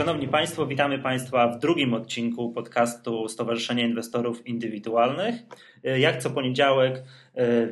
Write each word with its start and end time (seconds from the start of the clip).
Szanowni 0.00 0.28
Państwo, 0.28 0.66
witamy 0.66 0.98
Państwa 0.98 1.48
w 1.48 1.58
drugim 1.58 1.94
odcinku 1.94 2.52
podcastu 2.52 3.28
Stowarzyszenia 3.28 3.84
Inwestorów 3.84 4.46
Indywidualnych. 4.46 5.34
Jak 5.82 6.22
co 6.22 6.30
poniedziałek 6.30 7.02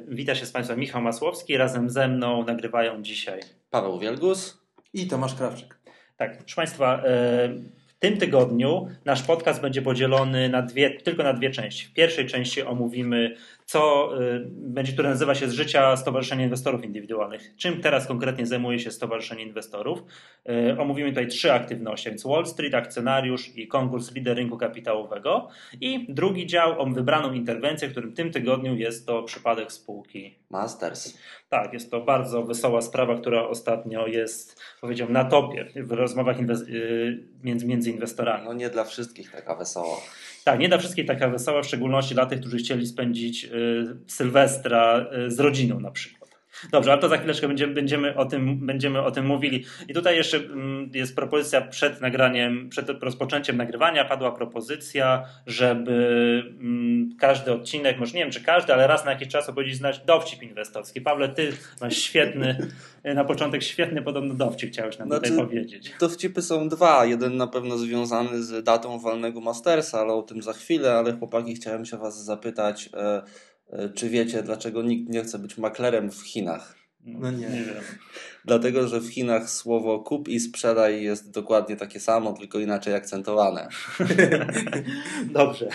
wita 0.08 0.34
się 0.34 0.46
z 0.46 0.52
Państwem 0.52 0.78
Michał 0.78 1.02
Masłowski. 1.02 1.56
Razem 1.56 1.90
ze 1.90 2.08
mną 2.08 2.44
nagrywają 2.44 3.02
dzisiaj 3.02 3.40
Paweł 3.70 3.98
Wielgus 3.98 4.60
i 4.94 5.06
Tomasz 5.06 5.34
Krawczyk. 5.34 5.78
Tak, 6.16 6.38
proszę 6.38 6.56
Państwa, 6.56 7.02
w 7.86 7.94
tym 7.98 8.16
tygodniu 8.16 8.88
nasz 9.04 9.22
podcast 9.22 9.60
będzie 9.60 9.82
podzielony 9.82 10.48
na 10.48 10.62
dwie, 10.62 10.90
tylko 10.90 11.22
na 11.22 11.32
dwie 11.32 11.50
części. 11.50 11.86
W 11.86 11.92
pierwszej 11.92 12.26
części 12.26 12.62
omówimy 12.62 13.36
co 13.68 14.10
y, 14.22 14.46
będzie, 14.50 14.92
które 14.92 15.08
nazywa 15.08 15.34
się 15.34 15.48
z 15.48 15.52
życia 15.52 15.96
Stowarzyszenia 15.96 16.44
Inwestorów 16.44 16.84
Indywidualnych. 16.84 17.56
Czym 17.56 17.80
teraz 17.80 18.06
konkretnie 18.06 18.46
zajmuje 18.46 18.78
się 18.78 18.90
Stowarzyszenie 18.90 19.42
Inwestorów? 19.42 20.02
Y, 20.48 20.80
omówimy 20.80 21.08
tutaj 21.08 21.28
trzy 21.28 21.52
aktywności, 21.52 22.08
więc 22.08 22.24
Wall 22.24 22.46
Street, 22.46 22.74
akcjonariusz 22.74 23.56
i 23.56 23.68
konkurs 23.68 24.14
lider 24.14 24.36
rynku 24.36 24.58
kapitałowego. 24.58 25.48
I 25.80 26.06
drugi 26.14 26.46
dział 26.46 26.80
o 26.80 26.86
wybraną 26.86 27.32
interwencję, 27.32 27.88
w 27.88 27.90
którym 27.90 28.10
w 28.10 28.14
tym 28.14 28.30
tygodniu 28.30 28.76
jest 28.76 29.06
to 29.06 29.22
przypadek 29.22 29.72
spółki 29.72 30.38
Masters. 30.50 31.18
Tak, 31.48 31.72
jest 31.72 31.90
to 31.90 32.00
bardzo 32.00 32.42
wesoła 32.42 32.82
sprawa, 32.82 33.16
która 33.16 33.48
ostatnio 33.48 34.06
jest, 34.06 34.62
powiedziałbym, 34.80 35.14
na 35.14 35.24
topie 35.24 35.66
w 35.76 35.92
rozmowach 35.92 36.36
y, 36.40 36.44
między, 37.42 37.66
między 37.66 37.90
inwestorami. 37.90 38.44
No 38.44 38.52
nie 38.52 38.70
dla 38.70 38.84
wszystkich 38.84 39.30
taka 39.30 39.54
wesoła. 39.54 39.96
Tak, 40.48 40.60
nie 40.60 40.68
dla 40.68 40.78
wszystkich 40.78 41.06
taka 41.06 41.28
wesoła, 41.28 41.62
w 41.62 41.66
szczególności 41.66 42.14
dla 42.14 42.26
tych, 42.26 42.40
którzy 42.40 42.56
chcieli 42.56 42.86
spędzić 42.86 43.44
y, 43.44 43.48
Sylwestra 44.06 45.06
y, 45.26 45.30
z 45.30 45.40
rodziną 45.40 45.80
na 45.80 45.90
przykład. 45.90 46.17
Dobrze, 46.70 46.92
ale 46.92 47.00
to 47.00 47.08
za 47.08 47.16
chwileczkę 47.16 47.48
będziemy, 47.48 47.74
będziemy, 47.74 48.16
o 48.16 48.24
tym, 48.24 48.66
będziemy 48.66 49.02
o 49.02 49.10
tym 49.10 49.26
mówili. 49.26 49.64
I 49.88 49.94
tutaj 49.94 50.16
jeszcze 50.16 50.36
mm, 50.36 50.90
jest 50.94 51.16
propozycja 51.16 51.60
przed 51.60 52.00
nagraniem, 52.00 52.68
przed 52.68 53.02
rozpoczęciem 53.02 53.56
nagrywania 53.56 54.04
padła 54.04 54.32
propozycja, 54.32 55.24
żeby 55.46 55.92
mm, 56.60 57.10
każdy 57.18 57.52
odcinek, 57.52 57.98
może 57.98 58.12
nie 58.12 58.22
wiem 58.22 58.30
czy 58.30 58.44
każdy, 58.44 58.72
ale 58.74 58.86
raz 58.86 59.04
na 59.04 59.10
jakiś 59.10 59.28
czas 59.28 59.48
opowiedzieć 59.48 59.78
znać 59.78 59.98
dowcip 59.98 60.42
inwestorski. 60.42 61.00
Pawle, 61.00 61.28
ty 61.28 61.52
masz 61.80 61.96
świetny, 61.96 62.68
na 63.04 63.24
początek 63.24 63.62
świetny 63.62 64.02
podobno 64.02 64.34
dowcip 64.34 64.70
chciałeś 64.70 64.98
nam 64.98 65.08
znaczy, 65.08 65.30
tutaj 65.30 65.46
powiedzieć. 65.46 65.92
Dowcipy 66.00 66.42
są 66.42 66.68
dwa. 66.68 67.04
Jeden 67.04 67.36
na 67.36 67.46
pewno 67.46 67.78
związany 67.78 68.42
z 68.42 68.64
datą 68.64 68.98
walnego 68.98 69.40
Mastersa, 69.40 70.00
ale 70.00 70.12
o 70.12 70.22
tym 70.22 70.42
za 70.42 70.52
chwilę, 70.52 70.92
ale 70.92 71.12
chłopaki 71.12 71.54
chciałem 71.54 71.86
się 71.86 71.96
was 71.96 72.24
zapytać, 72.24 72.90
e, 72.94 73.22
czy 73.94 74.08
wiecie, 74.08 74.42
dlaczego 74.42 74.82
nikt 74.82 75.10
nie 75.10 75.22
chce 75.22 75.38
być 75.38 75.58
maklerem 75.58 76.10
w 76.10 76.22
Chinach? 76.22 76.74
No 77.04 77.30
nie, 77.30 77.48
nie 77.48 77.64
wiem. 77.64 77.84
Dlatego, 78.48 78.88
że 78.88 79.00
w 79.00 79.08
Chinach 79.08 79.50
słowo 79.50 79.98
kup 79.98 80.28
i 80.28 80.40
sprzedaj 80.40 81.02
jest 81.02 81.30
dokładnie 81.30 81.76
takie 81.76 82.00
samo, 82.00 82.32
tylko 82.32 82.58
inaczej 82.58 82.94
akcentowane. 82.94 83.68
Dobrze. 85.30 85.68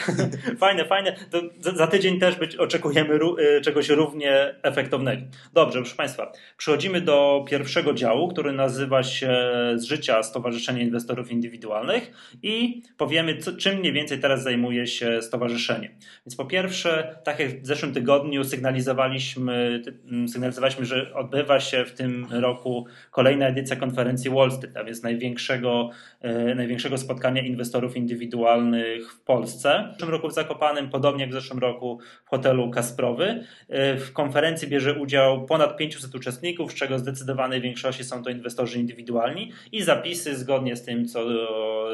Fajne, 0.59 0.85
fajne. 0.85 1.15
To 1.31 1.41
za 1.75 1.87
tydzień 1.87 2.19
też 2.19 2.35
być, 2.35 2.55
oczekujemy 2.55 3.19
y, 3.57 3.61
czegoś 3.61 3.89
równie 3.89 4.55
efektownego. 4.63 5.21
Dobrze, 5.53 5.79
proszę 5.79 5.95
Państwa. 5.95 6.31
Przechodzimy 6.57 7.01
do 7.01 7.45
pierwszego 7.49 7.93
działu, 7.93 8.27
który 8.27 8.51
nazywa 8.51 9.03
się 9.03 9.33
Z 9.75 9.83
życia 9.83 10.23
Stowarzyszenia 10.23 10.81
Inwestorów 10.81 11.31
Indywidualnych 11.31 12.11
i 12.43 12.81
powiemy, 12.97 13.37
co, 13.37 13.53
czym 13.53 13.79
mniej 13.79 13.93
więcej 13.93 14.19
teraz 14.19 14.43
zajmuje 14.43 14.87
się 14.87 15.21
stowarzyszenie. 15.21 15.95
Więc 16.25 16.35
po 16.35 16.45
pierwsze, 16.45 17.19
tak 17.23 17.39
jak 17.39 17.61
w 17.61 17.65
zeszłym 17.65 17.93
tygodniu 17.93 18.43
sygnalizowaliśmy, 18.43 19.81
sygnalizowaliśmy 20.27 20.85
że 20.85 21.13
odbywa 21.13 21.59
się 21.59 21.85
w 21.85 21.93
tym 21.93 22.27
roku 22.31 22.62
roku 22.63 22.85
kolejna 23.11 23.47
edycja 23.47 23.75
konferencji 23.75 24.29
Wall 24.29 24.51
Street, 24.51 24.77
a 24.77 24.83
więc 24.83 25.03
największego, 25.03 25.89
e, 26.21 26.55
największego 26.55 26.97
spotkania 26.97 27.41
inwestorów 27.41 27.97
indywidualnych 27.97 29.11
w 29.11 29.19
Polsce. 29.19 29.93
W 29.95 29.99
tym 29.99 30.09
roku 30.09 30.29
w 30.29 30.33
Zakopanem, 30.33 30.89
podobnie 30.89 31.21
jak 31.21 31.29
w 31.29 31.33
zeszłym 31.33 31.59
roku 31.59 31.99
w 32.25 32.29
hotelu 32.29 32.71
Kasprowy. 32.71 33.43
E, 33.69 33.97
w 33.97 34.13
konferencji 34.13 34.67
bierze 34.67 34.93
udział 34.93 35.45
ponad 35.45 35.77
500 35.77 36.15
uczestników, 36.15 36.71
z 36.71 36.75
czego 36.75 36.99
zdecydowanej 36.99 37.61
większości 37.61 38.03
są 38.03 38.23
to 38.23 38.29
inwestorzy 38.29 38.79
indywidualni 38.79 39.51
i 39.71 39.81
zapisy 39.83 40.35
zgodnie 40.35 40.75
z 40.75 40.83
tym, 40.83 41.05
co, 41.05 41.25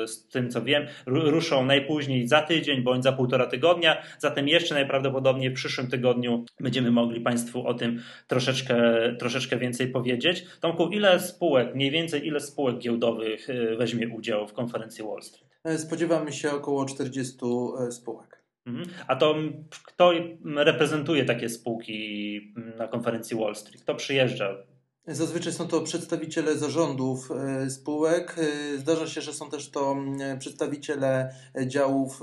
z 0.08 0.28
tym, 0.28 0.50
co 0.50 0.62
wiem, 0.62 0.88
ruszą 1.06 1.66
najpóźniej 1.66 2.28
za 2.28 2.42
tydzień 2.42 2.82
bądź 2.82 3.04
za 3.04 3.12
półtora 3.12 3.46
tygodnia. 3.46 4.02
Zatem 4.20 4.48
jeszcze 4.48 4.76
najprawdopodobniej 4.76 5.50
w 5.50 5.54
przyszłym 5.54 5.88
tygodniu 5.88 6.46
będziemy 6.60 6.92
mogli 6.92 7.22
Państwu 7.22 7.68
o 7.68 7.74
tym 7.74 8.02
troszeczkę, 8.28 8.76
troszeczkę 9.20 9.58
więcej 9.58 9.88
powiedzieć. 9.88 10.46
Tomku, 10.60 10.88
ile 10.88 11.20
spółek, 11.20 11.76
mniej 11.76 11.92
więcej 11.92 12.28
ile 12.28 12.40
spółek 12.40 12.78
giełdowych 12.78 13.50
e, 13.50 13.76
weźmie 13.76 14.10
udział 14.10 14.48
w 14.48 14.54
konferencji 14.54 15.04
Wall 15.04 15.22
Street? 15.22 15.50
E, 15.64 15.78
spodziewamy 15.78 16.34
się 16.34 16.52
około 16.52 16.86
40 16.86 17.38
e, 17.88 17.92
spółek. 17.92 18.44
Mhm. 18.66 18.90
A 19.08 19.16
to 19.16 19.36
kto 19.86 20.12
reprezentuje 20.56 21.26
takie 21.26 21.50
spółki 21.50 22.54
na 22.78 22.88
konferencji 22.88 23.38
Wall 23.38 23.56
Street? 23.56 23.84
Kto 23.84 23.96
przyjeżdża? 23.96 24.58
Zazwyczaj 25.08 25.54
są 25.54 25.68
to 25.68 25.82
przedstawiciele 25.82 26.58
zarządów 26.58 27.30
spółek. 27.70 28.36
Zdarza 28.78 29.08
się, 29.08 29.22
że 29.22 29.34
są 29.34 29.50
też 29.50 29.72
to 29.72 29.96
przedstawiciele 30.40 31.34
działów, 31.66 32.22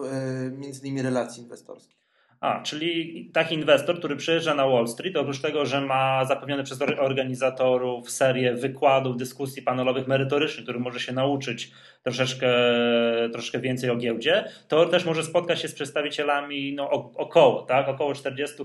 między 0.53 0.81
innymi 0.81 1.03
relacji 1.03 1.42
inwestorskich. 1.42 2.06
A, 2.41 2.62
czyli 2.62 3.30
taki 3.32 3.54
inwestor, 3.54 3.98
który 3.98 4.16
przyjeżdża 4.16 4.54
na 4.54 4.66
Wall 4.66 4.88
Street, 4.88 5.16
oprócz 5.16 5.41
tego, 5.41 5.66
że 5.66 5.80
ma 5.80 6.24
zapewnione 6.24 6.64
przez 6.64 6.82
organizatorów 6.82 8.10
serię 8.10 8.54
wykładów, 8.54 9.16
dyskusji 9.16 9.62
panelowych 9.62 10.06
merytorycznych, 10.06 10.62
który 10.62 10.78
może 10.78 11.00
się 11.00 11.12
nauczyć 11.12 11.72
troszeczkę, 12.02 12.48
troszeczkę 13.32 13.60
więcej 13.60 13.91
o 13.91 13.97
giełdzie, 13.97 14.44
to 14.69 14.86
też 14.86 15.04
może 15.04 15.24
spotkać 15.24 15.60
się 15.60 15.69
z 15.69 15.74
przedstawicielami 15.74 16.74
no, 16.74 16.91
około, 17.16 17.62
tak, 17.62 17.88
około 17.88 18.14
40 18.14 18.56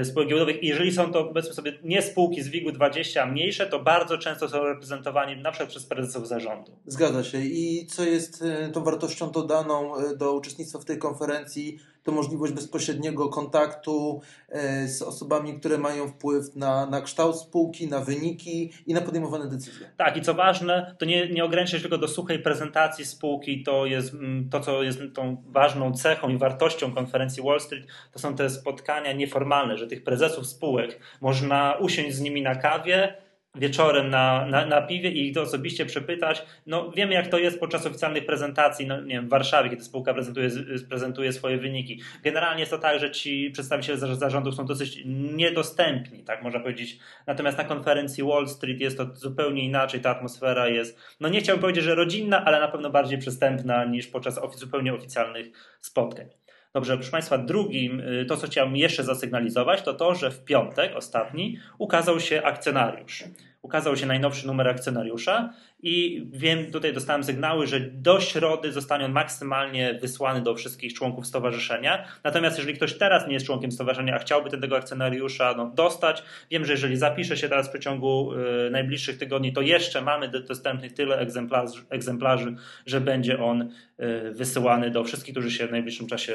y, 0.00 0.04
spółek 0.04 0.28
giełdowych. 0.28 0.62
I 0.62 0.66
jeżeli 0.66 0.92
są 0.92 1.12
to, 1.12 1.24
powiedzmy 1.24 1.54
sobie, 1.54 1.72
nie 1.82 2.02
spółki 2.02 2.42
z 2.42 2.48
WIG-u 2.48 2.72
20, 2.72 3.22
a 3.22 3.26
mniejsze, 3.26 3.66
to 3.66 3.78
bardzo 3.78 4.18
często 4.18 4.48
są 4.48 4.64
reprezentowani 4.64 5.36
na 5.36 5.50
przykład 5.50 5.70
przez 5.70 5.86
prezesów 5.86 6.28
zarządu. 6.28 6.72
Zgadza 6.86 7.24
się. 7.24 7.38
I 7.38 7.86
co 7.86 8.04
jest 8.04 8.42
y, 8.42 8.72
tą 8.72 8.84
wartością 8.84 9.30
dodaną 9.30 10.00
y, 10.00 10.16
do 10.16 10.32
uczestnictwa 10.32 10.78
w 10.78 10.84
tej 10.84 10.98
konferencji, 10.98 11.78
to 12.04 12.12
możliwość 12.12 12.52
bezpośredniego 12.52 13.28
kontaktu 13.28 14.20
e, 14.48 14.88
z 14.88 15.02
osobami, 15.02 15.60
które 15.60 15.78
mają 15.78 16.08
wpływ 16.08 16.56
na, 16.56 16.86
na 16.86 17.00
kształt 17.00 17.36
spółki, 17.36 17.88
na 17.88 18.00
wyniki 18.00 18.72
i 18.86 18.94
na 18.94 19.00
podejmowane 19.00 19.48
decyzje. 19.48 19.90
Tak, 19.96 20.16
i 20.16 20.22
co 20.22 20.34
ważne, 20.34 20.96
to 20.98 21.04
nie, 21.04 21.28
nie 21.28 21.44
ogranicza 21.44 21.76
się 21.76 21.82
tylko 21.82 21.98
do 21.98 22.08
suchej 22.08 22.38
prezentacji 22.38 23.04
spółki, 23.04 23.62
to 23.62 23.86
jest 23.86 24.14
mm, 24.14 24.48
to, 24.50 24.60
co 24.60 24.82
jest 24.82 24.98
tą 25.14 25.42
ważną 25.46 25.92
cechą 25.92 26.28
i 26.28 26.38
wartością 26.38 26.92
konferencji 26.92 27.42
Wall 27.42 27.60
Street, 27.60 27.86
to 28.12 28.18
są 28.18 28.36
te 28.36 28.50
spotkania 28.50 29.12
nieformalne, 29.12 29.78
że 29.78 29.86
tych 29.86 30.04
prezesów 30.04 30.46
spółek 30.46 31.00
można 31.20 31.76
usiąść 31.80 32.14
z 32.14 32.20
nimi 32.20 32.42
na 32.42 32.54
kawie, 32.54 33.23
wieczorem 33.54 34.10
na, 34.10 34.46
na, 34.46 34.66
na 34.66 34.82
piwie 34.82 35.10
i 35.10 35.28
ich 35.28 35.34
to 35.34 35.42
osobiście 35.42 35.86
przepytać. 35.86 36.42
No, 36.66 36.90
wiemy, 36.90 37.14
jak 37.14 37.28
to 37.28 37.38
jest 37.38 37.60
podczas 37.60 37.86
oficjalnych 37.86 38.26
prezentacji 38.26 38.86
no, 38.86 39.00
nie 39.00 39.14
wiem, 39.14 39.26
w 39.26 39.30
Warszawie, 39.30 39.70
kiedy 39.70 39.84
spółka 39.84 40.14
prezentuje, 40.14 40.50
prezentuje 40.88 41.32
swoje 41.32 41.58
wyniki. 41.58 42.00
Generalnie 42.22 42.60
jest 42.60 42.72
to 42.72 42.78
tak, 42.78 43.00
że 43.00 43.10
ci 43.10 43.50
przedstawiciele 43.50 43.98
zarządów 44.16 44.54
są 44.54 44.66
dosyć 44.66 45.02
niedostępni, 45.34 46.24
tak 46.24 46.42
można 46.42 46.60
powiedzieć. 46.60 46.98
Natomiast 47.26 47.58
na 47.58 47.64
konferencji 47.64 48.24
Wall 48.24 48.48
Street 48.48 48.80
jest 48.80 48.96
to 48.96 49.14
zupełnie 49.14 49.64
inaczej, 49.64 50.00
ta 50.00 50.10
atmosfera 50.10 50.68
jest, 50.68 50.98
no 51.20 51.28
nie 51.28 51.40
chciałbym 51.40 51.60
powiedzieć, 51.60 51.84
że 51.84 51.94
rodzinna, 51.94 52.44
ale 52.44 52.60
na 52.60 52.68
pewno 52.68 52.90
bardziej 52.90 53.18
przystępna 53.18 53.84
niż 53.84 54.06
podczas 54.06 54.40
zupełnie 54.58 54.94
oficjalnych 54.94 55.46
spotkań. 55.80 56.26
Dobrze, 56.74 56.96
proszę 56.96 57.10
Państwa, 57.10 57.38
drugim, 57.38 58.00
y, 58.00 58.26
to 58.28 58.36
co 58.36 58.46
chciałem 58.46 58.76
jeszcze 58.76 59.04
zasygnalizować, 59.04 59.82
to 59.82 59.94
to, 59.94 60.14
że 60.14 60.30
w 60.30 60.44
piątek, 60.44 60.96
ostatni, 60.96 61.58
ukazał 61.78 62.20
się 62.20 62.42
akcjonariusz 62.42 63.24
ukazał 63.64 63.96
się 63.96 64.06
najnowszy 64.06 64.46
numer 64.46 64.68
akcjonariusza 64.68 65.52
i 65.82 66.26
wiem, 66.32 66.72
tutaj 66.72 66.92
dostałem 66.92 67.24
sygnały, 67.24 67.66
że 67.66 67.80
do 67.80 68.20
środy 68.20 68.72
zostanie 68.72 69.04
on 69.04 69.12
maksymalnie 69.12 69.98
wysłany 70.02 70.40
do 70.40 70.54
wszystkich 70.54 70.94
członków 70.94 71.26
stowarzyszenia. 71.26 72.04
Natomiast 72.24 72.58
jeżeli 72.58 72.76
ktoś 72.76 72.94
teraz 72.94 73.26
nie 73.26 73.34
jest 73.34 73.46
członkiem 73.46 73.72
stowarzyszenia, 73.72 74.14
a 74.14 74.18
chciałby 74.18 74.50
tego 74.50 74.76
akcjonariusza 74.76 75.54
no, 75.56 75.72
dostać, 75.74 76.22
wiem, 76.50 76.64
że 76.64 76.72
jeżeli 76.72 76.96
zapisze 76.96 77.36
się 77.36 77.48
teraz 77.48 77.66
w 77.66 77.70
przeciągu 77.70 78.32
y, 78.32 78.70
najbliższych 78.70 79.18
tygodni, 79.18 79.52
to 79.52 79.60
jeszcze 79.60 80.02
mamy 80.02 80.28
dostępnych 80.28 80.92
tyle 80.92 81.18
egzemplarzy, 81.18 81.84
egzemplarzy 81.90 82.56
że 82.86 83.00
będzie 83.00 83.42
on 83.42 83.62
y, 83.62 84.32
wysyłany 84.32 84.90
do 84.90 85.04
wszystkich, 85.04 85.34
którzy 85.34 85.50
się 85.50 85.66
w 85.66 85.70
najbliższym 85.70 86.06
czasie 86.06 86.34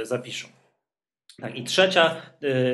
y, 0.00 0.06
zapiszą. 0.06 0.48
Tak, 1.40 1.56
I 1.56 1.64
trzecia, 1.64 2.22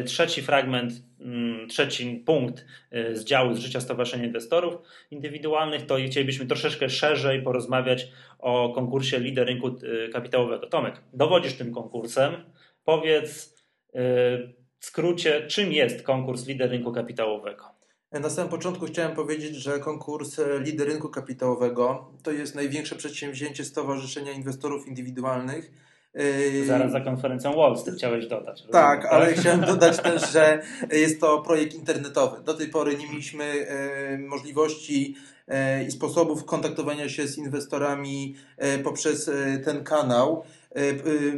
y, 0.01 0.05
trzeci 0.05 0.43
fragment, 0.43 0.93
mm, 1.21 1.69
trzeci 1.69 2.23
punkt 2.27 2.65
y, 2.93 3.17
z 3.17 3.25
działu 3.25 3.55
z 3.55 3.59
życia 3.59 3.81
Stowarzyszenia 3.81 4.25
Inwestorów 4.25 4.75
Indywidualnych, 5.11 5.87
to 5.87 5.97
chcielibyśmy 6.07 6.47
troszeczkę 6.47 6.89
szerzej 6.91 7.43
porozmawiać 7.43 8.09
o 8.39 8.73
konkursie 8.75 9.19
lider 9.19 9.47
rynku 9.47 9.69
y, 9.69 10.09
kapitałowego. 10.13 10.67
Tomek, 10.67 11.03
dowodzisz 11.13 11.55
tym 11.55 11.75
konkursem. 11.75 12.33
Powiedz 12.85 13.57
w 14.79 14.87
skrócie, 14.87 15.47
czym 15.47 15.73
jest 15.73 16.03
konkurs 16.03 16.47
lider 16.47 16.71
rynku 16.71 16.93
kapitałowego? 16.93 17.77
Na 18.13 18.31
samym 18.31 18.51
początku 18.51 18.87
chciałem 18.87 19.17
powiedzieć, 19.17 19.55
że 19.57 19.79
konkurs 19.79 20.41
Lider 20.61 20.89
Rynku 20.89 21.09
Kapitałowego 21.09 22.13
to 22.23 22.33
jest 22.33 22.55
największe 22.55 22.97
przedsięwzięcie 22.97 23.65
Stowarzyszenia 23.65 24.33
Inwestorów 24.33 24.89
Indywidualnych. 24.89 25.71
Zaraz 26.67 26.93
za 26.93 27.01
konferencją 27.01 27.57
Wall 27.57 27.79
Street 27.79 27.99
chciałeś 27.99 28.27
dodać. 28.27 28.63
Tak, 28.73 29.03
rozumiem, 29.03 29.23
ale 29.23 29.27
tak? 29.27 29.41
chciałem 29.41 29.61
dodać 29.75 29.97
też, 29.99 30.33
że 30.33 30.63
jest 30.93 31.21
to 31.21 31.39
projekt 31.39 31.75
internetowy. 31.75 32.43
Do 32.45 32.55
tej 32.55 32.69
pory 32.69 32.97
nie 32.97 33.09
mieliśmy 33.09 33.67
możliwości 34.19 35.15
i 35.89 35.91
sposobów 35.91 36.45
kontaktowania 36.45 37.09
się 37.09 37.29
z 37.29 37.39
inwestorami 37.39 38.35
poprzez 38.85 39.31
ten 39.65 39.85
kanał. 39.85 40.45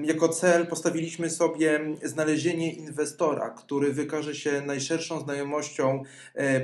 Jako 0.04 0.28
cel 0.28 0.66
postawiliśmy 0.66 1.30
sobie 1.30 1.80
znalezienie 2.02 2.72
inwestora, 2.72 3.50
który 3.50 3.92
wykaże 3.92 4.34
się 4.34 4.62
najszerszą 4.66 5.20
znajomością 5.20 6.02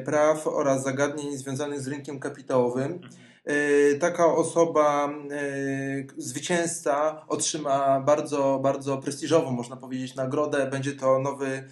praw 0.05 0.47
oraz 0.47 0.83
zagadnień 0.83 1.37
związanych 1.37 1.81
z 1.81 1.89
rynkiem 1.89 2.21
kapitałowym. 2.21 3.01
Taka 4.01 4.27
osoba, 4.27 5.09
zwycięzca, 6.17 7.25
otrzyma 7.29 8.01
bardzo, 8.01 8.61
bardzo 8.63 8.99
prestiżową, 8.99 9.51
można 9.51 9.77
powiedzieć, 9.77 10.15
nagrodę. 10.15 10.67
Będzie 10.71 10.93
to 10.93 11.19
nowy 11.19 11.69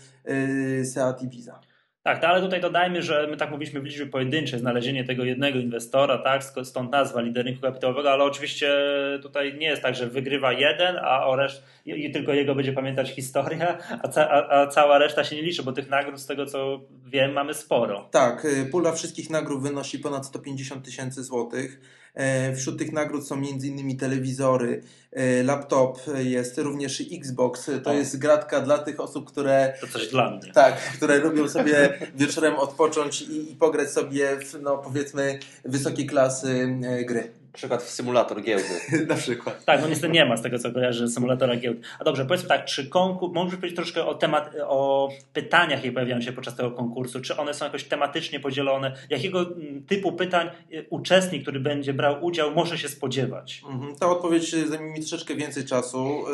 Seat 0.92 1.22
Ibiza. 1.22 1.60
Tak, 2.02 2.22
no 2.22 2.28
ale 2.28 2.40
tutaj 2.40 2.60
dodajmy, 2.60 3.02
że 3.02 3.26
my 3.30 3.36
tak 3.36 3.50
mówiliśmy 3.50 3.80
w 3.80 3.84
liczbie 3.84 4.06
pojedynczej, 4.06 4.58
znalezienie 4.58 5.04
tego 5.04 5.24
jednego 5.24 5.58
inwestora, 5.58 6.18
tak, 6.18 6.42
stąd 6.64 6.92
nazwa 6.92 7.20
lider 7.20 7.44
rynku 7.44 7.62
kapitałowego, 7.62 8.12
ale 8.12 8.24
oczywiście 8.24 8.76
tutaj 9.22 9.58
nie 9.58 9.66
jest 9.66 9.82
tak, 9.82 9.94
że 9.94 10.06
wygrywa 10.06 10.52
jeden, 10.52 10.96
a 11.02 11.26
o 11.26 11.36
reszt, 11.36 11.64
i 11.86 12.10
tylko 12.10 12.32
jego 12.32 12.54
będzie 12.54 12.72
pamiętać 12.72 13.10
historia, 13.10 13.78
a, 14.02 14.08
ca, 14.08 14.30
a, 14.30 14.60
a, 14.60 14.66
cała 14.66 14.98
reszta 14.98 15.24
się 15.24 15.36
nie 15.36 15.42
liczy, 15.42 15.62
bo 15.62 15.72
tych 15.72 15.90
nagród 15.90 16.20
z 16.20 16.26
tego 16.26 16.46
co 16.46 16.80
wiem 17.06 17.32
mamy 17.32 17.54
sporo. 17.54 18.08
Tak, 18.10 18.44
y, 18.44 18.66
pula 18.70 18.92
wszystkich 18.92 19.30
nagród 19.30 19.62
wynosi 19.62 19.98
ponad 19.98 20.26
150 20.26 20.84
tysięcy 20.84 21.24
złotych. 21.24 21.80
E, 22.14 22.56
wśród 22.56 22.78
tych 22.78 22.92
nagród 22.92 23.26
są 23.26 23.34
m.in. 23.34 23.98
telewizory, 23.98 24.82
e, 25.12 25.42
laptop, 25.42 26.00
jest 26.18 26.58
również 26.58 27.02
Xbox. 27.12 27.70
To 27.84 27.90
o. 27.90 27.94
jest 27.94 28.18
gratka 28.18 28.60
dla 28.60 28.78
tych 28.78 29.00
osób, 29.00 29.28
które. 29.30 29.74
To 29.80 29.86
coś 29.86 30.08
dla 30.08 30.30
mnie. 30.30 30.52
Tak, 30.52 30.76
które 30.96 31.18
lubią 31.18 31.48
sobie 31.48 31.98
wieczorem 32.14 32.54
odpocząć 32.54 33.22
i, 33.22 33.52
i 33.52 33.56
pograć 33.56 33.90
sobie 33.90 34.36
w, 34.36 34.62
no 34.62 34.78
powiedzmy, 34.78 35.38
wysokiej 35.64 36.06
klasy 36.06 36.78
e, 36.82 37.04
gry 37.04 37.41
przykład 37.52 37.82
w 37.82 37.90
symulator 37.90 38.42
giełdy. 38.42 38.80
Na 39.08 39.14
przykład. 39.14 39.64
Tak, 39.64 39.80
no 39.80 39.88
niestety 39.88 40.12
nie 40.12 40.24
ma 40.24 40.36
z 40.36 40.42
tego 40.42 40.58
co 40.58 40.72
kojarzę 40.72 41.08
symulatora 41.08 41.56
giełdy. 41.56 41.80
A 41.98 42.04
dobrze, 42.04 42.24
powiedzmy 42.24 42.48
tak, 42.48 42.64
czy 42.64 42.88
konkurs, 42.88 43.34
możesz 43.34 43.56
powiedzieć 43.56 43.76
troszkę 43.76 44.06
o 44.06 44.14
temat, 44.14 44.50
o 44.66 45.08
pytaniach, 45.32 45.78
jakie 45.78 45.92
pojawiają 45.92 46.20
się 46.20 46.32
podczas 46.32 46.56
tego 46.56 46.70
konkursu, 46.70 47.20
czy 47.20 47.36
one 47.36 47.54
są 47.54 47.64
jakoś 47.64 47.84
tematycznie 47.84 48.40
podzielone, 48.40 48.96
jakiego 49.10 49.40
mm, 49.40 49.84
typu 49.86 50.12
pytań 50.12 50.50
y, 50.72 50.86
uczestnik, 50.90 51.42
który 51.42 51.60
będzie 51.60 51.94
brał 51.94 52.24
udział, 52.24 52.54
może 52.54 52.78
się 52.78 52.88
spodziewać? 52.88 53.62
Mhm, 53.70 53.96
ta 53.96 54.10
odpowiedź 54.10 54.50
zajmie 54.50 54.92
mi 54.92 55.00
troszeczkę 55.00 55.34
więcej 55.34 55.64
czasu. 55.64 56.24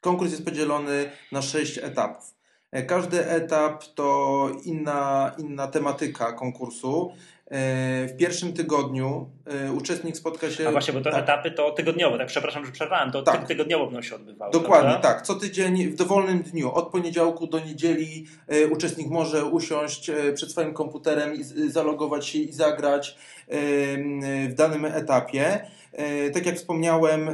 Konkurs 0.00 0.30
jest 0.30 0.44
podzielony 0.44 1.10
na 1.32 1.42
sześć 1.42 1.78
etapów. 1.78 2.34
E, 2.74 2.82
każdy 2.82 3.26
etap 3.26 3.84
to 3.94 4.48
inna, 4.64 5.32
inna 5.38 5.66
tematyka 5.66 6.32
konkursu. 6.32 7.12
E, 7.50 8.06
w 8.08 8.16
pierwszym 8.16 8.52
tygodniu 8.52 9.30
e, 9.46 9.72
uczestnik 9.72 10.16
spotka 10.16 10.50
się. 10.50 10.68
A 10.68 10.72
właśnie, 10.72 10.94
bo 10.94 11.00
te 11.00 11.10
tak. 11.10 11.24
etapy 11.24 11.50
to 11.50 11.70
tygodniowo, 11.70 12.18
tak 12.18 12.26
przepraszam, 12.26 12.66
że 12.66 12.72
przerwałem, 12.72 13.12
to 13.12 13.22
tak. 13.22 13.46
tygodniowo 13.46 13.84
będą 13.84 14.02
się 14.02 14.14
odbywały. 14.14 14.52
Dokładnie, 14.52 14.90
prawda? 14.90 15.08
tak. 15.08 15.22
Co 15.22 15.34
tydzień 15.34 15.88
w 15.88 15.94
dowolnym 15.94 16.42
dniu, 16.42 16.72
od 16.74 16.88
poniedziałku 16.88 17.46
do 17.46 17.60
niedzieli, 17.60 18.26
e, 18.48 18.66
uczestnik 18.66 19.10
może 19.10 19.44
usiąść 19.44 20.10
przed 20.34 20.50
swoim 20.50 20.74
komputerem 20.74 21.34
i 21.34 21.44
zalogować 21.70 22.26
się 22.26 22.38
i 22.38 22.52
zagrać 22.52 23.18
w 24.48 24.54
danym 24.54 24.84
etapie. 24.84 25.66
Tak 26.34 26.46
jak 26.46 26.56
wspomniałem, 26.56 27.30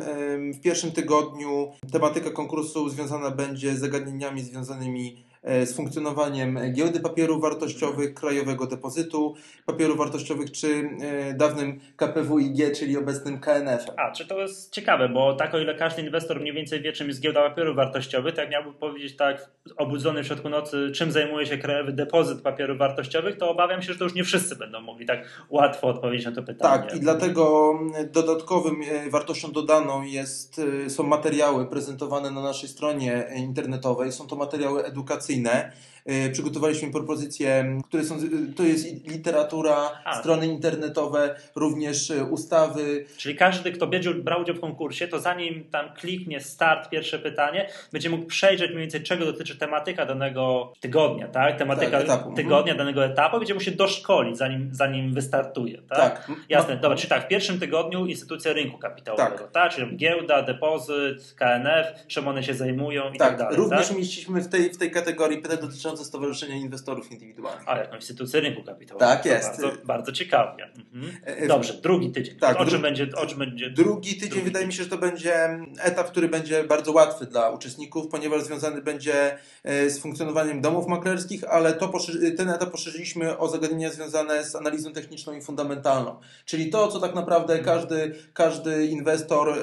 w 0.54 0.60
pierwszym 0.60 0.92
tygodniu 0.92 1.72
tematyka 1.92 2.30
konkursu 2.30 2.88
związana 2.88 3.30
będzie 3.30 3.74
z 3.74 3.78
zagadnieniami 3.78 4.42
związanymi 4.42 5.24
z 5.42 5.76
funkcjonowaniem 5.76 6.58
giełdy 6.72 7.00
papierów 7.00 7.42
wartościowych, 7.42 8.14
krajowego 8.14 8.66
depozytu 8.66 9.34
papierów 9.66 9.98
wartościowych, 9.98 10.52
czy 10.52 10.90
e, 11.00 11.34
dawnym 11.34 11.80
KPWiG, 11.96 12.76
czyli 12.76 12.96
obecnym 12.96 13.40
KNF. 13.40 13.86
A, 13.96 14.12
czy 14.12 14.26
to 14.26 14.40
jest 14.40 14.72
ciekawe, 14.72 15.08
bo 15.08 15.34
tak 15.34 15.54
o 15.54 15.58
ile 15.58 15.74
każdy 15.74 16.02
inwestor 16.02 16.40
mniej 16.40 16.54
więcej 16.54 16.82
wie, 16.82 16.92
czym 16.92 17.08
jest 17.08 17.20
giełda 17.20 17.48
papierów 17.48 17.76
wartościowych, 17.76 18.34
tak 18.34 18.50
miałbym 18.50 18.74
powiedzieć 18.74 19.16
tak 19.16 19.50
obudzony 19.76 20.22
w 20.22 20.26
środku 20.26 20.48
nocy, 20.48 20.90
czym 20.94 21.12
zajmuje 21.12 21.46
się 21.46 21.58
krajowy 21.58 21.92
depozyt 21.92 22.42
papierów 22.42 22.78
wartościowych, 22.78 23.38
to 23.38 23.50
obawiam 23.50 23.82
się, 23.82 23.92
że 23.92 23.98
to 23.98 24.04
już 24.04 24.14
nie 24.14 24.24
wszyscy 24.24 24.56
będą 24.56 24.80
mogli 24.80 25.06
tak 25.06 25.46
łatwo 25.50 25.88
odpowiedzieć 25.88 26.26
na 26.26 26.32
to 26.32 26.42
pytanie. 26.42 26.82
Tak, 26.82 26.96
i 26.96 27.00
dlatego 27.00 27.74
dodatkowym 28.12 28.76
e, 28.90 29.10
wartością 29.10 29.52
dodaną 29.52 30.02
jest, 30.02 30.60
są 30.88 31.02
materiały 31.02 31.66
prezentowane 31.66 32.30
na 32.30 32.42
naszej 32.42 32.68
stronie 32.68 33.24
internetowej. 33.36 34.12
Są 34.12 34.26
to 34.26 34.36
materiały 34.36 34.84
edukacyjne 34.84 35.29
edukacyjne. 35.30 35.72
Y, 36.10 36.30
przygotowaliśmy 36.30 36.90
propozycje, 36.90 37.78
które 37.88 38.04
są, 38.04 38.18
to 38.56 38.62
jest 38.62 39.08
literatura, 39.08 39.90
A. 40.04 40.20
strony 40.20 40.46
internetowe, 40.46 41.34
również 41.54 42.10
y, 42.10 42.24
ustawy. 42.24 43.04
Czyli 43.16 43.36
każdy, 43.36 43.72
kto 43.72 43.86
będzie 43.86 44.14
brał 44.14 44.40
udział 44.40 44.56
w 44.56 44.60
konkursie, 44.60 45.08
to 45.08 45.20
zanim 45.20 45.64
tam 45.64 45.94
kliknie 45.94 46.40
start, 46.40 46.90
pierwsze 46.90 47.18
pytanie, 47.18 47.68
będzie 47.92 48.10
mógł 48.10 48.26
przejrzeć 48.26 48.70
mniej 48.70 48.80
więcej 48.80 49.02
czego 49.02 49.24
dotyczy 49.24 49.58
tematyka 49.58 50.06
danego 50.06 50.72
tygodnia, 50.80 51.28
tak? 51.28 51.58
Tematyka 51.58 51.90
tak, 51.90 52.02
etapu. 52.02 52.32
tygodnia, 52.32 52.72
mhm. 52.72 52.78
danego 52.78 53.04
etapu, 53.04 53.38
będzie 53.38 53.54
mógł 53.54 53.64
się 53.64 53.70
doszkolić 53.70 54.38
zanim, 54.38 54.68
zanim 54.72 55.14
wystartuje, 55.14 55.82
tak? 55.88 55.98
tak. 55.98 56.30
Jasne, 56.48 56.74
no. 56.74 56.80
dobra, 56.80 56.96
czyli 56.96 57.08
tak, 57.08 57.24
w 57.24 57.28
pierwszym 57.28 57.60
tygodniu 57.60 58.06
instytucja 58.06 58.52
rynku 58.52 58.78
kapitałowego, 58.78 59.38
tak? 59.38 59.50
tak? 59.50 59.72
Czyli 59.72 59.96
giełda, 59.96 60.42
depozyt, 60.42 61.34
KNF, 61.38 62.06
czym 62.06 62.28
one 62.28 62.42
się 62.42 62.54
zajmują 62.54 63.12
i 63.12 63.18
tak, 63.18 63.28
tak 63.28 63.38
dalej. 63.38 63.56
Również 63.56 63.88
tak? 63.88 63.96
mieściliśmy 63.96 64.40
w 64.40 64.48
tej, 64.48 64.70
w 64.72 64.78
tej 64.78 64.90
kategorii 64.90 65.38
pytań 65.38 65.58
dotyczących 65.60 65.99
dotyczące 66.00 66.04
Stowarzyszenia 66.04 66.56
Inwestorów 66.56 67.12
Indywidualnych. 67.12 67.68
A, 67.68 67.78
jako 67.78 67.96
instytucję 67.96 68.40
rynku 68.40 68.62
kapitałowego. 68.62 69.10
Tak 69.10 69.26
jest. 69.26 69.48
Bardzo, 69.48 69.72
bardzo 69.84 70.12
ciekawie. 70.12 70.64
Mhm. 70.94 71.16
E, 71.26 71.36
e, 71.36 71.46
Dobrze, 71.46 71.74
drugi 71.74 72.10
tydzień. 72.10 72.36
Tak, 72.36 72.60
o, 72.60 72.66
czym 72.66 72.82
będzie, 72.82 73.08
o 73.16 73.26
czym 73.26 73.38
będzie? 73.38 73.70
Drugi 73.70 74.14
tydzień 74.14 74.28
drugi 74.28 74.44
wydaje 74.44 74.66
mi 74.66 74.72
się, 74.72 74.82
że 74.82 74.88
to 74.88 74.98
będzie 74.98 75.60
etap, 75.82 76.10
który 76.10 76.28
będzie 76.28 76.64
bardzo 76.64 76.92
łatwy 76.92 77.26
dla 77.26 77.50
uczestników, 77.50 78.08
ponieważ 78.08 78.42
związany 78.42 78.82
będzie 78.82 79.38
e, 79.64 79.90
z 79.90 79.98
funkcjonowaniem 79.98 80.60
domów 80.60 80.86
maklerskich, 80.86 81.44
ale 81.44 81.72
to 81.72 81.92
ten 82.36 82.50
etap 82.50 82.70
poszerzyliśmy 82.70 83.38
o 83.38 83.48
zagadnienia 83.48 83.90
związane 83.90 84.44
z 84.44 84.56
analizą 84.56 84.92
techniczną 84.92 85.32
i 85.32 85.42
fundamentalną. 85.42 86.20
Czyli 86.44 86.70
to, 86.70 86.88
co 86.88 87.00
tak 87.00 87.14
naprawdę 87.14 87.58
każdy, 87.58 88.14
każdy 88.34 88.86
inwestor 88.86 89.58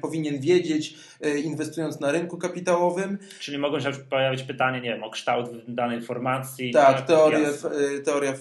powinien 0.00 0.40
wiedzieć, 0.40 0.94
inwestując 1.44 2.00
na 2.00 2.12
rynku 2.12 2.38
kapitałowym. 2.38 3.18
Czyli 3.40 3.58
mogą 3.58 3.80
się 3.80 3.92
pojawić 3.92 4.42
pytania, 4.42 4.78
nie 4.78 4.90
wiem, 4.90 5.04
o 5.04 5.10
kształt 5.10 5.50
danej 5.68 6.02
formacji. 6.02 6.72
Tak, 6.72 6.96
tak 6.96 7.06
teorie, 7.06 7.48
y, 7.98 8.00
teoria 8.00 8.32
y, 8.32 8.36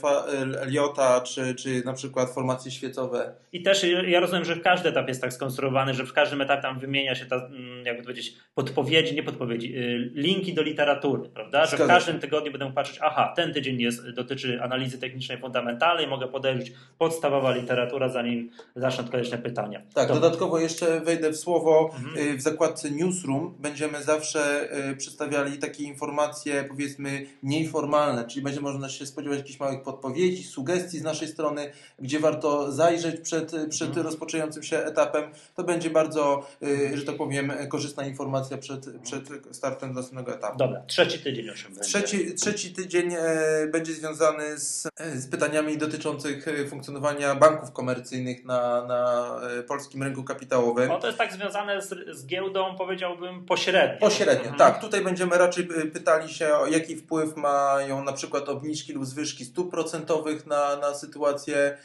Eliota, 0.62 1.22
czy, 1.22 1.56
czy 1.56 1.84
na 1.86 1.94
przykład 1.94 2.30
formacje 2.30 2.72
świecowe. 2.72 3.34
I 3.54 3.64
też 3.64 3.86
ja 4.08 4.20
rozumiem, 4.20 4.46
że 4.46 4.58
każdy 4.58 4.90
etap 4.90 5.08
jest 5.08 5.22
tak 5.22 5.34
skonstruowany, 5.34 5.94
że 5.94 6.06
w 6.06 6.14
każdym 6.14 6.42
etapie 6.42 6.62
tam 6.62 6.80
wymienia 6.80 7.16
się 7.16 7.26
ta, 7.26 7.36
mm, 7.36 7.86
jakby 7.86 8.04
powiedzieć, 8.04 8.38
podpowiedzi, 8.56 9.16
nie 9.16 9.24
podpowiedzi, 9.24 9.78
y, 9.78 10.12
linki 10.14 10.54
do 10.54 10.62
literatury, 10.62 11.30
prawda? 11.30 11.66
Że 11.66 11.78
w 11.78 11.88
każdym 11.88 12.20
tygodniu 12.20 12.52
będę 12.52 12.72
patrzeć, 12.72 13.00
aha, 13.02 13.34
ten 13.36 13.54
tydzień 13.54 13.82
jest, 13.82 14.10
dotyczy 14.10 14.62
analizy 14.62 15.00
technicznej 15.00 15.38
fundamentalnej, 15.38 16.08
mogę 16.08 16.28
podejrzeć 16.28 16.72
podstawowa 16.98 17.56
literatura, 17.56 18.10
zanim 18.10 18.52
zacznę 18.76 19.04
odpowiadać 19.04 19.32
na 19.32 19.38
pytania. 19.38 19.82
Tak, 19.94 20.08
dodatkowo 20.08 20.60
jeszcze 20.60 21.00
wejdę 21.00 21.30
w 21.30 21.38
słowo, 21.38 21.92
mhm. 21.98 22.38
w 22.38 22.42
zakładce 22.42 22.92
Newsroom 22.92 23.56
będziemy 23.60 24.04
zawsze 24.04 24.70
przedstawiali 24.98 25.58
takie 25.58 25.84
informacje, 25.84 26.64
powiedzmy, 26.70 27.05
mniej 27.44 27.68
formalne, 27.68 28.28
czyli 28.28 28.42
będzie 28.42 28.62
można 28.62 28.90
się 28.90 29.06
spodziewać 29.06 29.38
jakichś 29.40 29.60
małych 29.60 29.82
podpowiedzi, 29.82 30.44
sugestii 30.44 31.00
z 31.00 31.04
naszej 31.04 31.28
strony, 31.28 31.72
gdzie 32.00 32.20
warto 32.20 32.72
zajrzeć 32.72 33.22
przed, 33.22 33.52
przed 33.70 33.88
mhm. 33.88 34.06
rozpoczynającym 34.06 34.64
się 34.64 34.78
etapem. 34.78 35.32
To 35.56 35.64
będzie 35.64 35.90
bardzo, 35.90 36.48
y, 36.64 36.98
że 36.98 37.06
tak 37.06 37.18
powiem, 37.18 37.54
korzystna 37.70 38.06
informacja 38.06 38.58
przed, 38.58 39.02
przed 39.04 39.30
startem 39.52 39.94
następnego 39.94 40.34
etapu. 40.34 40.58
Dobra, 40.58 40.82
trzeci 40.88 41.20
tydzień 41.20 41.46
czym 41.56 41.74
będzie? 41.74 41.90
Trzeci, 41.90 42.36
trzeci 42.36 42.74
tydzień 42.74 43.14
e, 43.14 43.68
będzie 43.68 43.94
związany 43.94 44.60
z, 44.60 44.88
e, 45.00 45.16
z 45.16 45.28
pytaniami 45.28 45.78
dotyczących 45.78 46.48
e, 46.48 46.68
funkcjonowania 46.68 47.36
banków 47.36 47.72
komercyjnych 47.72 48.46
na, 48.46 48.86
na 48.86 49.32
polskim 49.68 50.04
rynku 50.04 50.24
kapitałowym. 50.24 50.88
No 50.88 51.00
to 51.00 51.08
jest 51.08 51.20
tak 51.20 51.34
związane 51.34 51.82
z, 51.82 52.18
z 52.18 52.26
giełdą, 52.26 52.76
powiedziałbym, 52.78 53.46
pośrednio. 53.46 54.00
Pośrednio, 54.00 54.50
mhm. 54.50 54.58
tak. 54.58 54.82
Tutaj 54.82 55.02
będziemy 55.02 55.38
raczej 55.38 55.68
pytali 55.94 56.34
się, 56.34 56.54
o 56.54 56.68
jaki 56.68 56.95
jaki 56.96 57.06
wpływ 57.06 57.36
mają 57.38 58.04
na 58.04 58.14
przykład 58.14 58.50
obniżki 58.50 58.94
lub 58.94 59.06
zwyżki 59.06 59.46
stóp 59.46 59.72
procentowych 59.72 60.48
na, 60.48 60.76
na 60.76 60.94
sytuację 60.94 61.78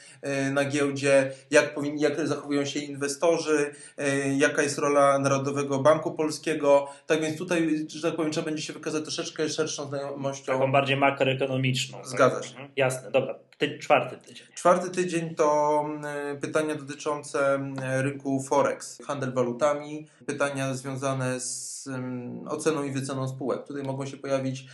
y, 0.49 0.51
na 0.51 0.65
giełdzie, 0.65 1.33
jak, 1.51 1.75
powin, 1.75 1.99
jak 1.99 2.27
zachowują 2.27 2.65
się 2.65 2.81
inwestorzy, 2.81 3.75
y, 4.01 4.35
jaka 4.37 4.63
jest 4.63 4.79
rola 4.79 5.19
Narodowego 5.19 5.79
Banku 5.79 6.13
Polskiego. 6.13 6.89
Tak 7.07 7.21
więc 7.21 7.39
tutaj, 7.39 7.87
że 7.89 8.09
tak 8.09 8.17
powiem, 8.17 8.33
trzeba 8.33 8.45
będzie 8.45 8.63
się 8.63 8.73
wykazać 8.73 9.03
troszeczkę 9.03 9.49
szerszą 9.49 9.89
znajomością. 9.89 10.53
Taką 10.53 10.73
bardziej 10.73 10.97
makroekonomiczną. 10.97 11.99
Zgadza 12.05 12.43
się. 12.43 12.51
Mhm. 12.51 12.71
Jasne, 12.77 13.11
dobra. 13.11 13.35
Ty, 13.59 13.79
czwarty 13.79 14.17
tydzień. 14.17 14.47
Czwarty 14.55 14.91
tydzień 14.91 15.35
to 15.35 15.87
y, 16.35 16.41
pytania 16.41 16.75
dotyczące 16.75 17.57
y, 17.99 18.03
rynku 18.03 18.43
Forex, 18.43 18.99
handel 19.07 19.33
walutami, 19.33 20.07
pytania 20.27 20.75
związane 20.75 21.41
z 21.41 21.71
um, 21.87 22.49
oceną 22.49 22.83
i 22.83 22.91
wyceną 22.91 23.29
spółek. 23.29 23.67
Tutaj 23.67 23.83
mogą 23.83 24.07
się 24.07 24.17
pojawić 24.17 24.61
e, 24.61 24.67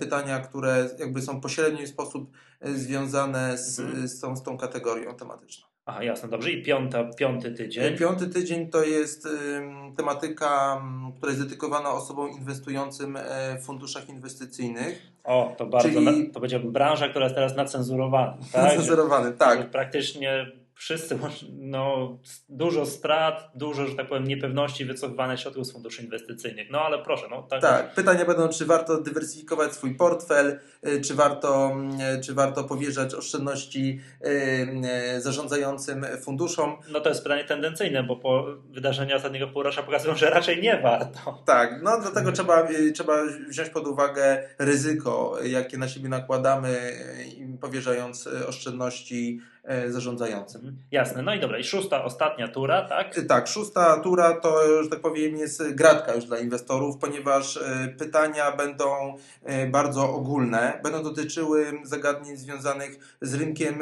pytania, 0.00 0.38
które 0.38 0.88
jakby 0.98 1.22
są 1.22 1.40
pośrednio 1.40 1.86
w 1.86 1.88
sposób 1.88 2.30
e, 2.60 2.70
związane 2.72 3.58
z, 3.58 3.80
Mhm. 3.80 4.08
z, 4.08 4.20
tą, 4.20 4.36
z 4.36 4.42
tą 4.42 4.58
kategorią 4.58 5.14
tematyczną. 5.14 5.66
Aha, 5.86 6.04
jasne, 6.04 6.28
dobrze. 6.28 6.50
I 6.50 6.62
piąta, 6.62 7.04
piąty 7.04 7.52
tydzień. 7.52 7.96
Piąty 7.98 8.26
tydzień 8.28 8.70
to 8.70 8.82
jest 8.84 9.26
ym, 9.26 9.94
tematyka, 9.96 10.82
która 11.16 11.32
jest 11.32 11.42
dedykowana 11.44 11.90
osobom 11.90 12.30
inwestującym 12.30 13.16
e, 13.16 13.58
w 13.60 13.64
funduszach 13.64 14.08
inwestycyjnych. 14.08 15.02
O, 15.24 15.54
to 15.58 15.66
bardzo, 15.66 15.88
Czyli- 15.88 16.04
na, 16.26 16.32
to 16.34 16.40
będzie 16.40 16.60
branża, 16.60 17.08
która 17.08 17.24
jest 17.24 17.34
teraz 17.34 17.56
nacenzurowana. 17.56 18.38
Tak? 18.52 18.76
Zazerowany, 18.80 19.32
tak. 19.32 19.70
Praktycznie 19.70 20.52
wszyscy, 20.78 21.18
no, 21.52 22.18
dużo 22.48 22.86
strat, 22.86 23.50
dużo, 23.54 23.86
że 23.86 23.94
tak 23.94 24.08
powiem, 24.08 24.24
niepewności 24.24 24.84
wycofywane 24.84 25.38
środków 25.38 25.66
z 25.66 25.72
funduszy 25.72 26.02
inwestycyjnych. 26.02 26.70
No 26.70 26.80
ale 26.80 26.98
proszę, 26.98 27.26
no 27.30 27.42
tak. 27.42 27.62
Tak, 27.62 27.94
pytania 27.94 28.24
będą, 28.24 28.48
czy 28.48 28.66
warto 28.66 29.00
dywersyfikować 29.00 29.72
swój 29.72 29.94
portfel, 29.94 30.58
y, 30.86 31.00
czy 31.00 31.14
warto, 31.14 31.76
y, 32.16 32.20
czy 32.20 32.34
warto 32.34 32.64
powierzać 32.64 33.14
oszczędności 33.14 34.00
y, 35.16 35.20
zarządzającym 35.20 36.06
funduszom. 36.22 36.76
No 36.92 37.00
to 37.00 37.08
jest 37.08 37.22
pytanie 37.22 37.44
tendencyjne, 37.44 38.02
bo 38.02 38.16
po 38.16 38.46
wydarzenia 38.70 39.16
ostatniego 39.16 39.48
półrocza 39.48 39.82
pokazują, 39.82 40.16
że 40.16 40.30
raczej 40.30 40.62
nie 40.62 40.80
warto. 40.82 41.42
Tak, 41.46 41.80
no 41.82 42.00
dlatego 42.00 42.32
trzeba, 42.32 42.68
trzeba 42.94 43.16
wziąć 43.48 43.70
pod 43.70 43.86
uwagę 43.86 44.48
ryzyko, 44.58 45.38
jakie 45.42 45.78
na 45.78 45.88
siebie 45.88 46.08
nakładamy, 46.08 46.92
powierzając 47.60 48.26
oszczędności 48.26 49.40
zarządzającym. 49.88 50.76
Jasne, 50.90 51.22
no 51.22 51.34
i 51.34 51.40
dobra, 51.40 51.58
i 51.58 51.64
szósta, 51.64 52.04
ostatnia 52.04 52.48
tura, 52.48 52.88
tak? 52.88 53.18
Y, 53.18 53.22
Tak, 53.22 53.48
szósta 53.48 54.00
tura 54.00 54.40
to, 54.40 54.82
że 54.82 54.88
tak 54.88 55.00
powiem, 55.00 55.36
jest 55.36 55.74
gratka 55.74 56.14
już 56.14 56.24
dla 56.24 56.38
inwestorów, 56.38 56.98
ponieważ 56.98 57.56
y, 57.56 57.60
pytania 57.98 58.52
będą 58.52 59.14
bardzo 59.70 60.10
ogólne. 60.14 60.80
Będą 60.82 61.02
dotyczyły 61.02 61.72
zagadnień 61.84 62.36
związanych 62.36 63.16
z 63.20 63.34
rynkiem 63.34 63.78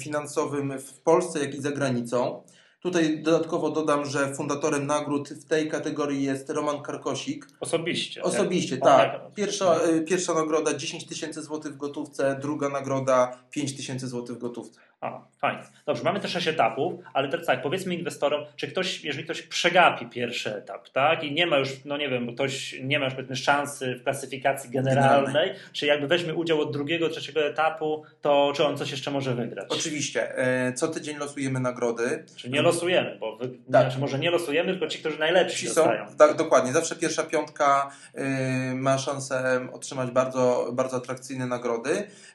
finansowym 0.00 0.78
w 0.78 1.00
Polsce, 1.00 1.40
jak 1.40 1.54
i 1.54 1.60
za 1.62 1.70
granicą. 1.70 2.42
Tutaj 2.80 3.22
dodatkowo 3.22 3.70
dodam, 3.70 4.06
że 4.06 4.34
fundatorem 4.34 4.86
nagród 4.86 5.28
w 5.28 5.44
tej 5.44 5.68
kategorii 5.68 6.22
jest 6.24 6.50
Roman 6.50 6.82
Karkosik. 6.82 7.46
Osobiście. 7.60 8.22
Osobiście, 8.22 8.76
O, 8.80 8.84
tak. 8.84 9.12
tak. 9.12 9.34
Pierwsza, 9.34 9.76
y, 9.88 10.04
pierwsza 10.04 10.34
nagroda 10.34 10.74
10 10.74 11.06
tysięcy 11.06 11.42
złotych 11.42 11.72
w 11.72 11.76
gotówce, 11.76 12.38
druga 12.40 12.68
nagroda 12.68 13.38
5 13.50 13.76
tysięcy 13.76 14.08
złotych 14.08 14.36
w 14.36 14.38
gotówce. 14.38 14.80
A, 15.00 15.20
fajnie. 15.40 15.62
Dobrze, 15.86 16.02
mamy 16.04 16.20
też 16.20 16.30
sześć 16.32 16.48
etapów, 16.48 16.92
ale 17.12 17.28
teraz 17.28 17.46
tak, 17.46 17.62
powiedzmy 17.62 17.94
inwestorom, 17.94 18.44
czy 18.56 18.68
ktoś, 18.68 19.04
jeżeli 19.04 19.24
ktoś 19.24 19.42
przegapi 19.42 20.06
pierwszy 20.06 20.54
etap, 20.54 20.88
tak, 20.88 21.24
i 21.24 21.32
nie 21.32 21.46
ma 21.46 21.58
już, 21.58 21.84
no 21.84 21.96
nie 21.96 22.08
wiem, 22.08 22.26
bo 22.26 22.32
ktoś 22.32 22.76
nie 22.82 22.98
ma 22.98 23.06
już 23.06 23.40
szansy 23.40 23.94
w 23.94 24.02
klasyfikacji 24.02 24.70
generalnej, 24.70 25.54
czy 25.72 25.86
jakby 25.86 26.06
weźmie 26.06 26.34
udział 26.34 26.60
od 26.60 26.72
drugiego, 26.72 27.08
trzeciego 27.08 27.46
etapu, 27.46 28.02
to 28.20 28.52
czy 28.56 28.64
on 28.64 28.76
coś 28.76 28.90
jeszcze 28.90 29.10
może 29.10 29.34
wygrać? 29.34 29.66
Oczywiście, 29.68 30.38
e, 30.38 30.72
co 30.72 30.88
tydzień 30.88 31.16
losujemy 31.16 31.60
nagrody. 31.60 32.24
Nie 32.50 32.62
losujemy, 32.72 33.16
bo 33.20 33.38
Tak. 33.38 33.48
znaczy 33.68 33.98
może 33.98 34.18
nie 34.18 34.30
losujemy, 34.30 34.70
tylko 34.72 34.86
ci, 34.86 34.98
którzy 34.98 35.18
najlepsi 35.18 35.56
Ci 35.56 35.68
są, 35.68 35.74
dostają. 35.74 36.06
tak, 36.18 36.36
dokładnie. 36.36 36.72
Zawsze 36.72 36.96
pierwsza 36.96 37.22
piątka 37.22 37.90
y, 38.18 38.74
ma 38.74 38.98
szansę 38.98 39.68
otrzymać 39.72 40.10
bardzo, 40.10 40.70
bardzo 40.72 40.96
atrakcyjne 40.96 41.46
nagrody. 41.46 41.90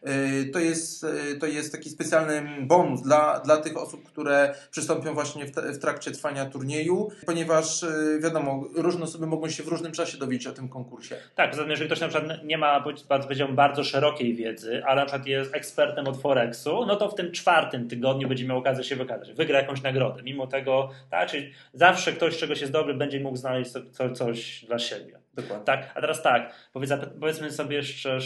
Y, 0.08 0.46
to, 0.54 0.60
jest, 0.60 1.04
y, 1.04 1.38
to 1.40 1.46
jest 1.46 1.72
taki 1.72 1.90
specjalny 1.90 2.44
bonus 2.62 3.02
dla, 3.02 3.40
dla 3.40 3.58
tych 3.58 3.78
osób, 3.78 4.04
które 4.04 4.56
przystąpią 4.72 5.14
właśnie 5.14 5.46
w, 5.46 5.52
t- 5.52 5.62
w 5.74 5.80
trakcie 5.80 6.12
trwania 6.12 6.46
turnieju, 6.46 7.10
ponieważ 7.26 7.84
y, 7.84 8.20
wiadomo, 8.24 8.64
różne 8.76 9.04
osoby 9.04 9.28
mogą 9.28 9.50
się 9.50 9.64
w 9.64 9.68
różnym 9.68 9.92
czasie 9.92 10.18
dowiedzieć 10.18 10.48
o 10.48 10.52
tym 10.52 10.70
konkursie. 10.70 11.16
Tak, 11.36 11.56
zatem 11.56 11.70
jeżeli 11.70 11.88
ktoś 11.90 12.02
na 12.02 12.08
przykład 12.08 12.44
nie 12.44 12.58
ma, 12.58 12.84
powiedziałbym, 13.24 13.56
bardzo 13.56 13.84
szerokiej 13.84 14.36
wiedzy, 14.36 14.82
ale 14.86 15.02
na 15.02 15.06
przykład 15.06 15.28
jest 15.28 15.56
ekspertem 15.56 16.08
od 16.08 16.22
Forexu, 16.22 16.86
no 16.86 16.96
to 16.96 17.10
w 17.10 17.16
tym 17.16 17.32
czwartym 17.32 17.88
tygodniu 17.90 18.28
będzie 18.28 18.48
miał 18.48 18.58
okazję 18.58 18.84
się 18.84 18.96
wykazać. 18.96 19.34
Wygra 19.34 19.60
jakąś 19.60 19.82
nagrodę. 19.82 20.23
Mimo 20.24 20.48
tego, 20.48 20.90
tak, 21.10 21.30
czyli 21.30 21.52
zawsze 21.74 22.14
ktoś, 22.14 22.34
z 22.34 22.40
czegoś 22.40 22.62
jest 22.62 22.74
dobry, 22.74 22.94
będzie 22.94 23.20
mógł 23.20 23.38
znaleźć 23.38 23.72
co, 23.72 23.80
co, 23.92 24.12
coś 24.12 24.66
dla 24.66 24.80
siebie. 24.80 25.20
Dokładnie. 25.34 25.66
Tak, 25.66 25.92
a 25.96 26.02
teraz 26.02 26.22
tak, 26.22 26.70
powiedz, 26.74 26.92
powiedzmy 27.20 27.52
sobie 27.52 27.76
jeszcze 27.76 28.18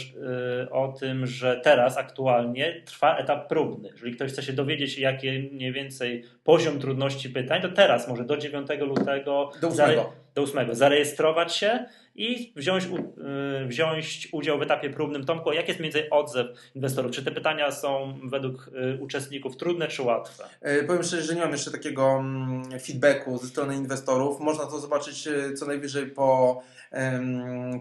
y, 0.62 0.70
o 0.70 0.88
tym, 0.88 1.26
że 1.26 1.60
teraz 1.64 1.98
aktualnie 1.98 2.82
trwa 2.84 3.16
etap 3.16 3.48
próbny. 3.48 3.88
Jeżeli 3.92 4.14
ktoś 4.14 4.32
chce 4.32 4.42
się 4.42 4.52
dowiedzieć, 4.52 4.98
jaki 4.98 5.30
mniej 5.52 5.72
więcej 5.72 6.24
poziom 6.48 6.78
trudności 6.80 7.30
pytań, 7.30 7.62
to 7.62 7.68
teraz 7.68 8.08
może 8.08 8.24
do 8.24 8.36
9 8.36 8.68
lutego 8.80 9.50
do 9.60 9.68
8, 9.68 9.76
zare, 9.76 10.04
do 10.34 10.42
8 10.42 10.74
zarejestrować 10.74 11.56
się 11.56 11.86
i 12.14 12.52
wziąć, 12.56 12.84
y, 12.84 13.66
wziąć 13.66 14.28
udział 14.32 14.58
w 14.58 14.62
etapie 14.62 14.90
próbnym. 14.90 15.24
Tomku, 15.24 15.52
jak 15.52 15.68
jest 15.68 15.80
między 15.80 16.10
odzew 16.10 16.46
inwestorów? 16.74 17.12
Czy 17.12 17.24
te 17.24 17.30
pytania 17.30 17.72
są 17.72 18.18
według 18.24 18.70
y, 18.96 19.02
uczestników 19.02 19.56
trudne 19.56 19.88
czy 19.88 20.02
łatwe? 20.02 20.44
E, 20.60 20.82
powiem 20.82 21.02
szczerze, 21.02 21.22
że 21.22 21.34
nie 21.34 21.40
mam 21.40 21.52
jeszcze 21.52 21.70
takiego 21.70 22.10
mm, 22.18 22.80
feedbacku 22.80 23.38
ze 23.38 23.46
strony 23.46 23.76
inwestorów. 23.76 24.40
Można 24.40 24.66
to 24.66 24.80
zobaczyć 24.80 25.26
e, 25.26 25.52
co 25.52 25.66
najwyżej 25.66 26.06
po 26.06 26.60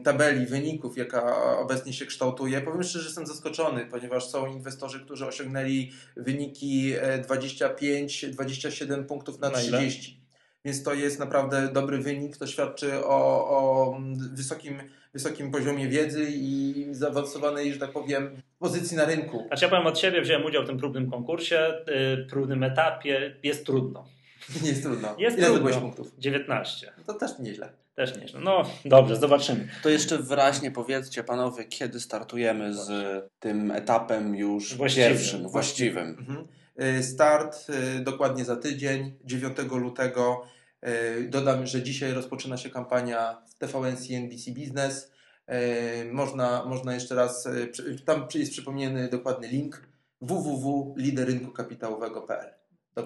tabeli 0.03 0.45
wyników, 0.45 0.97
jaka 0.97 1.35
obecnie 1.59 1.93
się 1.93 2.05
kształtuje. 2.05 2.61
Powiem 2.61 2.83
szczerze, 2.83 2.99
że 2.99 3.05
jestem 3.05 3.25
zaskoczony, 3.25 3.85
ponieważ 3.91 4.25
są 4.25 4.47
inwestorzy, 4.47 4.99
którzy 4.99 5.27
osiągnęli 5.27 5.91
wyniki 6.15 6.93
e, 7.01 7.17
25, 7.17 8.25
20 8.25 8.56
27 8.61 9.05
punktów 9.05 9.39
na, 9.39 9.49
na 9.49 9.57
30. 9.57 10.21
Więc 10.65 10.83
to 10.83 10.93
jest 10.93 11.19
naprawdę 11.19 11.69
dobry 11.73 11.97
wynik. 11.97 12.37
To 12.37 12.47
świadczy 12.47 13.05
o, 13.05 13.49
o 13.49 13.97
wysokim, 14.33 14.81
wysokim 15.13 15.51
poziomie 15.51 15.87
wiedzy 15.87 16.27
i 16.31 16.85
zaawansowanej, 16.91 17.73
że 17.73 17.79
tak 17.79 17.91
powiem, 17.91 18.41
pozycji 18.59 18.97
na 18.97 19.05
rynku. 19.05 19.47
A 19.51 19.55
ja 19.61 19.69
powiem 19.69 19.87
od 19.87 19.99
siebie, 19.99 20.21
wziąłem 20.21 20.45
udział 20.45 20.63
w 20.63 20.67
tym 20.67 20.77
próbnym 20.77 21.11
konkursie, 21.11 21.73
yy, 21.87 22.25
trudnym 22.29 22.63
etapie. 22.63 23.35
Jest 23.43 23.65
trudno. 23.65 24.05
Nie 24.63 24.69
jest 24.71 24.83
trudno. 24.83 25.15
Jest 25.17 25.37
Ile 25.37 25.47
trudno. 25.47 25.81
punktów? 25.81 26.11
19. 26.17 26.91
No 26.97 27.03
to 27.03 27.13
też 27.13 27.39
nieźle. 27.39 27.69
Też 27.95 28.17
nieźle. 28.21 28.39
No 28.39 28.63
dobrze, 28.85 29.15
zobaczymy. 29.15 29.67
To 29.83 29.89
jeszcze 29.89 30.17
wyraźnie 30.17 30.71
powiedzcie 30.71 31.23
panowie, 31.23 31.65
kiedy 31.65 31.99
startujemy 31.99 32.73
z 32.73 32.89
tym 33.39 33.71
etapem 33.71 34.35
już 34.35 34.75
właściwym. 34.75 35.09
pierwszym, 35.09 35.49
właściwym. 35.49 36.15
właściwym. 36.15 36.29
Mhm. 36.29 36.47
Y, 36.81 37.03
Start 37.03 37.67
y, 37.69 37.99
dokładnie 37.99 38.45
za 38.45 38.55
tydzień, 38.55 39.17
9 39.25 39.57
lutego. 39.71 40.43
Y, 40.87 41.27
Dodam, 41.29 41.65
że 41.65 41.83
dzisiaj 41.83 42.13
rozpoczyna 42.13 42.57
się 42.57 42.69
kampania 42.69 43.41
w 43.49 43.55
TVN 43.55 43.97
CNBC 43.97 44.51
Business. 44.51 45.17
Można, 46.11 46.65
można 46.65 46.93
jeszcze 46.93 47.15
raz, 47.15 47.47
tam 48.05 48.27
jest 48.35 48.51
przypomniany 48.51 49.09
dokładny 49.09 49.47
link 49.47 49.87
www.liderynkukapitałowego.pl. 50.21 52.53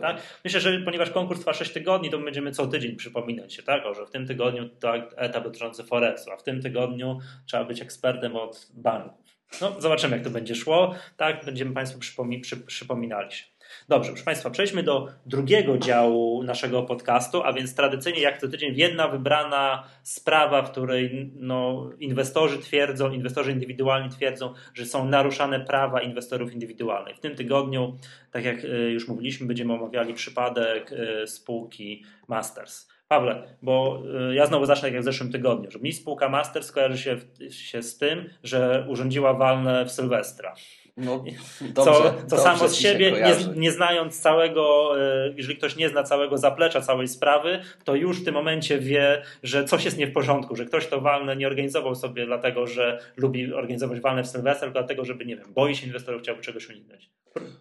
Tak? 0.01 0.22
Myślę, 0.44 0.60
że 0.60 0.80
ponieważ 0.86 1.12
konkurs 1.12 1.40
trwa 1.40 1.54
6 1.54 1.74
tygodni, 1.74 2.10
to 2.10 2.20
my 2.20 2.25
będziemy 2.25 2.51
co 2.51 2.68
tydzień 2.68 2.96
przypominać 2.96 3.54
się, 3.54 3.63
tak? 3.63 3.86
O, 3.86 3.94
że 3.94 4.06
w 4.06 4.10
tym 4.10 4.28
tygodniu 4.28 4.70
to 4.70 4.96
etap 4.96 5.44
dotyczący 5.44 5.84
Forexu, 5.84 6.32
a 6.32 6.38
w 6.38 6.44
tym 6.44 6.62
tygodniu 6.62 7.20
trzeba 7.46 7.66
być 7.66 7.82
ekspertem 7.82 8.36
od 8.36 8.68
banków. 8.74 9.25
No, 9.62 9.82
zobaczymy, 9.82 10.16
jak 10.16 10.24
to 10.24 10.30
będzie 10.30 10.56
szło. 10.56 10.96
Tak, 11.18 11.46
będziemy 11.46 11.74
Państwu 11.74 12.00
przypomi- 12.00 12.42
przy, 12.42 12.58
przypominali 12.58 13.32
się. 13.32 13.50
Dobrze, 13.90 14.10
proszę 14.10 14.26
Państwa, 14.26 14.50
przejdźmy 14.50 14.84
do 14.84 15.08
drugiego 15.26 15.78
działu 15.78 16.44
naszego 16.44 16.84
podcastu, 16.84 17.44
a 17.44 17.54
więc 17.54 17.76
tradycyjnie 17.76 18.22
jak 18.22 18.42
co 18.42 18.48
tydzień 18.48 18.76
jedna 18.76 19.08
wybrana 19.08 19.84
sprawa, 20.04 20.62
w 20.62 20.72
której 20.72 21.32
no, 21.36 21.90
inwestorzy 22.00 22.60
twierdzą, 22.60 23.12
inwestorzy 23.12 23.52
indywidualni 23.52 24.10
twierdzą, 24.10 24.54
że 24.74 24.86
są 24.86 25.06
naruszane 25.06 25.60
prawa 25.60 26.02
inwestorów 26.02 26.54
indywidualnych. 26.54 27.18
W 27.18 27.20
tym 27.20 27.36
tygodniu, 27.36 27.98
tak 28.32 28.46
jak 28.46 28.64
y, 28.64 28.68
już 28.68 29.08
mówiliśmy, 29.08 29.48
będziemy 29.48 29.74
omawiali 29.74 30.14
przypadek 30.14 30.92
y, 30.92 31.28
spółki 31.28 32.04
Masters. 32.28 32.88
Pawle, 33.08 33.44
bo 33.62 34.04
y, 34.32 34.36
ja 34.36 34.46
znowu 34.46 34.66
zacznę 34.66 34.82
tak 34.82 34.94
jak 34.94 35.02
w 35.02 35.06
zeszłym 35.06 35.32
tygodniu, 35.32 35.72
że 35.72 35.80
mi 35.80 35.94
spółka 35.94 36.30
Masters 36.30 36.72
kojarzy 36.72 36.98
się, 36.98 37.18
się 37.50 37.84
z 37.84 37.98
tym, 37.98 38.30
że 38.44 38.86
urządziła 38.90 39.34
walne 39.34 39.86
w 39.86 39.92
Sylwestra. 39.92 40.54
No, 40.98 41.24
dobrze, 41.62 41.83
co, 41.83 42.13
co 42.27 42.38
samo 42.38 42.67
z 42.67 42.75
siebie, 42.75 43.12
nie, 43.12 43.53
nie, 43.55 43.71
znając 43.71 44.21
całego, 44.21 44.93
e, 45.01 45.33
jeżeli 45.38 45.57
ktoś 45.57 45.75
nie 45.75 45.89
zna 45.89 46.03
całego 46.03 46.38
zaplecza, 46.38 46.81
całej 46.81 47.07
sprawy, 47.07 47.62
to 47.83 47.95
już 47.95 48.21
w 48.21 48.25
tym 48.25 48.33
momencie 48.33 48.79
wie, 48.79 49.21
że 49.43 49.65
coś 49.65 49.86
jest 49.86 49.98
nie 49.98 50.07
w 50.07 50.13
porządku, 50.13 50.55
że 50.55 50.65
ktoś 50.65 50.88
to 50.88 51.01
walne 51.01 51.36
nie 51.36 51.48
organizował 51.48 51.95
sobie 51.95 52.25
dlatego, 52.25 52.67
że 52.67 53.00
lubi 53.17 53.53
organizować 53.53 54.00
walne 54.00 54.24
w 54.24 54.27
Sylwester, 54.27 54.62
tylko 54.62 54.79
dlatego, 54.79 55.05
żeby, 55.05 55.25
nie 55.25 55.36
wiem, 55.36 55.53
boi 55.53 55.75
się 55.75 55.88
inwestorów, 55.88 56.21
chciałby 56.21 56.41
czegoś 56.41 56.69
uniknąć. 56.69 57.10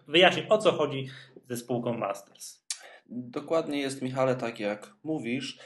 Wyjaśnij, 0.07 0.45
o 0.49 0.57
co 0.57 0.71
chodzi 0.71 1.07
ze 1.49 1.57
spółką 1.57 1.97
Masters. 1.97 2.61
Dokładnie 3.09 3.81
jest, 3.81 4.01
Michale, 4.01 4.35
tak 4.35 4.59
jak 4.59 4.93
mówisz. 5.03 5.57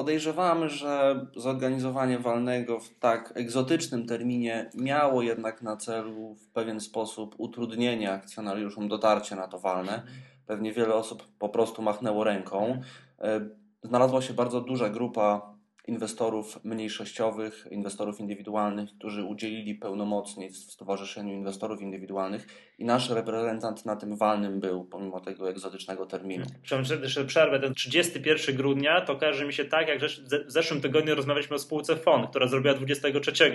Podejrzewamy, 0.00 0.68
że 0.68 1.26
zorganizowanie 1.36 2.18
walnego 2.18 2.80
w 2.80 2.98
tak 2.98 3.32
egzotycznym 3.36 4.06
terminie 4.06 4.70
miało 4.74 5.22
jednak 5.22 5.62
na 5.62 5.76
celu 5.76 6.34
w 6.34 6.48
pewien 6.48 6.80
sposób 6.80 7.34
utrudnienie 7.38 8.12
akcjonariuszom 8.12 8.88
dotarcia 8.88 9.36
na 9.36 9.48
to 9.48 9.58
walne. 9.58 10.02
Pewnie 10.46 10.72
wiele 10.72 10.94
osób 10.94 11.22
po 11.38 11.48
prostu 11.48 11.82
machnęło 11.82 12.24
ręką. 12.24 12.80
E, 13.18 13.40
znalazła 13.82 14.22
się 14.22 14.34
bardzo 14.34 14.60
duża 14.60 14.88
grupa 14.88 15.54
inwestorów 15.90 16.64
mniejszościowych, 16.64 17.66
inwestorów 17.70 18.20
indywidualnych, 18.20 18.90
którzy 18.98 19.24
udzielili 19.24 19.74
pełnomocnictw 19.74 20.68
w 20.68 20.72
Stowarzyszeniu 20.72 21.34
Inwestorów 21.34 21.82
Indywidualnych 21.82 22.46
i 22.78 22.84
nasz 22.84 23.10
reprezentant 23.10 23.86
na 23.86 23.96
tym 23.96 24.16
walnym 24.16 24.60
był, 24.60 24.84
pomimo 24.84 25.20
tego 25.20 25.50
egzotycznego 25.50 26.06
terminu. 26.06 26.46
Przepraszam, 26.62 27.02
jeszcze 27.02 27.24
przerwę. 27.24 27.60
Ten 27.60 27.74
31 27.74 28.56
grudnia 28.56 29.00
to 29.00 29.16
każe 29.16 29.46
mi 29.46 29.52
się 29.52 29.64
tak, 29.64 29.88
jak 29.88 30.00
w 30.46 30.52
zeszłym 30.52 30.80
tygodniu 30.80 31.14
rozmawialiśmy 31.14 31.56
o 31.56 31.58
spółce 31.58 31.96
FON, 31.96 32.26
która 32.26 32.48
zrobiła 32.48 32.74
23 32.74 33.52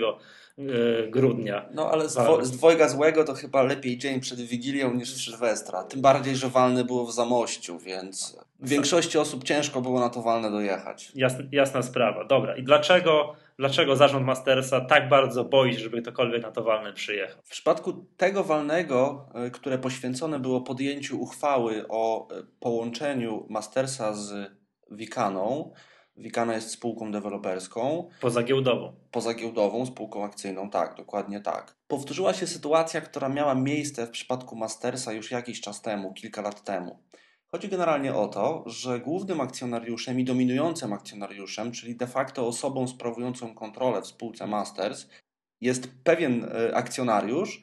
e, 0.58 1.08
grudnia. 1.08 1.68
No 1.74 1.90
ale 1.90 2.08
z, 2.08 2.14
dwo, 2.14 2.44
z 2.44 2.50
dwojga 2.50 2.88
złego 2.88 3.24
to 3.24 3.34
chyba 3.34 3.62
lepiej 3.62 3.98
dzień 3.98 4.20
przed 4.20 4.40
Wigilią 4.40 4.94
niż 4.94 5.14
w 5.14 5.24
Sylwestra. 5.24 5.84
Tym 5.84 6.00
bardziej, 6.00 6.36
że 6.36 6.48
walny 6.48 6.84
było 6.84 7.06
w 7.06 7.12
Zamościu, 7.12 7.78
więc 7.78 8.38
większości 8.60 9.18
osób 9.18 9.44
ciężko 9.44 9.80
było 9.80 10.00
na 10.00 10.08
to 10.08 10.22
walne 10.22 10.50
dojechać. 10.50 11.12
Jasna, 11.14 11.44
jasna 11.52 11.82
sprawa. 11.82 12.24
Dobra. 12.24 12.56
I 12.56 12.62
dlaczego, 12.62 13.34
dlaczego 13.58 13.96
zarząd 13.96 14.26
Mastersa 14.26 14.80
tak 14.80 15.08
bardzo 15.08 15.44
boi 15.44 15.74
się, 15.74 15.80
żeby 15.80 16.02
ktokolwiek 16.02 16.42
na 16.42 16.50
to 16.50 16.62
walne 16.62 16.92
przyjechał? 16.92 17.42
W 17.44 17.50
przypadku 17.50 18.06
tego 18.16 18.44
walnego, 18.44 19.28
e, 19.34 19.50
które 19.50 19.78
poświęcone 19.78 20.38
było 20.38 20.60
podjęciu 20.60 21.22
uchwały 21.22 21.84
o 21.88 22.28
e, 22.30 22.42
połączeniu 22.60 23.46
Mastersa 23.50 24.14
z 24.14 24.50
Wikaną, 24.90 25.72
Wikana 26.18 26.54
jest 26.54 26.70
spółką 26.70 27.12
deweloperską. 27.12 28.08
Pozagiełdową. 28.20 28.96
Pozagiełdową, 29.10 29.86
spółką 29.86 30.24
akcyjną, 30.24 30.70
tak, 30.70 30.94
dokładnie 30.96 31.40
tak. 31.40 31.76
Powtórzyła 31.88 32.34
się 32.34 32.46
sytuacja, 32.46 33.00
która 33.00 33.28
miała 33.28 33.54
miejsce 33.54 34.06
w 34.06 34.10
przypadku 34.10 34.56
Mastersa 34.56 35.12
już 35.12 35.30
jakiś 35.30 35.60
czas 35.60 35.82
temu, 35.82 36.12
kilka 36.12 36.42
lat 36.42 36.64
temu. 36.64 37.02
Chodzi 37.56 37.68
generalnie 37.68 38.14
o 38.14 38.28
to, 38.28 38.64
że 38.66 39.00
głównym 39.00 39.40
akcjonariuszem 39.40 40.20
i 40.20 40.24
dominującym 40.24 40.92
akcjonariuszem, 40.92 41.72
czyli 41.72 41.96
de 41.96 42.06
facto 42.06 42.46
osobą 42.46 42.88
sprawującą 42.88 43.54
kontrolę 43.54 44.02
w 44.02 44.06
spółce 44.06 44.46
Masters, 44.46 45.08
jest 45.60 45.88
pewien 46.04 46.44
e, 46.44 46.76
akcjonariusz, 46.76 47.62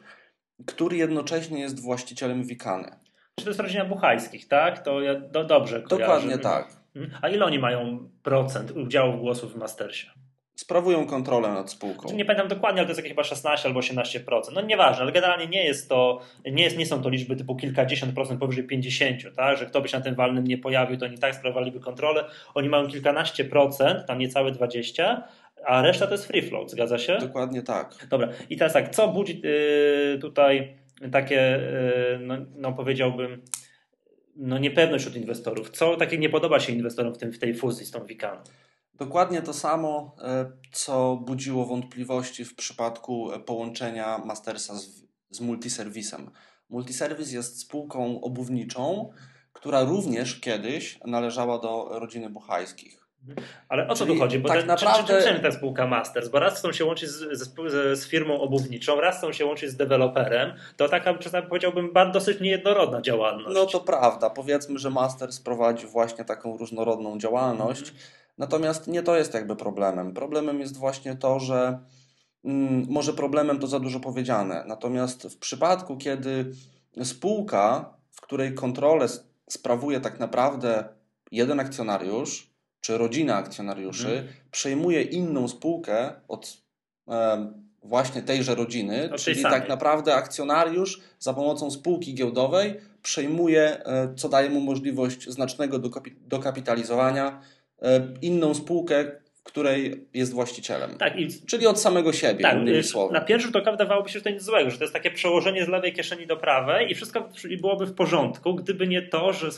który 0.65 0.97
jednocześnie 0.97 1.59
jest 1.59 1.81
właścicielem 1.81 2.43
Wikany. 2.43 2.95
Czy 3.39 3.45
to 3.45 3.49
jest 3.49 3.59
rodzina 3.59 3.85
Buchajskich, 3.85 4.47
tak? 4.47 4.83
To 4.85 5.01
ja 5.01 5.19
do, 5.19 5.43
dobrze 5.43 5.81
kojarzę. 5.81 6.05
Dokładnie 6.05 6.37
tak. 6.37 6.67
Mhm. 6.95 7.19
A 7.21 7.29
ile 7.29 7.45
oni 7.45 7.59
mają 7.59 8.09
procent 8.23 8.71
udziałów 8.71 9.19
głosów 9.19 9.53
w 9.53 9.57
Mastersie? 9.57 10.07
Sprawują 10.55 11.07
kontrolę 11.07 11.49
nad 11.49 11.71
spółką. 11.71 12.13
Nie 12.13 12.25
pamiętam 12.25 12.47
dokładnie, 12.47 12.79
ale 12.79 12.85
to 12.85 12.91
jest 12.91 12.99
jakieś 12.99 13.11
chyba 13.11 13.23
16 13.23 13.67
albo 13.67 13.79
18%. 13.79 14.41
No 14.53 14.61
nieważne, 14.61 15.03
ale 15.03 15.11
generalnie 15.11 15.47
nie 15.47 15.63
jest 15.63 15.89
to, 15.89 16.19
nie, 16.45 16.63
jest, 16.63 16.77
nie 16.77 16.85
są 16.85 17.01
to 17.01 17.09
liczby 17.09 17.35
typu 17.35 17.55
kilkadziesiąt 17.55 18.13
procent 18.13 18.39
powyżej 18.39 18.63
50, 18.63 19.35
tak? 19.35 19.57
że 19.57 19.65
kto 19.65 19.81
by 19.81 19.87
się 19.87 19.97
na 19.97 20.03
tym 20.03 20.15
walnym 20.15 20.43
nie 20.43 20.57
pojawił, 20.57 20.97
to 20.97 21.05
oni 21.05 21.17
tak 21.17 21.35
sprawowaliby 21.35 21.79
kontrolę. 21.79 22.25
Oni 22.53 22.69
mają 22.69 22.87
kilkanaście 22.87 23.45
procent, 23.45 24.05
tam 24.07 24.19
niecałe 24.19 24.51
20, 24.51 25.27
a 25.65 25.81
reszta 25.81 26.07
to 26.07 26.11
jest 26.11 26.25
free 26.25 26.41
float, 26.41 26.71
zgadza 26.71 26.97
się? 26.97 27.17
Dokładnie 27.17 27.61
tak. 27.61 28.07
Dobra, 28.09 28.29
i 28.49 28.57
teraz 28.57 28.73
tak, 28.73 28.95
co 28.95 29.07
budzi 29.07 29.41
yy, 29.43 30.19
tutaj 30.21 30.77
takie, 31.11 31.59
yy, 32.11 32.19
no, 32.19 32.35
no 32.55 32.73
powiedziałbym, 32.73 33.41
no 34.35 34.57
niepewność 34.57 35.03
wśród 35.03 35.17
inwestorów? 35.17 35.69
Co 35.69 35.95
takie 35.95 36.17
nie 36.17 36.29
podoba 36.29 36.59
się 36.59 36.73
inwestorom 36.73 37.13
w, 37.13 37.17
tym, 37.17 37.33
w 37.33 37.39
tej 37.39 37.55
fuzji 37.55 37.85
z 37.85 37.91
tą 37.91 38.05
Wikaną? 38.05 38.41
Dokładnie 38.95 39.41
to 39.41 39.53
samo, 39.53 40.15
e, 40.21 40.51
co 40.71 41.15
budziło 41.15 41.65
wątpliwości 41.65 42.45
w 42.45 42.55
przypadku 42.55 43.31
e, 43.31 43.39
połączenia 43.39 44.17
Mastersa 44.17 44.75
z, 44.75 45.03
z 45.29 45.41
multiserwisem. 45.41 46.31
Multiserwis 46.69 47.31
jest 47.31 47.59
spółką 47.59 48.21
obuwniczą, 48.21 49.13
która 49.53 49.83
również 49.83 50.39
kiedyś 50.39 50.99
należała 51.05 51.59
do 51.59 51.89
rodziny 51.99 52.29
Buchajskich. 52.29 53.03
Ale 53.69 53.87
o 53.87 53.95
co 53.95 54.05
tu 54.05 54.15
chodzi? 54.15 54.39
Bo 54.39 54.49
tak 54.49 54.57
ten, 54.57 54.67
naprawdę... 54.67 55.23
czym, 55.23 55.33
czym 55.33 55.43
ta 55.43 55.51
spółka 55.51 55.87
Masters? 55.87 56.29
Bo 56.29 56.39
raz 56.39 56.59
chcą 56.59 56.71
się 56.71 56.85
łączyć 56.85 57.09
z, 57.09 57.39
z, 57.39 57.99
z, 57.99 58.07
firmą 58.07 58.41
obuwniczą, 58.41 59.01
raz 59.01 59.17
chcą 59.17 59.31
się 59.31 59.45
łączyć 59.45 59.69
z 59.69 59.75
deweloperem. 59.75 60.53
To 60.77 60.89
taka, 60.89 61.13
czasami 61.13 61.47
powiedziałbym, 61.47 61.93
dosyć 62.13 62.39
niejednorodna 62.39 63.01
działalność. 63.01 63.55
No 63.55 63.65
to 63.65 63.79
prawda. 63.79 64.29
Powiedzmy, 64.29 64.79
że 64.79 64.89
Masters 64.89 65.39
prowadzi 65.39 65.87
właśnie 65.87 66.25
taką 66.25 66.57
różnorodną 66.57 67.19
działalność. 67.19 67.83
-hmm 67.83 68.22
Natomiast 68.37 68.87
nie 68.87 69.03
to 69.03 69.17
jest 69.17 69.33
jakby 69.33 69.55
problemem. 69.55 70.13
Problemem 70.13 70.59
jest 70.59 70.77
właśnie 70.77 71.15
to, 71.15 71.39
że 71.39 71.79
mm, 72.45 72.85
może 72.89 73.13
problemem 73.13 73.59
to 73.59 73.67
za 73.67 73.79
dużo 73.79 73.99
powiedziane. 73.99 74.63
Natomiast 74.67 75.23
w 75.23 75.37
przypadku, 75.37 75.97
kiedy 75.97 76.51
spółka, 77.03 77.93
w 78.11 78.21
której 78.21 78.53
kontrolę 78.53 79.07
sprawuje 79.49 79.99
tak 79.99 80.19
naprawdę 80.19 80.85
jeden 81.31 81.59
akcjonariusz, 81.59 82.53
czy 82.79 82.97
rodzina 82.97 83.35
akcjonariuszy, 83.35 84.07
mhm. 84.07 84.27
przejmuje 84.51 85.01
inną 85.01 85.47
spółkę 85.47 86.13
od 86.27 86.57
e, 87.07 87.53
właśnie 87.83 88.21
tejże 88.21 88.55
rodziny, 88.55 89.09
od 89.13 89.21
czyli 89.21 89.43
tak 89.43 89.69
naprawdę 89.69 90.15
akcjonariusz 90.15 91.01
za 91.19 91.33
pomocą 91.33 91.71
spółki 91.71 92.13
giełdowej 92.13 92.79
przejmuje, 93.01 93.85
e, 93.85 94.13
co 94.15 94.29
daje 94.29 94.49
mu 94.49 94.61
możliwość 94.61 95.29
znacznego 95.29 95.79
dokapitalizowania 96.27 97.41
inną 98.21 98.53
spółkę, 98.53 99.11
której 99.43 100.07
jest 100.13 100.33
właścicielem. 100.33 100.97
Tak, 100.97 101.19
i, 101.19 101.45
Czyli 101.45 101.67
od 101.67 101.79
samego 101.79 102.13
siebie, 102.13 102.41
tak, 102.41 102.57
innymi 102.57 102.83
słowy. 102.83 103.13
Na 103.13 103.21
pierwszy 103.21 103.47
rzut 103.47 103.55
oka 103.55 103.71
wydawałoby 103.71 104.09
się, 104.09 104.19
że 104.19 104.23
to 104.23 104.29
nic 104.29 104.43
złego, 104.43 104.69
że 104.69 104.77
to 104.77 104.83
jest 104.83 104.93
takie 104.93 105.11
przełożenie 105.11 105.65
z 105.65 105.67
lewej 105.67 105.93
kieszeni 105.93 106.27
do 106.27 106.37
prawej 106.37 106.91
i 106.91 106.95
wszystko 106.95 107.29
byłoby 107.61 107.85
w 107.85 107.93
porządku, 107.93 108.55
gdyby 108.55 108.87
nie 108.87 109.01
to, 109.01 109.33
że 109.33 109.49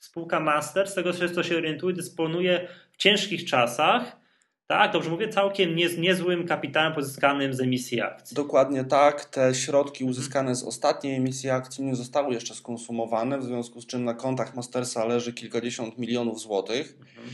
spółka 0.00 0.40
Master, 0.40 0.88
z 0.88 0.94
tego 0.94 1.12
co 1.12 1.42
się 1.42 1.56
orientuje, 1.56 1.94
dysponuje 1.94 2.68
w 2.92 2.96
ciężkich 2.96 3.44
czasach 3.44 4.24
tak, 4.66 4.92
dobrze 4.92 5.10
mówię, 5.10 5.28
całkiem 5.28 5.76
nie, 5.76 5.88
niezłym 5.98 6.46
kapitałem 6.46 6.92
pozyskanym 6.92 7.54
z 7.54 7.60
emisji 7.60 8.00
akcji. 8.00 8.34
Dokładnie 8.34 8.84
tak. 8.84 9.24
Te 9.24 9.54
środki 9.54 10.04
uzyskane 10.04 10.54
z 10.54 10.64
ostatniej 10.64 11.16
emisji 11.16 11.50
akcji 11.50 11.84
nie 11.84 11.94
zostały 11.94 12.34
jeszcze 12.34 12.54
skonsumowane, 12.54 13.38
w 13.38 13.44
związku 13.44 13.80
z 13.80 13.86
czym 13.86 14.04
na 14.04 14.14
kontach 14.14 14.54
Mastersa 14.54 15.04
leży 15.04 15.32
kilkadziesiąt 15.32 15.98
milionów 15.98 16.40
złotych. 16.40 16.96
Mhm. 17.00 17.28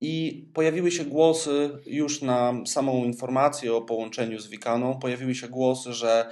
I 0.00 0.44
pojawiły 0.54 0.90
się 0.90 1.04
głosy 1.04 1.70
już 1.86 2.22
na 2.22 2.54
samą 2.66 3.04
informację 3.04 3.74
o 3.74 3.82
połączeniu 3.82 4.40
z 4.40 4.48
Wikaną, 4.48 4.98
pojawiły 4.98 5.34
się 5.34 5.48
głosy, 5.48 5.92
że 5.92 6.30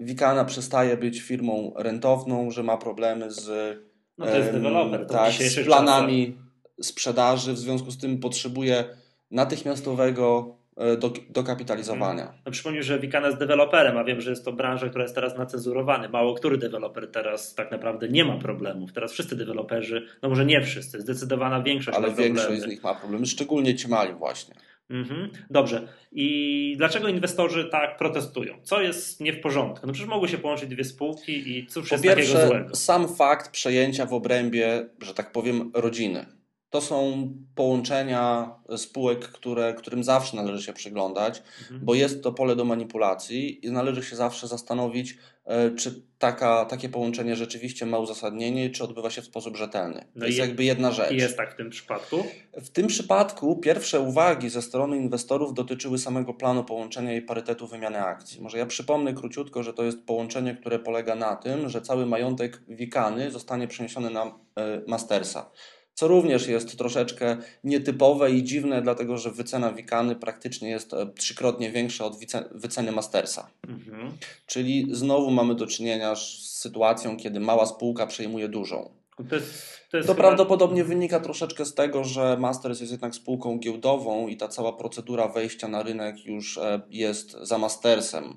Wikana 0.00 0.42
e, 0.42 0.46
przestaje 0.46 0.96
być 0.96 1.20
firmą 1.20 1.72
rentowną, 1.76 2.50
że 2.50 2.62
ma 2.62 2.76
problemy 2.76 3.30
z, 3.30 3.76
no 4.18 4.26
to 4.26 4.36
jest 4.38 4.50
deweloper, 4.50 5.06
tak, 5.06 5.32
z 5.32 5.64
planami 5.64 6.36
sprzedaży, 6.82 7.52
w 7.52 7.58
związku 7.58 7.90
z 7.90 7.98
tym 7.98 8.20
potrzebuje 8.20 8.84
natychmiastowego 9.30 10.56
do, 10.98 11.12
do 11.30 11.42
kapitalizowania. 11.42 12.22
Hmm. 12.24 12.42
No 12.46 12.52
przypomnij, 12.52 12.82
że 12.82 12.98
Wikana 12.98 13.26
jest 13.26 13.38
deweloperem, 13.38 13.98
a 13.98 14.04
wiem, 14.04 14.20
że 14.20 14.30
jest 14.30 14.44
to 14.44 14.52
branża, 14.52 14.88
która 14.88 15.04
jest 15.04 15.14
teraz 15.14 15.38
nacenzurowany. 15.38 16.08
Mało 16.08 16.34
który 16.34 16.58
deweloper 16.58 17.10
teraz 17.10 17.54
tak 17.54 17.70
naprawdę 17.70 18.08
nie 18.08 18.24
ma 18.24 18.38
problemów. 18.38 18.92
Teraz 18.92 19.12
wszyscy 19.12 19.36
deweloperzy, 19.36 20.06
no 20.22 20.28
może 20.28 20.44
nie 20.44 20.60
wszyscy, 20.60 21.00
zdecydowana 21.00 21.62
większość 21.62 21.98
Ale 21.98 22.08
ma 22.08 22.14
większość 22.14 22.46
problemy. 22.46 22.66
z 22.66 22.70
nich 22.70 22.82
ma 22.82 22.94
problemy, 22.94 23.26
szczególnie 23.26 23.74
ci 23.74 23.88
mali 23.88 24.14
właśnie. 24.14 24.54
Mhm. 24.90 25.30
Dobrze. 25.50 25.88
I 26.12 26.74
dlaczego 26.76 27.08
inwestorzy 27.08 27.64
tak 27.64 27.96
protestują? 27.96 28.54
Co 28.62 28.80
jest 28.80 29.20
nie 29.20 29.32
w 29.32 29.40
porządku? 29.40 29.86
No 29.86 29.92
przecież 29.92 30.10
mogły 30.10 30.28
się 30.28 30.38
połączyć 30.38 30.68
dwie 30.68 30.84
spółki 30.84 31.56
i 31.56 31.66
cóż 31.66 31.88
po 31.88 31.94
jest 31.94 32.04
pierwsze, 32.04 32.32
takiego 32.32 32.48
złego? 32.48 32.74
sam 32.74 33.08
fakt 33.16 33.50
przejęcia 33.50 34.06
w 34.06 34.12
obrębie, 34.12 34.88
że 35.02 35.14
tak 35.14 35.32
powiem, 35.32 35.70
rodziny 35.74 36.26
To 36.72 36.80
są 36.80 37.28
połączenia 37.54 38.54
spółek, 38.76 39.28
które, 39.28 39.74
którym 39.74 40.04
zawsze 40.04 40.36
należy 40.36 40.62
się 40.62 40.72
przyglądać, 40.72 41.42
mhm. 41.62 41.80
bo 41.84 41.94
jest 41.94 42.22
to 42.22 42.32
pole 42.32 42.56
do 42.56 42.64
manipulacji 42.64 43.66
i 43.66 43.70
należy 43.70 44.02
się 44.02 44.16
zawsze 44.16 44.48
zastanowić, 44.48 45.18
e, 45.44 45.70
czy 45.70 46.02
taka, 46.18 46.64
takie 46.64 46.88
połączenie 46.88 47.36
rzeczywiście 47.36 47.86
ma 47.86 47.98
uzasadnienie, 47.98 48.70
czy 48.70 48.84
odbywa 48.84 49.10
się 49.10 49.22
w 49.22 49.24
sposób 49.24 49.56
rzetelny. 49.56 50.04
No 50.14 50.20
to 50.20 50.26
jest 50.26 50.38
jakby 50.38 50.64
jedna 50.64 50.92
rzecz. 50.92 51.12
I 51.12 51.16
jest 51.16 51.36
tak 51.36 51.54
w 51.54 51.56
tym 51.56 51.70
przypadku? 51.70 52.24
W 52.52 52.68
tym 52.68 52.86
przypadku 52.86 53.56
pierwsze 53.56 54.00
uwagi 54.00 54.48
ze 54.48 54.62
strony 54.62 54.96
inwestorów 54.96 55.54
dotyczyły 55.54 55.98
samego 55.98 56.34
planu 56.34 56.64
połączenia 56.64 57.14
i 57.14 57.22
parytetu 57.22 57.66
wymiany 57.66 58.00
akcji. 58.00 58.40
Może 58.42 58.58
ja 58.58 58.66
przypomnę 58.66 59.14
króciutko, 59.14 59.62
że 59.62 59.74
to 59.74 59.82
jest 59.82 60.04
połączenie, 60.06 60.54
które 60.54 60.78
polega 60.78 61.14
na 61.14 61.36
tym, 61.36 61.68
że 61.68 61.82
cały 61.82 62.06
majątek 62.06 62.62
Wikany 62.68 63.30
zostanie 63.30 63.68
przeniesiony 63.68 64.10
na 64.10 64.24
e, 64.24 64.32
Mastersa 64.86 65.50
co 65.94 66.08
również 66.08 66.48
jest 66.48 66.78
troszeczkę 66.78 67.36
nietypowe 67.64 68.30
i 68.30 68.42
dziwne, 68.42 68.82
dlatego 68.82 69.18
że 69.18 69.30
wycena 69.30 69.72
Wikany 69.72 70.16
praktycznie 70.16 70.70
jest 70.70 70.94
e, 70.94 71.06
trzykrotnie 71.06 71.70
większa 71.70 72.04
od 72.04 72.16
wyceny 72.52 72.92
Mastersa. 72.92 73.50
Mhm. 73.68 74.12
Czyli 74.46 74.86
znowu 74.90 75.30
mamy 75.30 75.54
do 75.54 75.66
czynienia 75.66 76.16
z 76.16 76.52
sytuacją, 76.62 77.16
kiedy 77.16 77.40
mała 77.40 77.66
spółka 77.66 78.06
przejmuje 78.06 78.48
dużą. 78.48 78.90
To, 79.28 79.34
jest, 79.34 79.52
to, 79.90 79.96
jest 79.96 80.06
to 80.06 80.14
chyba... 80.14 80.28
prawdopodobnie 80.28 80.84
wynika 80.84 81.20
troszeczkę 81.20 81.64
z 81.64 81.74
tego, 81.74 82.04
że 82.04 82.36
Masters 82.40 82.80
jest 82.80 82.92
jednak 82.92 83.14
spółką 83.14 83.58
giełdową 83.58 84.28
i 84.28 84.36
ta 84.36 84.48
cała 84.48 84.72
procedura 84.72 85.28
wejścia 85.28 85.68
na 85.68 85.82
rynek 85.82 86.24
już 86.24 86.58
e, 86.58 86.80
jest 86.90 87.32
za 87.42 87.58
Mastersem. 87.58 88.36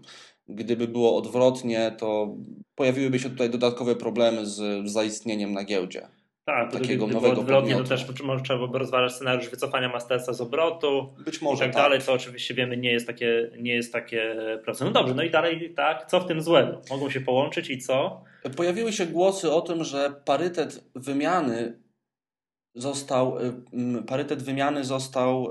Gdyby 0.49 0.87
było 0.87 1.17
odwrotnie, 1.17 1.95
to 1.97 2.35
pojawiłyby 2.75 3.19
się 3.19 3.29
tutaj 3.29 3.49
dodatkowe 3.49 3.95
problemy 3.95 4.45
z 4.45 4.89
zaistnieniem 4.91 5.53
na 5.53 5.63
giełdzie. 5.63 6.07
Tak, 6.45 6.71
takiego 6.71 7.07
nowego 7.07 7.41
odwrotnie, 7.41 7.75
podmiotu. 7.75 7.83
to 7.83 7.89
też 7.89 8.21
może 8.23 8.43
trzeba 8.43 8.67
by 8.67 8.79
rozważać 8.79 9.13
scenariusz 9.13 9.49
wycofania 9.49 9.89
Mastersa 9.89 10.33
z 10.33 10.41
obrotu 10.41 11.13
Być 11.25 11.41
może, 11.41 11.63
i 11.63 11.67
tak, 11.67 11.75
tak, 11.75 11.83
dalej, 11.83 12.01
co 12.01 12.13
oczywiście 12.13 12.53
wiemy 12.53 12.77
nie 12.77 12.91
jest 12.91 13.07
takie, 13.07 13.51
nie 13.59 13.73
jest 13.73 13.93
takie 13.93 14.35
proste. 14.63 14.85
No 14.85 14.91
dobrze, 14.91 15.13
no 15.13 15.23
i 15.23 15.29
dalej 15.29 15.73
tak, 15.75 16.05
co 16.05 16.19
w 16.19 16.27
tym 16.27 16.41
złego? 16.41 16.81
Mogą 16.89 17.09
się 17.09 17.21
połączyć 17.21 17.69
i 17.69 17.77
co? 17.77 18.23
Pojawiły 18.55 18.93
się 18.93 19.05
głosy 19.05 19.51
o 19.51 19.61
tym, 19.61 19.83
że 19.83 20.21
parytet 20.25 20.83
wymiany 20.95 21.79
został, 22.75 23.37
parytet 24.07 24.43
wymiany 24.43 24.83
został 24.83 25.49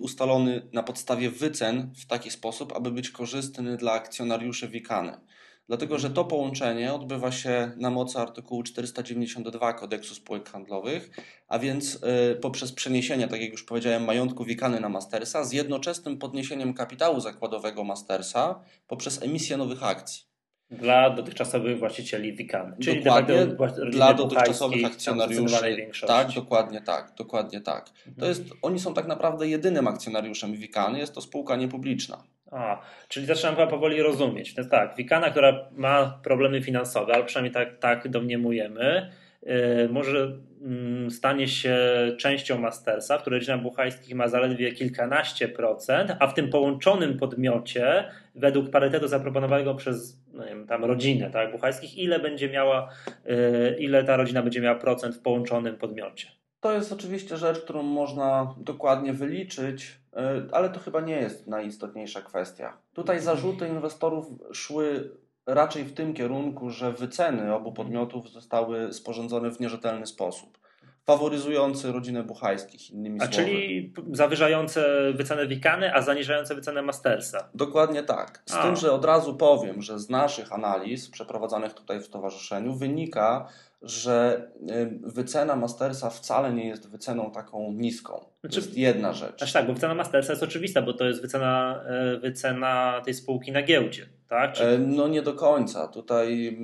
ustalony 0.00 0.68
na 0.72 0.82
podstawie 0.82 1.30
wycen 1.30 1.92
w 2.02 2.06
taki 2.06 2.30
sposób, 2.30 2.72
aby 2.76 2.90
być 2.90 3.10
korzystny 3.10 3.76
dla 3.76 3.92
akcjonariuszy 3.92 4.68
Wikany. 4.68 5.20
Dlatego, 5.68 5.98
że 5.98 6.10
to 6.10 6.24
połączenie 6.24 6.94
odbywa 6.94 7.32
się 7.32 7.72
na 7.76 7.90
mocy 7.90 8.18
artykułu 8.18 8.62
492 8.62 9.72
kodeksu 9.72 10.14
spółek 10.14 10.48
handlowych, 10.48 11.10
a 11.48 11.58
więc 11.58 11.94
y, 11.94 12.36
poprzez 12.40 12.72
przeniesienie, 12.72 13.28
tak 13.28 13.40
jak 13.40 13.50
już 13.50 13.64
powiedziałem, 13.64 14.04
majątku 14.04 14.44
Wikany 14.44 14.80
na 14.80 14.88
Mastersa 14.88 15.44
z 15.44 15.52
jednoczesnym 15.52 16.18
podniesieniem 16.18 16.74
kapitału 16.74 17.20
zakładowego 17.20 17.84
Mastersa 17.84 18.60
poprzez 18.86 19.22
emisję 19.22 19.56
nowych 19.56 19.82
akcji. 19.82 20.26
Dla 20.70 21.10
dotychczasowych 21.10 21.78
właścicieli 21.78 22.32
Wikany. 22.32 22.76
Czyli 22.82 23.02
dokładnie 23.02 23.46
dla 23.90 24.14
dotychczasowych 24.14 24.84
akcjonariuszy. 24.84 26.06
Tak, 26.06 26.32
dokładnie 26.32 26.80
tak, 26.80 27.12
dokładnie 27.18 27.60
tak. 27.60 27.90
To 27.90 28.08
mhm. 28.08 28.28
jest, 28.28 28.42
oni 28.62 28.78
są 28.78 28.94
tak 28.94 29.06
naprawdę 29.06 29.48
jedynym 29.48 29.88
akcjonariuszem 29.88 30.52
Wikany, 30.52 30.98
jest 30.98 31.14
to 31.14 31.20
spółka 31.20 31.56
niepubliczna. 31.56 32.22
A, 32.50 32.80
czyli 33.08 33.26
zaczynam 33.26 33.54
chyba 33.54 33.66
powoli 33.66 34.02
rozumieć. 34.02 34.56
Jest 34.56 34.70
tak, 34.70 34.96
Wikana, 34.96 35.30
która 35.30 35.68
ma 35.72 36.20
problemy 36.22 36.62
finansowe, 36.62 37.14
ale 37.14 37.24
przynajmniej 37.24 37.54
tak, 37.54 37.78
tak 37.78 38.08
domniemujemy, 38.08 39.10
yy, 39.42 39.88
może 39.90 40.38
yy, 41.04 41.10
stanie 41.10 41.48
się 41.48 41.78
częścią 42.18 42.58
Mastersa, 42.58 43.18
w 43.18 43.20
której 43.20 43.38
rodzina 43.38 43.58
Buchajskich 43.58 44.14
ma 44.14 44.28
zaledwie 44.28 44.72
kilkanaście 44.72 45.48
procent, 45.48 46.16
a 46.20 46.26
w 46.26 46.34
tym 46.34 46.50
połączonym 46.50 47.18
podmiocie, 47.18 48.04
według 48.34 48.70
parytetu 48.70 49.08
zaproponowanego 49.08 49.74
przez 49.74 50.22
no 50.32 50.44
wiem, 50.44 50.66
tam 50.66 50.84
rodzinę 50.84 51.30
tak, 51.30 51.52
Buchajskich, 51.52 51.98
ile 51.98 52.20
będzie 52.20 52.48
miała, 52.48 52.88
yy, 53.24 53.76
ile 53.78 54.04
ta 54.04 54.16
rodzina 54.16 54.42
będzie 54.42 54.60
miała 54.60 54.78
procent 54.78 55.14
w 55.14 55.22
połączonym 55.22 55.76
podmiocie? 55.76 56.28
To 56.66 56.72
jest 56.72 56.92
oczywiście 56.92 57.36
rzecz, 57.36 57.60
którą 57.60 57.82
można 57.82 58.54
dokładnie 58.56 59.12
wyliczyć, 59.12 60.00
e, 60.16 60.42
ale 60.52 60.70
to 60.70 60.80
chyba 60.80 61.00
nie 61.00 61.16
jest 61.16 61.46
najistotniejsza 61.46 62.20
kwestia. 62.20 62.76
Tutaj 62.92 63.20
zarzuty 63.20 63.68
inwestorów 63.68 64.26
szły 64.52 65.10
raczej 65.46 65.84
w 65.84 65.94
tym 65.94 66.14
kierunku, 66.14 66.70
że 66.70 66.92
wyceny 66.92 67.54
obu 67.54 67.72
podmiotów 67.72 68.30
zostały 68.30 68.92
sporządzone 68.92 69.50
w 69.50 69.60
nierzetelny 69.60 70.06
sposób. 70.06 70.58
Faworyzujący 71.06 71.92
rodzinę 71.92 72.22
Buchajskich, 72.22 72.90
innymi 72.90 73.20
a 73.20 73.24
słowy. 73.24 73.36
Czyli 73.36 73.92
zawyżające 74.12 75.12
wycenę 75.12 75.46
Wikany, 75.46 75.94
a 75.94 76.02
zaniżające 76.02 76.54
wycenę 76.54 76.82
Mastersa. 76.82 77.48
Dokładnie 77.54 78.02
tak. 78.02 78.42
Z 78.46 78.54
a. 78.54 78.62
tym, 78.62 78.76
że 78.76 78.92
od 78.92 79.04
razu 79.04 79.34
powiem, 79.34 79.82
że 79.82 79.98
z 79.98 80.10
naszych 80.10 80.52
analiz 80.52 81.10
przeprowadzanych 81.10 81.74
tutaj 81.74 82.00
w 82.00 82.06
stowarzyszeniu 82.06 82.74
wynika, 82.74 83.48
że 83.82 84.48
wycena 85.02 85.56
Mastersa 85.56 86.10
wcale 86.10 86.52
nie 86.52 86.68
jest 86.68 86.90
wyceną 86.90 87.30
taką 87.30 87.72
niską. 87.72 88.24
Znaczy, 88.40 88.60
to 88.60 88.66
jest 88.66 88.76
jedna 88.76 89.12
rzecz. 89.12 89.38
Znaczy 89.38 89.52
tak, 89.52 89.66
bo 89.66 89.74
wycena 89.74 89.94
Mastersa 89.94 90.32
jest 90.32 90.42
oczywista, 90.42 90.82
bo 90.82 90.92
to 90.92 91.04
jest 91.04 91.22
wycena, 91.22 91.84
e, 91.86 92.16
wycena 92.16 93.02
tej 93.04 93.14
spółki 93.14 93.52
na 93.52 93.62
giełdzie. 93.62 94.06
Tak? 94.28 94.52
Czy... 94.52 94.64
E, 94.64 94.78
no 94.78 95.08
nie 95.08 95.22
do 95.22 95.32
końca. 95.32 95.88
Tutaj 95.88 96.58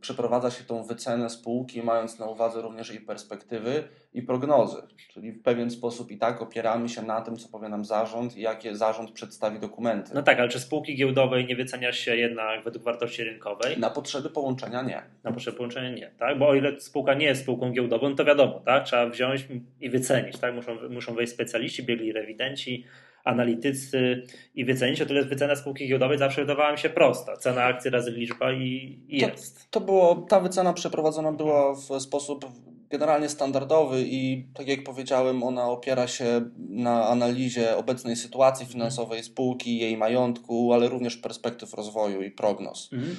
przeprowadza 0.00 0.50
się 0.50 0.64
tą 0.64 0.82
wycenę 0.82 1.30
spółki, 1.30 1.82
mając 1.82 2.18
na 2.18 2.26
uwadze 2.26 2.62
również 2.62 2.90
jej 2.90 3.00
perspektywy 3.00 3.84
i 4.14 4.22
prognozy. 4.22 4.82
Czyli 5.12 5.32
w 5.32 5.42
pewien 5.42 5.70
sposób 5.70 6.10
i 6.10 6.18
tak 6.18 6.42
opieramy 6.42 6.88
się 6.88 7.02
na 7.02 7.20
tym, 7.20 7.36
co 7.36 7.48
powie 7.48 7.68
nam 7.68 7.84
zarząd 7.84 8.36
i 8.36 8.40
jakie 8.40 8.76
zarząd 8.76 9.10
przedstawi 9.10 9.58
dokumenty. 9.58 10.10
No 10.14 10.22
tak, 10.22 10.38
ale 10.38 10.48
czy 10.48 10.60
spółki 10.60 10.96
giełdowej 10.96 11.46
nie 11.46 11.56
wycenia 11.56 11.92
się 11.92 12.16
jednak 12.16 12.64
według 12.64 12.84
wartości 12.84 13.24
rynkowej? 13.24 13.78
Na 13.78 13.90
potrzeby 13.90 14.30
połączenia 14.30 14.82
nie. 14.82 15.02
Na 15.24 15.32
potrzeby 15.32 15.56
połączenia 15.56 15.90
nie, 15.90 16.10
tak? 16.18 16.38
Bo 16.38 16.48
o 16.48 16.54
ile 16.54 16.80
spółka 16.80 17.14
nie 17.14 17.26
jest 17.26 17.42
spółką 17.42 17.72
giełdową, 17.72 18.16
to 18.16 18.24
wiadomo, 18.24 18.62
tak? 18.64 18.84
Trzeba 18.84 19.06
wziąć 19.06 19.46
i 19.80 19.90
wycenić, 19.90 20.38
tak? 20.38 20.54
Muszą, 20.54 20.76
muszą 20.90 21.14
wejść 21.14 21.32
specjaliści, 21.32 21.82
biegli 21.82 22.12
rewidenci, 22.12 22.84
analitycy 23.24 24.22
i 24.54 24.64
wycenić. 24.64 25.02
O 25.02 25.06
tyle 25.06 25.24
wycena 25.24 25.56
spółki 25.56 25.88
giełdowej 25.88 26.18
zawsze 26.18 26.40
wydawała 26.40 26.72
mi 26.72 26.78
się 26.78 26.90
prosta. 26.90 27.36
Cena 27.36 27.64
akcji 27.64 27.90
razy 27.90 28.10
liczba 28.10 28.52
i, 28.52 28.98
i 29.08 29.18
jest. 29.18 29.70
To, 29.70 29.80
to 29.80 29.86
było, 29.86 30.26
ta 30.28 30.40
wycena 30.40 30.72
przeprowadzona 30.72 31.32
była 31.32 31.74
w 31.74 32.00
sposób 32.00 32.46
generalnie 32.90 33.28
standardowy 33.28 34.02
i 34.06 34.46
tak 34.54 34.68
jak 34.68 34.84
powiedziałem, 34.84 35.42
ona 35.42 35.64
opiera 35.68 36.08
się 36.08 36.50
na 36.68 37.08
analizie 37.08 37.76
obecnej 37.76 38.16
sytuacji 38.16 38.66
finansowej 38.66 39.22
spółki, 39.22 39.78
jej 39.78 39.96
majątku, 39.96 40.72
ale 40.72 40.88
również 40.88 41.16
perspektyw 41.16 41.74
rozwoju 41.74 42.22
i 42.22 42.30
prognoz. 42.30 42.90
Mhm. 42.92 43.16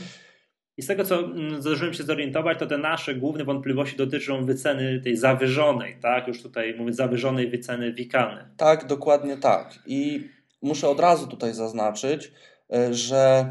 I 0.77 0.81
z 0.81 0.87
tego, 0.87 1.03
co 1.03 1.19
mm, 1.19 1.61
zdążyłem 1.61 1.93
się 1.93 2.03
zorientować, 2.03 2.59
to 2.59 2.65
te 2.67 2.77
nasze 2.77 3.15
główne 3.15 3.43
wątpliwości 3.43 3.97
dotyczą 3.97 4.45
wyceny 4.45 5.01
tej 5.03 5.17
zawyżonej, 5.17 5.97
tak? 6.01 6.27
Już 6.27 6.41
tutaj 6.41 6.75
mówię, 6.77 6.93
zawyżonej 6.93 7.49
wyceny 7.49 7.93
Wikany. 7.93 8.45
Tak, 8.57 8.87
dokładnie 8.87 9.37
tak. 9.37 9.79
I 9.85 10.29
muszę 10.61 10.89
od 10.89 10.99
razu 10.99 11.27
tutaj 11.27 11.53
zaznaczyć, 11.53 12.31
e, 12.73 12.93
że 12.93 13.49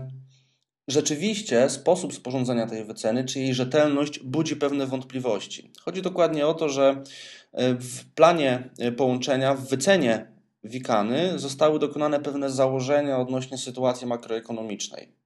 rzeczywiście 0.88 1.70
sposób 1.70 2.14
sporządzenia 2.14 2.66
tej 2.66 2.84
wyceny, 2.84 3.24
czy 3.24 3.40
jej 3.40 3.54
rzetelność 3.54 4.18
budzi 4.18 4.56
pewne 4.56 4.87
wątpliwości. 4.87 5.70
Chodzi 5.84 6.02
dokładnie 6.02 6.46
o 6.46 6.54
to, 6.54 6.68
że 6.68 7.02
e, 7.52 7.74
w 7.74 8.04
planie 8.14 8.70
e, 8.78 8.92
połączenia, 8.92 9.54
w 9.54 9.68
wycenie 9.68 10.34
Wikany 10.64 11.38
zostały 11.38 11.78
dokonane 11.78 12.20
pewne 12.20 12.50
założenia 12.50 13.18
odnośnie 13.18 13.58
sytuacji 13.58 14.06
makroekonomicznej. 14.06 15.23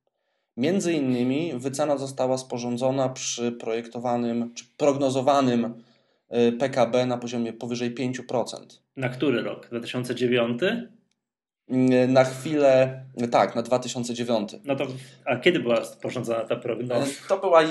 Między 0.59 0.93
innymi 0.93 1.53
wycena 1.57 1.97
została 1.97 2.39
sporządzona 2.39 3.09
przy 3.09 3.53
projektowanym 3.53 4.55
czy 4.55 4.65
prognozowanym 4.77 5.83
y, 6.49 6.53
PKB 6.53 7.07
na 7.07 7.19
poziomie 7.19 7.53
powyżej 7.53 7.95
5%. 7.95 8.45
Na 8.97 9.09
który 9.09 9.43
rok? 9.43 9.69
2009? 9.69 10.63
Y, 10.63 12.09
na 12.09 12.25
chwilę, 12.25 13.05
tak, 13.31 13.55
na 13.55 13.63
2009. 13.63 14.53
No 14.65 14.77
to, 14.77 14.87
a 15.25 15.37
kiedy 15.37 15.61
była 15.61 15.85
sporządzona 15.85 16.45
ta 16.45 16.57
prognoza? 16.57 17.07
To 17.29 17.39
była 17.39 17.63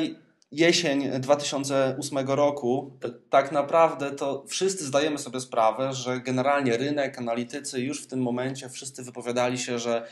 jesień 0.52 1.10
2008 1.19 2.17
roku. 2.28 3.00
Tak 3.30 3.52
naprawdę 3.52 4.12
to 4.12 4.43
wszyscy 4.47 4.86
zdajemy 4.86 5.17
sobie 5.17 5.39
sprawę, 5.39 5.93
że 5.93 6.19
generalnie 6.19 6.78
rynek, 6.78 7.19
analitycy 7.19 7.82
już 7.82 8.04
w 8.04 8.08
tym 8.08 8.21
momencie 8.21 8.69
wszyscy 8.69 9.04
wypowiadali 9.04 9.58
się, 9.58 9.80
że 9.80 10.08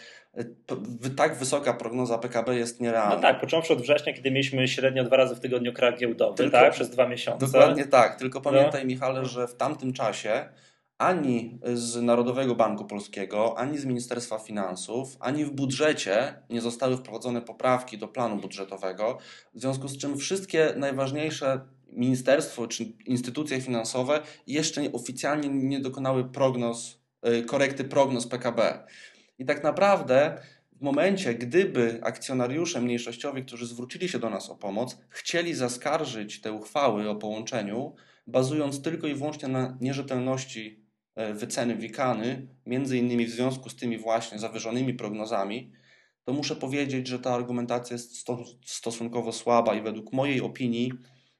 tak 1.17 1.35
wysoka 1.35 1.73
prognoza 1.73 2.17
PKB 2.17 2.55
jest 2.55 2.81
nierealna. 2.81 3.15
No 3.15 3.21
tak, 3.21 3.39
począwszy 3.39 3.73
od 3.73 3.81
września, 3.81 4.13
kiedy 4.13 4.31
mieliśmy 4.31 4.67
średnio 4.67 5.03
dwa 5.03 5.17
razy 5.17 5.35
w 5.35 5.39
tygodniu 5.39 5.73
krach 5.73 5.97
giełdowy, 5.97 6.37
tylko, 6.37 6.51
tak, 6.51 6.73
przez 6.73 6.89
dwa 6.89 7.07
miesiące. 7.07 7.45
Dokładnie 7.45 7.85
tak, 7.85 8.19
tylko 8.19 8.41
pamiętaj 8.41 8.81
no. 8.81 8.87
Michale, 8.87 9.25
że 9.25 9.47
w 9.47 9.55
tamtym 9.55 9.93
czasie 9.93 10.49
ani 10.97 11.59
z 11.73 12.01
Narodowego 12.01 12.55
Banku 12.55 12.85
Polskiego, 12.85 13.57
ani 13.57 13.77
z 13.77 13.85
Ministerstwa 13.85 14.39
Finansów, 14.39 15.17
ani 15.19 15.45
w 15.45 15.51
budżecie 15.51 16.33
nie 16.49 16.61
zostały 16.61 16.97
wprowadzone 16.97 17.41
poprawki 17.41 17.97
do 17.97 18.07
planu 18.07 18.37
budżetowego, 18.37 19.17
w 19.53 19.59
związku 19.59 19.87
z 19.87 19.97
czym 19.97 20.17
wszystkie 20.17 20.73
najważniejsze 20.77 21.61
ministerstwo 21.87 22.67
czy 22.67 22.83
instytucje 23.05 23.61
finansowe 23.61 24.21
jeszcze 24.47 24.81
nie, 24.81 24.91
oficjalnie 24.91 25.49
nie 25.49 25.79
dokonały 25.79 26.23
prognoz, 26.23 26.99
y, 27.27 27.43
korekty 27.43 27.83
prognoz 27.83 28.27
PKB. 28.27 28.85
I 29.39 29.45
tak 29.45 29.63
naprawdę 29.63 30.37
w 30.71 30.81
momencie, 30.81 31.33
gdyby 31.33 31.99
akcjonariusze 32.03 32.81
mniejszościowi, 32.81 33.45
którzy 33.45 33.67
zwrócili 33.67 34.09
się 34.09 34.19
do 34.19 34.29
nas 34.29 34.49
o 34.49 34.55
pomoc, 34.55 34.97
chcieli 35.09 35.53
zaskarżyć 35.53 36.41
te 36.41 36.51
uchwały 36.51 37.09
o 37.09 37.15
połączeniu, 37.15 37.95
bazując 38.27 38.81
tylko 38.81 39.07
i 39.07 39.13
wyłącznie 39.13 39.47
na 39.47 39.77
nierzetelności 39.81 40.83
e, 41.15 41.33
wyceny 41.33 41.75
Wikany, 41.75 42.47
między 42.65 42.97
innymi 42.97 43.25
w 43.25 43.31
związku 43.31 43.69
z 43.69 43.75
tymi 43.75 43.97
właśnie 43.97 44.39
zawyżonymi 44.39 44.93
prognozami, 44.93 45.71
to 46.23 46.33
muszę 46.33 46.55
powiedzieć, 46.55 47.07
że 47.07 47.19
ta 47.19 47.33
argumentacja 47.33 47.93
jest 47.93 48.27
stosunkowo 48.65 49.31
słaba 49.31 49.75
i 49.75 49.81
według 49.81 50.13
mojej 50.13 50.41
opinii 50.41 50.91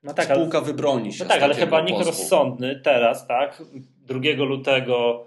no 0.03 0.13
tak, 0.13 0.25
spółka 0.25 0.58
ale, 0.58 0.67
wybroni 0.67 1.13
się. 1.13 1.23
No 1.23 1.29
tak, 1.29 1.43
ale 1.43 1.55
chyba 1.55 1.81
nikt 1.81 2.05
rozsądny 2.05 2.81
teraz, 2.84 3.27
tak, 3.27 3.63
2 3.97 4.19
lutego 4.43 5.25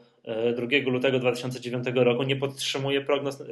2 0.56 0.66
lutego 0.90 1.18
2009 1.18 1.86
roku 1.94 2.22
nie 2.22 2.36
podtrzymuje 2.36 3.00
prognoz 3.00 3.40
y, 3.40 3.46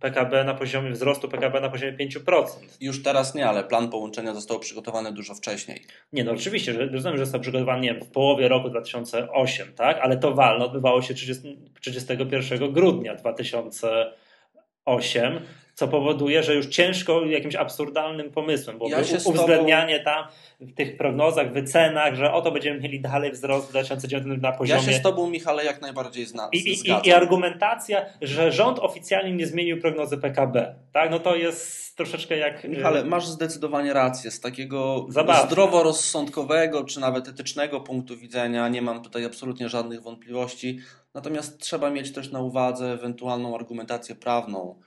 PKB 0.00 0.44
na 0.44 0.54
poziomie 0.54 0.90
wzrostu 0.90 1.28
PKB 1.28 1.60
na 1.60 1.68
poziomie 1.68 1.92
5%. 1.92 2.44
Już 2.80 3.02
teraz 3.02 3.34
nie, 3.34 3.46
ale 3.46 3.64
plan 3.64 3.90
połączenia 3.90 4.34
został 4.34 4.58
przygotowany 4.58 5.12
dużo 5.12 5.34
wcześniej. 5.34 5.82
Nie, 6.12 6.24
no 6.24 6.32
oczywiście, 6.32 6.72
że 6.72 6.86
rozumiem, 6.86 7.18
że 7.18 7.24
został 7.24 7.40
przygotowany 7.40 7.80
nie, 7.80 7.94
w 7.94 8.10
połowie 8.10 8.48
roku 8.48 8.68
2008, 8.68 9.72
tak? 9.72 9.98
ale 10.02 10.16
to 10.16 10.34
walno 10.34 10.64
odbywało 10.64 11.02
się 11.02 11.14
30, 11.14 11.58
31 11.80 12.72
grudnia 12.72 13.14
2008 13.14 15.40
co 15.76 15.88
powoduje, 15.88 16.42
że 16.42 16.54
już 16.54 16.66
ciężko 16.66 17.24
jakimś 17.24 17.54
absurdalnym 17.54 18.30
pomysłem, 18.30 18.78
bo 18.78 18.88
ja 18.88 18.98
uwzględnianie 19.24 19.98
tobą... 19.98 20.10
tam 20.10 20.24
w 20.60 20.74
tych 20.74 20.96
prognozach, 20.96 21.52
wycenach, 21.52 22.14
że 22.14 22.32
oto 22.32 22.50
będziemy 22.50 22.80
mieli 22.80 23.00
dalej 23.00 23.32
wzrost 23.32 23.66
w 23.66 23.70
2009 23.70 24.42
na 24.42 24.52
poziomie... 24.52 24.80
Ja 24.80 24.92
się 24.92 24.98
z 24.98 25.02
Tobą, 25.02 25.30
Michale, 25.30 25.64
jak 25.64 25.80
najbardziej 25.80 26.26
zna, 26.26 26.48
I, 26.52 26.58
i, 26.58 27.08
I, 27.08 27.12
argumentacja, 27.12 28.06
że 28.22 28.52
rząd 28.52 28.78
oficjalnie 28.78 29.32
nie 29.32 29.46
zmienił 29.46 29.80
prognozy 29.80 30.18
PKB, 30.18 30.74
tak? 30.92 31.10
No 31.10 31.18
to 31.18 31.36
jest 31.36 31.96
troszeczkę 31.96 32.36
jak... 32.36 32.64
Michale, 32.64 33.04
masz 33.04 33.26
zdecydowanie 33.26 33.92
rację. 33.92 34.30
Z 34.30 34.40
takiego 34.40 35.06
Zabawne. 35.08 35.50
zdroworozsądkowego, 35.50 36.84
czy 36.84 37.00
nawet 37.00 37.28
etycznego 37.28 37.80
punktu 37.80 38.16
widzenia 38.16 38.68
nie 38.68 38.82
mam 38.82 39.02
tutaj 39.02 39.24
absolutnie 39.24 39.68
żadnych 39.68 40.02
wątpliwości. 40.02 40.78
Natomiast 41.14 41.58
trzeba 41.58 41.90
mieć 41.90 42.12
też 42.12 42.30
na 42.30 42.40
uwadze 42.40 42.92
ewentualną 42.92 43.54
argumentację 43.54 44.14
prawną 44.14 44.85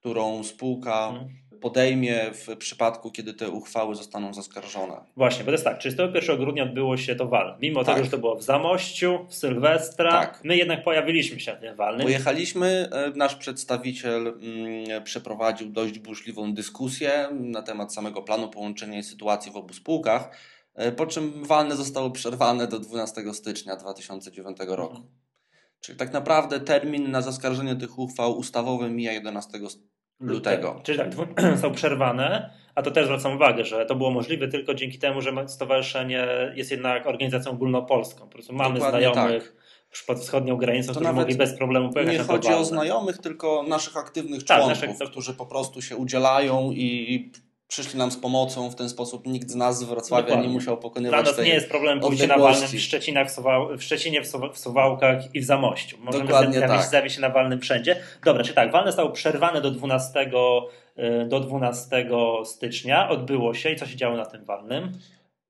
którą 0.00 0.44
spółka 0.44 1.08
hmm. 1.08 1.28
podejmie 1.60 2.30
w 2.32 2.56
przypadku, 2.56 3.10
kiedy 3.10 3.34
te 3.34 3.50
uchwały 3.50 3.94
zostaną 3.94 4.34
zaskarżone. 4.34 5.00
Właśnie, 5.16 5.44
bo 5.44 5.46
to 5.46 5.52
jest 5.52 5.64
tak, 5.64 5.78
31 5.78 6.36
grudnia 6.36 6.62
odbyło 6.62 6.96
się 6.96 7.14
to 7.14 7.28
wal. 7.28 7.56
Mimo 7.60 7.84
tak. 7.84 7.94
tego, 7.94 8.04
że 8.04 8.10
to 8.10 8.18
było 8.18 8.36
w 8.36 8.42
Zamościu, 8.42 9.26
w 9.28 9.34
Sylwestra, 9.34 10.10
tak. 10.10 10.40
my 10.44 10.56
jednak 10.56 10.84
pojawiliśmy 10.84 11.40
się 11.40 11.52
na 11.52 11.58
tym 11.58 11.76
walnym. 11.76 12.02
Pojechaliśmy, 12.02 12.88
e, 12.92 13.10
nasz 13.16 13.34
przedstawiciel 13.34 14.26
mm, 14.26 15.04
przeprowadził 15.04 15.68
dość 15.68 15.98
burzliwą 15.98 16.54
dyskusję 16.54 17.28
na 17.32 17.62
temat 17.62 17.94
samego 17.94 18.22
planu 18.22 18.48
połączenia 18.48 18.98
i 18.98 19.02
sytuacji 19.02 19.52
w 19.52 19.56
obu 19.56 19.74
spółkach, 19.74 20.38
e, 20.74 20.92
po 20.92 21.06
czym 21.06 21.44
walne 21.44 21.76
zostało 21.76 22.10
przerwane 22.10 22.66
do 22.66 22.78
12 22.78 23.34
stycznia 23.34 23.76
2009 23.76 24.58
roku. 24.66 24.94
Hmm. 24.94 25.27
Czyli 25.80 25.98
tak 25.98 26.12
naprawdę 26.12 26.60
termin 26.60 27.10
na 27.10 27.22
zaskarżenie 27.22 27.76
tych 27.76 27.98
uchwał 27.98 28.38
ustawowy 28.38 28.90
mija 28.90 29.12
11 29.12 29.58
lutego. 30.20 30.80
Czyli 30.82 30.98
tak, 30.98 31.08
są 31.62 31.72
przerwane, 31.72 32.50
a 32.74 32.82
to 32.82 32.90
też 32.90 33.04
zwracam 33.04 33.36
uwagę, 33.36 33.64
że 33.64 33.86
to 33.86 33.94
było 33.94 34.10
możliwe 34.10 34.48
tylko 34.48 34.74
dzięki 34.74 34.98
temu, 34.98 35.20
że 35.20 35.48
stowarzyszenie 35.48 36.26
jest 36.54 36.70
jednak 36.70 37.06
organizacją 37.06 37.52
ogólnopolską. 37.52 38.20
Po 38.20 38.32
prostu 38.32 38.52
mamy 38.52 38.74
Dokładnie 38.74 39.12
znajomych 39.12 39.56
tak. 39.90 40.06
pod 40.06 40.18
wschodnią 40.18 40.56
granicą, 40.56 40.92
to 40.92 41.00
którzy 41.00 41.12
mogli 41.12 41.34
bez 41.34 41.56
problemu 41.58 41.92
pojechać 41.92 42.18
Nie 42.18 42.24
chodzi 42.24 42.48
o 42.48 42.64
znajomych, 42.64 43.18
tylko 43.18 43.64
naszych 43.68 43.96
aktywnych 43.96 44.44
tak, 44.44 44.58
członków, 44.58 44.82
naszych... 44.82 45.10
którzy 45.10 45.34
po 45.34 45.46
prostu 45.46 45.82
się 45.82 45.96
udzielają 45.96 46.70
i 46.72 47.32
przyszli 47.68 47.98
nam 47.98 48.10
z 48.10 48.16
pomocą, 48.16 48.70
w 48.70 48.74
ten 48.74 48.88
sposób 48.88 49.26
nikt 49.26 49.50
z 49.50 49.54
nas 49.54 49.78
z 49.78 49.82
Wrocławia 49.82 50.26
Dokładnie. 50.26 50.48
nie 50.48 50.54
musiał 50.54 50.76
pokonywać 50.78 51.24
Dla 51.24 51.32
nas 51.32 51.40
nie 51.40 51.54
jest 51.54 51.68
problem 51.68 52.00
pójście 52.00 52.26
na 52.26 52.38
walnym 52.38 52.68
w, 52.68 52.80
Szczecinach, 52.80 53.28
w, 53.28 53.30
Suwał, 53.30 53.76
w 53.78 53.82
Szczecinie, 53.82 54.22
w, 54.22 54.58
Suwałkach 54.58 55.34
i 55.34 55.40
w 55.40 55.44
Zamościu. 55.44 55.96
Możemy 56.00 56.24
Dokładnie 56.24 56.60
tak. 56.60 56.82
zjawić 56.82 57.12
się 57.12 57.20
na 57.20 57.30
walnym 57.30 57.60
wszędzie. 57.60 57.96
Dobra, 58.24 58.44
czy 58.44 58.54
tak, 58.54 58.72
walne 58.72 58.88
zostało 58.90 59.10
przerwane 59.10 59.60
do 59.60 59.70
12, 59.70 60.30
y, 60.98 61.28
do 61.28 61.40
12 61.40 62.08
stycznia, 62.44 63.08
odbyło 63.08 63.54
się 63.54 63.72
i 63.72 63.76
co 63.76 63.86
się 63.86 63.96
działo 63.96 64.16
na 64.16 64.26
tym 64.26 64.44
walnym? 64.44 64.92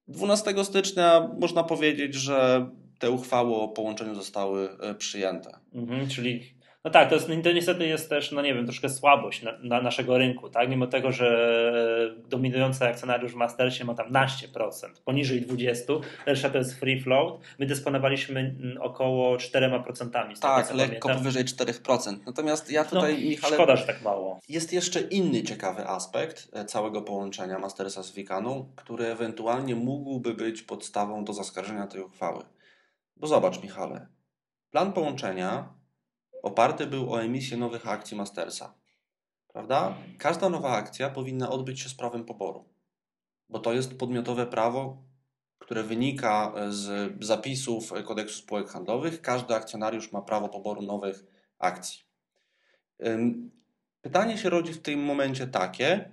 12 0.08 0.64
stycznia 0.64 1.28
można 1.38 1.64
powiedzieć, 1.64 2.14
że 2.14 2.68
te 2.98 3.10
uchwały 3.10 3.54
o 3.54 3.68
połączeniu 3.68 4.14
zostały 4.14 4.68
y, 4.90 4.94
przyjęte. 4.94 5.58
Mhm, 5.74 6.08
czyli 6.08 6.57
no 6.84 6.90
tak, 6.90 7.08
to, 7.08 7.14
jest, 7.14 7.26
to 7.44 7.52
niestety 7.52 7.86
jest 7.86 8.08
też, 8.08 8.32
no 8.32 8.42
nie 8.42 8.54
wiem, 8.54 8.64
troszkę 8.64 8.88
słabość 8.88 9.42
na, 9.42 9.58
na, 9.62 9.82
naszego 9.82 10.18
rynku, 10.18 10.50
tak? 10.50 10.68
Mimo 10.68 10.86
tego, 10.86 11.12
że 11.12 12.14
dominujący 12.28 12.84
akcjonariusz 12.84 13.32
w 13.32 13.36
Mastersie 13.36 13.84
ma 13.84 13.94
tam 13.94 14.12
12%, 14.12 14.68
poniżej 15.04 15.46
20%, 15.46 16.00
reszta 16.26 16.50
to 16.50 16.58
jest 16.58 16.74
free 16.74 17.00
float. 17.00 17.40
My 17.58 17.66
dysponowaliśmy 17.66 18.54
około 18.80 19.36
4%. 19.36 20.38
Tak, 20.40 20.74
lekko 20.74 21.08
pamiętam. 21.08 21.16
powyżej 21.16 21.44
4%. 21.44 22.16
Natomiast 22.26 22.70
ja 22.70 22.84
tutaj, 22.84 23.14
no, 23.14 23.20
Michale... 23.20 23.54
Szkoda, 23.54 23.76
że 23.76 23.86
tak 23.86 24.02
mało. 24.02 24.40
Jest 24.48 24.72
jeszcze 24.72 25.00
inny 25.00 25.42
ciekawy 25.42 25.86
aspekt 25.86 26.48
e, 26.52 26.64
całego 26.64 27.02
połączenia 27.02 27.58
Mastersa 27.58 28.02
z 28.02 28.12
Wikaną, 28.12 28.72
który 28.76 29.06
ewentualnie 29.06 29.74
mógłby 29.74 30.34
być 30.34 30.62
podstawą 30.62 31.24
do 31.24 31.32
zaskarżenia 31.32 31.86
tej 31.86 32.00
uchwały. 32.00 32.44
Bo 33.16 33.26
zobacz, 33.26 33.62
Michale, 33.62 34.06
plan 34.70 34.92
połączenia 34.92 35.77
oparty 36.42 36.86
był 36.86 37.12
o 37.12 37.22
emisję 37.22 37.56
nowych 37.56 37.88
akcji 37.88 38.16
Mastersa. 38.16 38.74
Prawda? 39.48 39.96
Każda 40.18 40.48
nowa 40.48 40.70
akcja 40.70 41.10
powinna 41.10 41.50
odbyć 41.50 41.80
się 41.80 41.88
z 41.88 41.94
prawem 41.94 42.24
poboru, 42.24 42.64
bo 43.48 43.58
to 43.58 43.72
jest 43.72 43.98
podmiotowe 43.98 44.46
prawo, 44.46 45.02
które 45.58 45.82
wynika 45.82 46.54
z 46.68 47.12
zapisów 47.24 47.92
kodeksu 48.04 48.38
spółek 48.38 48.68
handlowych. 48.68 49.22
Każdy 49.22 49.54
akcjonariusz 49.54 50.12
ma 50.12 50.22
prawo 50.22 50.48
poboru 50.48 50.82
nowych 50.82 51.24
akcji. 51.58 52.00
Pytanie 54.00 54.38
się 54.38 54.50
rodzi 54.50 54.72
w 54.72 54.82
tym 54.82 55.00
momencie 55.00 55.46
takie, 55.46 56.10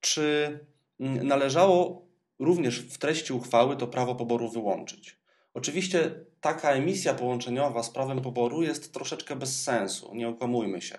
czy 0.00 0.58
należało 0.98 2.06
również 2.38 2.80
w 2.80 2.98
treści 2.98 3.32
uchwały 3.32 3.76
to 3.76 3.86
prawo 3.86 4.14
poboru 4.14 4.50
wyłączyć. 4.50 5.18
Oczywiście 5.54 6.24
taka 6.40 6.70
emisja 6.70 7.14
połączeniowa 7.14 7.82
z 7.82 7.90
prawem 7.90 8.20
poboru 8.20 8.62
jest 8.62 8.92
troszeczkę 8.92 9.36
bez 9.36 9.62
sensu, 9.62 10.14
nie 10.14 10.28
okłamujmy 10.28 10.80
się. 10.82 10.98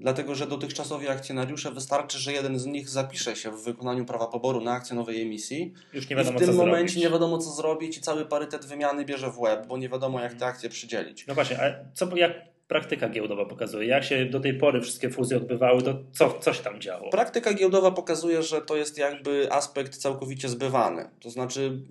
Dlatego, 0.00 0.34
że 0.34 0.46
dotychczasowi 0.46 1.08
akcjonariusze 1.08 1.72
wystarczy, 1.72 2.18
że 2.18 2.32
jeden 2.32 2.58
z 2.58 2.66
nich 2.66 2.88
zapisze 2.88 3.36
się 3.36 3.50
w 3.50 3.64
wykonaniu 3.64 4.04
prawa 4.04 4.26
poboru 4.26 4.60
na 4.60 4.72
akcję 4.72 4.96
nowej 4.96 5.22
emisji. 5.22 5.74
Już 5.92 6.10
nie 6.10 6.16
wiadomo, 6.16 6.38
I 6.38 6.42
w 6.42 6.46
tym 6.46 6.56
momencie 6.56 6.78
zrobić. 6.92 6.96
nie 7.04 7.10
wiadomo, 7.10 7.38
co 7.38 7.50
zrobić 7.50 7.98
i 7.98 8.00
cały 8.00 8.26
parytet 8.26 8.66
wymiany 8.66 9.04
bierze 9.04 9.30
w 9.30 9.38
łeb, 9.38 9.66
bo 9.66 9.78
nie 9.78 9.88
wiadomo, 9.88 10.20
jak 10.20 10.34
te 10.34 10.46
akcje 10.46 10.68
przydzielić. 10.68 11.26
No 11.26 11.34
właśnie, 11.34 11.62
a 11.62 11.94
co, 11.94 12.16
jak 12.16 12.32
praktyka 12.68 13.08
giełdowa 13.08 13.44
pokazuje? 13.44 13.88
Jak 13.88 14.04
się 14.04 14.26
do 14.26 14.40
tej 14.40 14.54
pory 14.54 14.80
wszystkie 14.80 15.10
fuzje 15.10 15.36
odbywały, 15.36 15.82
to 15.82 15.94
co, 16.12 16.38
co 16.40 16.52
się 16.52 16.62
tam 16.62 16.80
działo? 16.80 17.10
Praktyka 17.10 17.54
giełdowa 17.54 17.90
pokazuje, 17.90 18.42
że 18.42 18.60
to 18.62 18.76
jest 18.76 18.98
jakby 18.98 19.52
aspekt 19.52 19.96
całkowicie 19.96 20.48
zbywany. 20.48 21.10
To 21.20 21.30
znaczy 21.30 21.82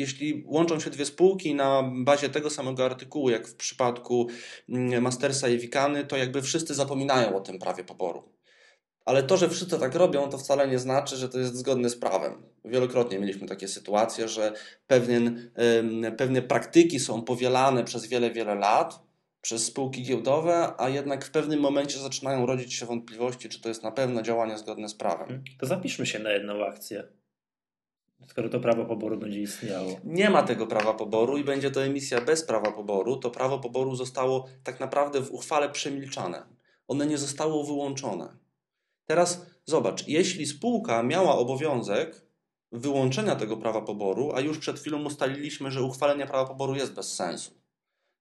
jeśli 0.00 0.44
łączą 0.46 0.80
się 0.80 0.90
dwie 0.90 1.04
spółki 1.04 1.54
na 1.54 1.90
bazie 1.94 2.28
tego 2.28 2.50
samego 2.50 2.84
artykułu, 2.84 3.30
jak 3.30 3.48
w 3.48 3.54
przypadku 3.54 4.28
mm, 4.68 5.02
Mastersa 5.02 5.48
i 5.48 5.58
Wikany, 5.58 6.04
to 6.04 6.16
jakby 6.16 6.42
wszyscy 6.42 6.74
zapominają 6.74 7.36
o 7.36 7.40
tym 7.40 7.58
prawie 7.58 7.84
poboru. 7.84 8.32
Ale 9.04 9.22
to, 9.22 9.36
że 9.36 9.48
wszyscy 9.48 9.78
tak 9.78 9.94
robią, 9.94 10.30
to 10.30 10.38
wcale 10.38 10.68
nie 10.68 10.78
znaczy, 10.78 11.16
że 11.16 11.28
to 11.28 11.38
jest 11.38 11.56
zgodne 11.56 11.90
z 11.90 11.96
prawem. 11.96 12.42
Wielokrotnie 12.64 13.18
mieliśmy 13.18 13.48
takie 13.48 13.68
sytuacje, 13.68 14.28
że 14.28 14.52
pewien, 14.86 15.50
pewne 16.16 16.42
praktyki 16.42 17.00
są 17.00 17.22
powielane 17.22 17.84
przez 17.84 18.06
wiele, 18.06 18.30
wiele 18.30 18.54
lat 18.54 19.00
przez 19.40 19.64
spółki 19.64 20.02
giełdowe, 20.02 20.72
a 20.78 20.88
jednak 20.88 21.24
w 21.24 21.30
pewnym 21.30 21.60
momencie 21.60 21.98
zaczynają 21.98 22.46
rodzić 22.46 22.74
się 22.74 22.86
wątpliwości, 22.86 23.48
czy 23.48 23.60
to 23.60 23.68
jest 23.68 23.82
na 23.82 23.92
pewno 23.92 24.22
działanie 24.22 24.58
zgodne 24.58 24.88
z 24.88 24.94
prawem. 24.94 25.44
To 25.60 25.66
zapiszmy 25.66 26.06
się 26.06 26.18
na 26.18 26.30
jedną 26.30 26.64
akcję 26.64 27.19
skoro 28.26 28.48
to 28.48 28.60
prawo 28.60 28.84
poboru 28.84 29.18
będzie 29.18 29.40
istniało. 29.40 29.90
Nie 30.04 30.30
ma 30.30 30.42
tego 30.42 30.66
prawa 30.66 30.94
poboru 30.94 31.36
i 31.36 31.44
będzie 31.44 31.70
to 31.70 31.84
emisja 31.84 32.20
bez 32.20 32.44
prawa 32.44 32.72
poboru. 32.72 33.16
To 33.16 33.30
prawo 33.30 33.58
poboru 33.58 33.94
zostało 33.94 34.46
tak 34.64 34.80
naprawdę 34.80 35.20
w 35.20 35.32
uchwale 35.32 35.68
przemilczane. 35.68 36.46
One 36.88 37.06
nie 37.06 37.18
zostało 37.18 37.64
wyłączone. 37.64 38.36
Teraz 39.06 39.46
zobacz, 39.64 40.08
jeśli 40.08 40.46
spółka 40.46 41.02
miała 41.02 41.38
obowiązek 41.38 42.26
wyłączenia 42.72 43.36
tego 43.36 43.56
prawa 43.56 43.82
poboru, 43.82 44.32
a 44.34 44.40
już 44.40 44.58
przed 44.58 44.80
chwilą 44.80 45.04
ustaliliśmy, 45.04 45.70
że 45.70 45.82
uchwalenie 45.82 46.26
prawa 46.26 46.48
poboru 46.48 46.74
jest 46.74 46.94
bez 46.94 47.14
sensu, 47.14 47.50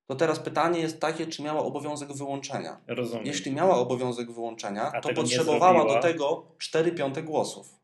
to 0.07 0.15
teraz 0.15 0.39
pytanie 0.39 0.79
jest 0.79 0.99
takie, 0.99 1.27
czy 1.27 1.43
miała 1.43 1.63
obowiązek 1.63 2.13
wyłączenia. 2.13 2.81
Rozumiem. 2.87 3.25
Jeśli 3.25 3.51
miała 3.51 3.75
obowiązek 3.75 4.31
wyłączenia, 4.31 4.91
a 4.91 5.01
to 5.01 5.13
potrzebowała 5.13 5.93
do 5.93 6.01
tego 6.01 6.45
4 6.57 6.91
piąte 6.91 7.23
głosów 7.23 7.78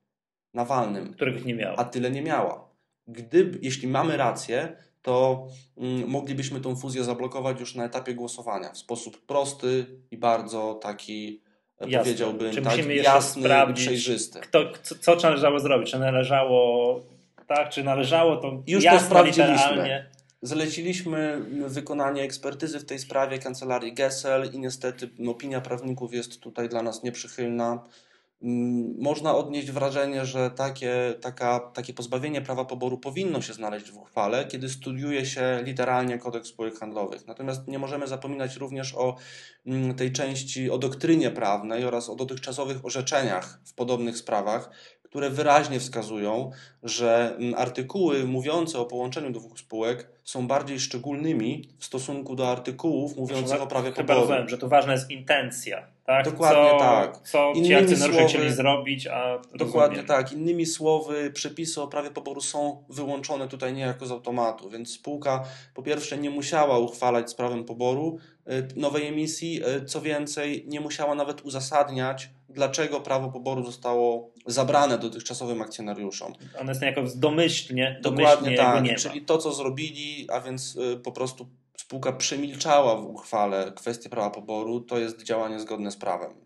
na 0.55 0.65
walnym. 0.65 1.13
Których 1.13 1.45
nie 1.45 1.53
miała. 1.53 1.75
A 1.77 1.83
tyle 1.83 2.11
nie 2.11 2.21
miała. 2.21 2.69
gdyby, 3.07 3.59
jeśli 3.61 3.87
mamy 3.87 4.17
rację, 4.17 4.77
to 5.01 5.47
mm, 5.77 6.09
moglibyśmy 6.09 6.61
tą 6.61 6.75
fuzję 6.75 7.03
zablokować 7.03 7.59
już 7.59 7.75
na 7.75 7.85
etapie 7.85 8.13
głosowania 8.13 8.69
w 8.71 8.77
sposób 8.77 9.25
prosty 9.25 9.85
i 10.11 10.17
bardzo 10.17 10.73
taki, 10.73 11.41
e, 11.79 11.89
Jasne. 11.89 11.99
powiedziałbym, 11.99 12.53
Czy 12.53 12.61
tak, 12.61 12.77
jasny 12.87 13.49
i 13.69 13.73
przejrzysty. 13.73 14.39
Kto, 14.39 14.59
co, 15.01 15.17
co 15.17 15.27
należało 15.29 15.59
zrobić? 15.59 15.91
Czy 15.91 15.99
należało 15.99 16.99
tak, 17.47 17.69
czy 17.69 17.83
należało 17.83 18.37
to 18.37 18.63
Już 18.67 18.83
to 18.83 18.91
jasno, 18.91 19.07
sprawdziliśmy. 19.07 19.53
literalnie? 19.53 20.09
Zleciliśmy 20.41 21.41
wykonanie 21.67 22.21
ekspertyzy 22.23 22.79
w 22.79 22.85
tej 22.85 22.99
sprawie 22.99 23.39
kancelarii 23.39 23.93
Gessel 23.93 24.49
i 24.53 24.59
niestety 24.59 25.09
opinia 25.27 25.61
prawników 25.61 26.13
jest 26.13 26.39
tutaj 26.39 26.69
dla 26.69 26.81
nas 26.81 27.03
nieprzychylna. 27.03 27.83
Mm, 28.41 28.95
Można 28.99 29.35
odnieść 29.35 29.71
wrażenie, 29.71 30.25
że 30.25 30.51
takie, 30.51 31.13
taka, 31.21 31.59
takie 31.59 31.93
pozbawienie 31.93 32.41
prawa 32.41 32.65
poboru 32.65 32.97
powinno 32.97 33.41
się 33.41 33.53
znaleźć 33.53 33.91
w 33.91 33.97
uchwale, 33.97 34.45
kiedy 34.45 34.69
studiuje 34.69 35.25
się 35.25 35.59
literalnie 35.63 36.17
kodeks 36.17 36.47
spółek 36.49 36.79
handlowych. 36.79 37.27
Natomiast 37.27 37.67
nie 37.67 37.79
możemy 37.79 38.07
zapominać 38.07 38.55
również 38.55 38.95
o 38.95 39.15
mm, 39.65 39.95
tej 39.95 40.11
części, 40.11 40.69
o 40.69 40.77
doktrynie 40.77 41.31
prawnej 41.31 41.85
oraz 41.85 42.09
o 42.09 42.15
dotychczasowych 42.15 42.85
orzeczeniach 42.85 43.59
w 43.65 43.73
podobnych 43.73 44.17
sprawach, 44.17 44.69
które 45.03 45.29
wyraźnie 45.29 45.79
wskazują, 45.79 46.51
że 46.83 47.35
mm, 47.39 47.53
artykuły 47.57 48.25
mówiące 48.25 48.79
o 48.79 48.85
połączeniu 48.85 49.31
dwóch 49.31 49.59
spółek 49.59 50.07
są 50.23 50.47
bardziej 50.47 50.79
szczególnymi 50.79 51.69
w 51.79 51.85
stosunku 51.85 52.35
do 52.35 52.51
artykułów 52.51 53.17
mówiących 53.17 53.61
o 53.61 53.67
prawie 53.67 53.91
Chyba 53.91 54.03
poboru. 54.03 54.19
rozumiem, 54.21 54.49
że 54.49 54.57
tu 54.57 54.69
ważna 54.69 54.93
jest 54.93 55.11
intencja. 55.11 55.94
Tak? 56.05 56.25
Dokładnie 56.25 56.69
co, 56.71 56.77
tak. 56.79 57.17
Co 57.27 57.51
ci 57.53 57.59
Innymi 57.59 57.75
akcjonariusze 57.75 58.19
słowy- 58.19 58.29
chcieli 58.29 58.51
zrobić, 58.53 59.07
a 59.07 59.39
Dokładnie 59.55 59.97
rozumiem. 60.01 60.05
tak. 60.05 60.31
Innymi 60.33 60.65
słowy, 60.65 61.31
przepisy 61.31 61.81
o 61.81 61.87
prawie 61.87 62.11
poboru 62.11 62.41
są 62.41 62.83
wyłączone 62.89 63.47
tutaj 63.47 63.73
niejako 63.73 64.05
z 64.05 64.11
automatu, 64.11 64.69
więc 64.69 64.91
spółka 64.93 65.43
po 65.73 65.83
pierwsze 65.83 66.17
nie 66.17 66.29
musiała 66.29 66.77
uchwalać 66.79 67.29
z 67.29 67.33
prawem 67.35 67.63
poboru 67.63 68.17
y, 68.47 68.67
nowej 68.75 69.07
emisji, 69.07 69.61
y, 69.67 69.85
co 69.85 70.01
więcej, 70.01 70.63
nie 70.67 70.81
musiała 70.81 71.15
nawet 71.15 71.41
uzasadniać, 71.41 72.29
dlaczego 72.49 72.99
prawo 73.01 73.29
poboru 73.31 73.63
zostało 73.65 74.29
zabrane 74.45 74.97
dotychczasowym 74.97 75.61
akcjonariuszom. 75.61 76.33
One 76.59 76.71
jest 76.71 76.81
niejako 76.81 77.01
domyślnie, 77.15 77.99
domyślnie 78.01 78.57
Dokładnie 78.57 78.89
tak, 78.89 78.97
czyli 78.97 79.21
to, 79.21 79.37
co 79.37 79.51
zrobili, 79.51 80.27
a 80.31 80.39
więc 80.41 80.75
y, 80.75 80.97
po 81.03 81.11
prostu 81.11 81.47
spółka 81.77 82.11
przemilczała 82.11 82.95
w 82.95 83.05
uchwale 83.05 83.71
kwestię 83.71 84.09
prawa 84.09 84.29
poboru, 84.29 84.79
to 84.79 84.97
jest 84.99 85.23
działanie 85.23 85.59
zgodne 85.59 85.91
z 85.91 85.97
prawem. 85.97 86.45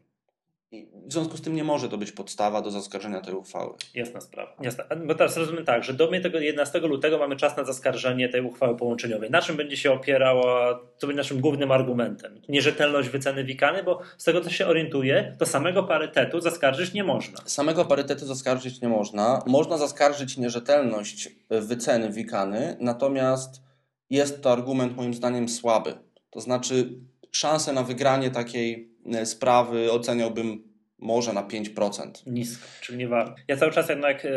I 0.72 0.88
w 1.08 1.14
związku 1.14 1.38
z 1.38 1.42
tym 1.42 1.56
nie 1.56 1.64
może 1.64 1.90
to 1.90 1.98
być 1.98 2.12
podstawa 2.12 2.62
do 2.62 2.72
zaskarżenia 2.72 3.22
tej 3.22 3.34
uchwały. 3.34 3.74
Jasna 3.96 4.22
sprawa. 4.22 4.56
Jasna. 4.62 4.84
Bo 5.06 5.16
teraz 5.16 5.38
rozumiem 5.38 5.66
tak, 5.66 5.84
że 5.84 5.94
do 5.94 6.10
mnie 6.10 6.22
tego 6.22 6.40
11 6.40 6.80
lutego 6.80 7.18
mamy 7.18 7.36
czas 7.36 7.58
na 7.58 7.64
zaskarżenie 7.64 8.30
tej 8.30 8.42
uchwały 8.42 8.78
połączeniowej. 8.78 9.30
Na 9.32 9.42
czym 9.42 9.58
będzie 9.58 9.78
się 9.78 9.92
opierała, 9.92 10.80
co 10.98 11.08
będzie 11.08 11.18
naszym 11.18 11.42
głównym 11.42 11.72
argumentem? 11.72 12.42
Nierzetelność 12.50 13.10
wyceny 13.10 13.44
wikany, 13.44 13.84
bo 13.84 14.00
z 14.18 14.24
tego 14.24 14.42
co 14.42 14.50
się 14.50 14.68
orientuję, 14.68 15.36
to 15.40 15.46
samego 15.46 15.84
parytetu 15.84 16.42
zaskarżyć 16.42 16.94
nie 16.94 17.04
można. 17.04 17.40
Samego 17.46 17.86
parytetu 17.86 18.26
zaskarżyć 18.26 18.82
nie 18.82 18.90
można. 18.90 19.44
Można 19.48 19.78
zaskarżyć 19.78 20.38
nierzetelność 20.38 21.30
wyceny 21.50 22.10
wikany, 22.10 22.78
natomiast 22.80 23.69
jest 24.10 24.42
to 24.42 24.52
argument 24.52 24.98
moim 24.98 25.14
zdaniem 25.14 25.50
słaby. 25.50 25.94
To 26.30 26.42
znaczy 26.42 26.94
szanse 27.32 27.74
na 27.74 27.84
wygranie 27.84 28.32
takiej 28.32 28.90
e, 29.06 29.26
sprawy 29.26 29.92
oceniałbym 29.92 30.70
może 31.00 31.34
na 31.34 31.44
5%. 31.44 32.12
Nisko, 32.28 32.68
czyli 32.82 32.98
nie 32.98 33.08
warto. 33.08 33.36
Ja 33.48 33.58
cały 33.58 33.72
czas 33.72 33.90
jednak, 33.90 34.26
e, 34.26 34.30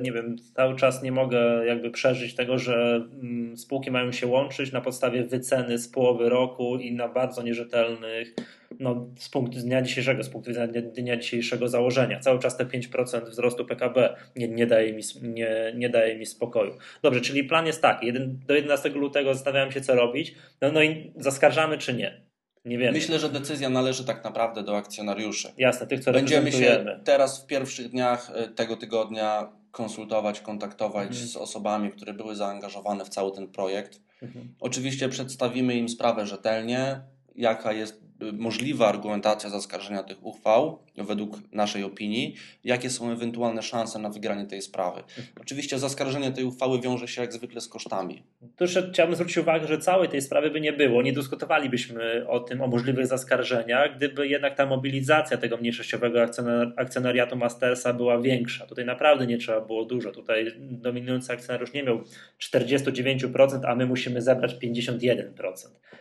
nie 0.00 0.12
wiem, 0.12 0.36
cały 0.56 0.76
czas 0.76 1.02
nie 1.02 1.12
mogę 1.12 1.66
jakby 1.66 1.90
przeżyć 1.90 2.34
tego, 2.34 2.58
że 2.58 3.06
mm, 3.22 3.56
spółki 3.56 3.90
mają 3.90 4.12
się 4.12 4.26
łączyć 4.26 4.72
na 4.72 4.80
podstawie 4.80 5.24
wyceny 5.24 5.78
z 5.78 5.88
połowy 5.88 6.28
roku 6.28 6.76
i 6.76 6.92
na 6.92 7.08
bardzo 7.08 7.42
nierzetelnych, 7.42 8.34
no 8.80 9.06
z 9.18 9.28
punktu 9.28 9.58
dnia 9.60 9.82
dzisiejszego, 9.82 10.22
z 10.22 10.28
punktu 10.28 10.50
widzenia 10.50 10.72
dnia- 10.82 11.16
dzisiejszego 11.18 11.68
założenia. 11.68 12.20
Cały 12.20 12.38
czas 12.38 12.56
te 12.56 12.64
5% 12.64 13.30
wzrostu 13.30 13.64
PKB 13.64 14.16
nie, 14.36 14.48
nie, 14.48 14.66
daje 14.66 14.92
mi, 14.92 15.02
nie, 15.22 15.72
nie 15.76 15.88
daje 15.88 16.18
mi 16.18 16.26
spokoju. 16.26 16.72
Dobrze, 17.02 17.20
czyli 17.20 17.44
plan 17.44 17.66
jest 17.66 17.82
taki, 17.82 18.12
do 18.46 18.54
11 18.54 18.88
lutego 18.88 19.34
zastanawiam 19.34 19.72
się 19.72 19.80
co 19.80 19.94
robić, 19.94 20.34
no, 20.60 20.72
no 20.72 20.82
i 20.82 21.12
zaskarżamy 21.16 21.78
czy 21.78 21.94
nie? 21.94 22.20
Nie 22.64 22.78
wiem. 22.78 22.92
Myślę, 22.94 23.18
że 23.18 23.28
decyzja 23.28 23.68
należy 23.68 24.04
tak 24.04 24.24
naprawdę 24.24 24.62
do 24.62 24.76
akcjonariuszy. 24.76 25.48
Jasne, 25.58 25.86
tych 25.86 26.00
co 26.00 26.12
Będziemy 26.12 26.52
się 26.52 26.84
teraz 27.04 27.44
w 27.44 27.46
pierwszych 27.46 27.88
dniach 27.88 28.30
e, 28.34 28.48
tego 28.48 28.76
tygodnia 28.76 29.52
konsultować, 29.70 30.40
kontaktować 30.40 31.08
Mhm. 31.08 31.26
z 31.26 31.36
osobami, 31.36 31.90
które 31.90 32.14
były 32.14 32.36
zaangażowane 32.36 33.04
w 33.04 33.08
cały 33.08 33.32
ten 33.32 33.48
projekt. 33.48 34.00
Mhm. 34.22 34.54
Oczywiście 34.60 35.08
przedstawimy 35.08 35.74
im 35.76 35.88
sprawę 35.88 36.26
rzetelnie, 36.26 37.00
jaka 37.36 37.72
jest 37.72 37.99
możliwa 38.32 38.88
argumentacja 38.88 39.50
zaskarżenia 39.50 40.02
tych 40.02 40.26
uchwał 40.26 40.78
według 40.96 41.38
naszej 41.52 41.84
opinii, 41.84 42.34
jakie 42.64 42.90
są 42.90 43.10
ewentualne 43.10 43.62
szanse 43.62 43.98
na 43.98 44.10
wygranie 44.10 44.46
tej 44.46 44.62
sprawy. 44.62 45.02
Oczywiście 45.40 45.78
zaskarżenie 45.78 46.32
tej 46.32 46.44
uchwały 46.44 46.80
wiąże 46.80 47.08
się 47.08 47.20
jak 47.20 47.32
zwykle 47.32 47.60
z 47.60 47.68
kosztami. 47.68 48.22
Tu 48.56 48.64
jeszcze 48.64 48.90
chciałbym 48.92 49.16
zwrócić 49.16 49.38
uwagę, 49.38 49.66
że 49.66 49.78
całej 49.78 50.08
tej 50.08 50.22
sprawy 50.22 50.50
by 50.50 50.60
nie 50.60 50.72
było. 50.72 51.02
Nie 51.02 51.12
dyskutowalibyśmy 51.12 52.28
o 52.28 52.40
tym, 52.40 52.62
o 52.62 52.66
możliwych 52.66 53.06
zaskarżeniach, 53.06 53.96
gdyby 53.96 54.28
jednak 54.28 54.56
ta 54.56 54.66
mobilizacja 54.66 55.36
tego 55.36 55.56
mniejszościowego 55.56 56.18
akcjonar- 56.18 56.72
akcjonariatu 56.76 57.36
Mastersa 57.36 57.92
była 57.92 58.20
większa. 58.20 58.66
Tutaj 58.66 58.84
naprawdę 58.84 59.26
nie 59.26 59.38
trzeba 59.38 59.60
było 59.60 59.84
dużo. 59.84 60.12
Tutaj 60.12 60.52
dominujący 60.58 61.32
akcjonariusz 61.32 61.72
nie 61.72 61.82
miał 61.82 62.00
49%, 62.38 63.60
a 63.66 63.74
my 63.74 63.86
musimy 63.86 64.22
zebrać 64.22 64.54
51%. 64.54 65.24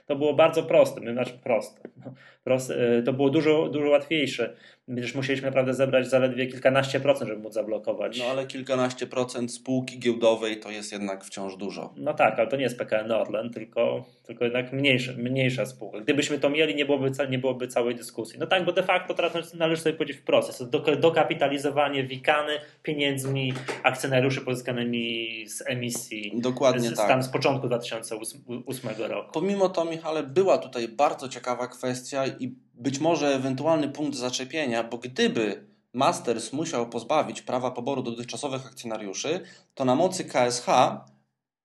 To 0.06 0.16
było 0.16 0.34
bardzo 0.34 0.64
proste, 0.64 1.02
my, 1.02 1.14
znaczy 1.14 1.34
proste. 1.44 1.90
Y, 2.48 3.04
to 3.04 3.14
było 3.14 3.30
dużo, 3.30 3.70
dużo 3.70 3.90
łatwiejsze. 3.90 4.56
Przecież 4.96 5.16
musieliśmy 5.16 5.48
naprawdę 5.48 5.74
zebrać 5.74 6.10
zaledwie 6.10 6.48
kilkanaście 6.48 7.00
procent, 7.00 7.30
żeby 7.30 7.42
móc 7.42 7.54
zablokować. 7.54 8.20
No 8.20 8.26
ale 8.26 8.48
kilkanaście 8.48 9.08
procent 9.08 9.54
spółki 9.54 10.00
giełdowej 10.00 10.60
to 10.60 10.72
jest 10.72 10.92
jednak 10.92 11.24
wciąż 11.26 11.56
dużo. 11.56 11.94
No 11.98 12.14
tak, 12.14 12.40
ale 12.40 12.48
to 12.48 12.56
nie 12.56 12.64
jest 12.64 12.78
PKN 12.78 13.12
Orlen, 13.12 13.50
tylko, 13.50 14.06
tylko 14.24 14.44
jednak 14.44 14.74
mniejsza, 14.74 15.12
mniejsza 15.18 15.66
spółka. 15.66 16.00
Gdybyśmy 16.00 16.40
to 16.40 16.50
mieli, 16.50 16.76
nie 16.76 16.86
byłoby, 16.86 17.12
nie 17.30 17.40
byłoby 17.40 17.68
całej 17.68 17.96
dyskusji. 17.96 18.40
No 18.40 18.48
tak, 18.48 18.66
bo 18.66 18.72
de 18.72 18.84
facto 18.84 19.14
teraz 19.14 19.54
należy 19.54 19.82
sobie 19.82 19.96
powiedzieć 19.96 20.18
wprost. 20.18 20.48
Jest 20.48 20.60
to 20.60 20.66
do- 20.80 20.96
dokapitalizowanie 20.96 22.04
wikany 22.04 22.54
pieniędzmi 22.84 23.54
akcjonariuszy 23.84 24.42
pozyskanymi 24.42 25.30
z 25.48 25.64
emisji 25.68 26.32
Dokładnie 26.36 26.90
z, 26.90 26.96
tak. 26.96 27.08
tam 27.08 27.24
z 27.24 27.30
początku 27.30 27.68
2008 27.68 28.42
roku. 28.98 29.32
Pomimo 29.34 29.70
to, 29.70 29.86
Michale, 29.86 30.24
była 30.24 30.58
tutaj 30.58 30.88
bardzo 30.88 31.30
ciekawa 31.30 31.68
kwestia 31.68 32.28
i 32.28 32.56
być 32.80 33.00
może 33.00 33.36
ewentualny 33.36 33.90
punkt 33.90 34.18
zaczepienia, 34.18 34.84
bo 34.84 34.98
gdyby 34.98 35.70
Masters 35.94 36.54
musiał 36.54 36.90
pozbawić 36.90 37.42
prawa 37.42 37.72
poboru 37.72 38.04
dotychczasowych 38.04 38.66
akcjonariuszy, 38.66 39.42
to 39.74 39.86
na 39.86 39.96
mocy 39.96 40.26
KSH 40.26 40.68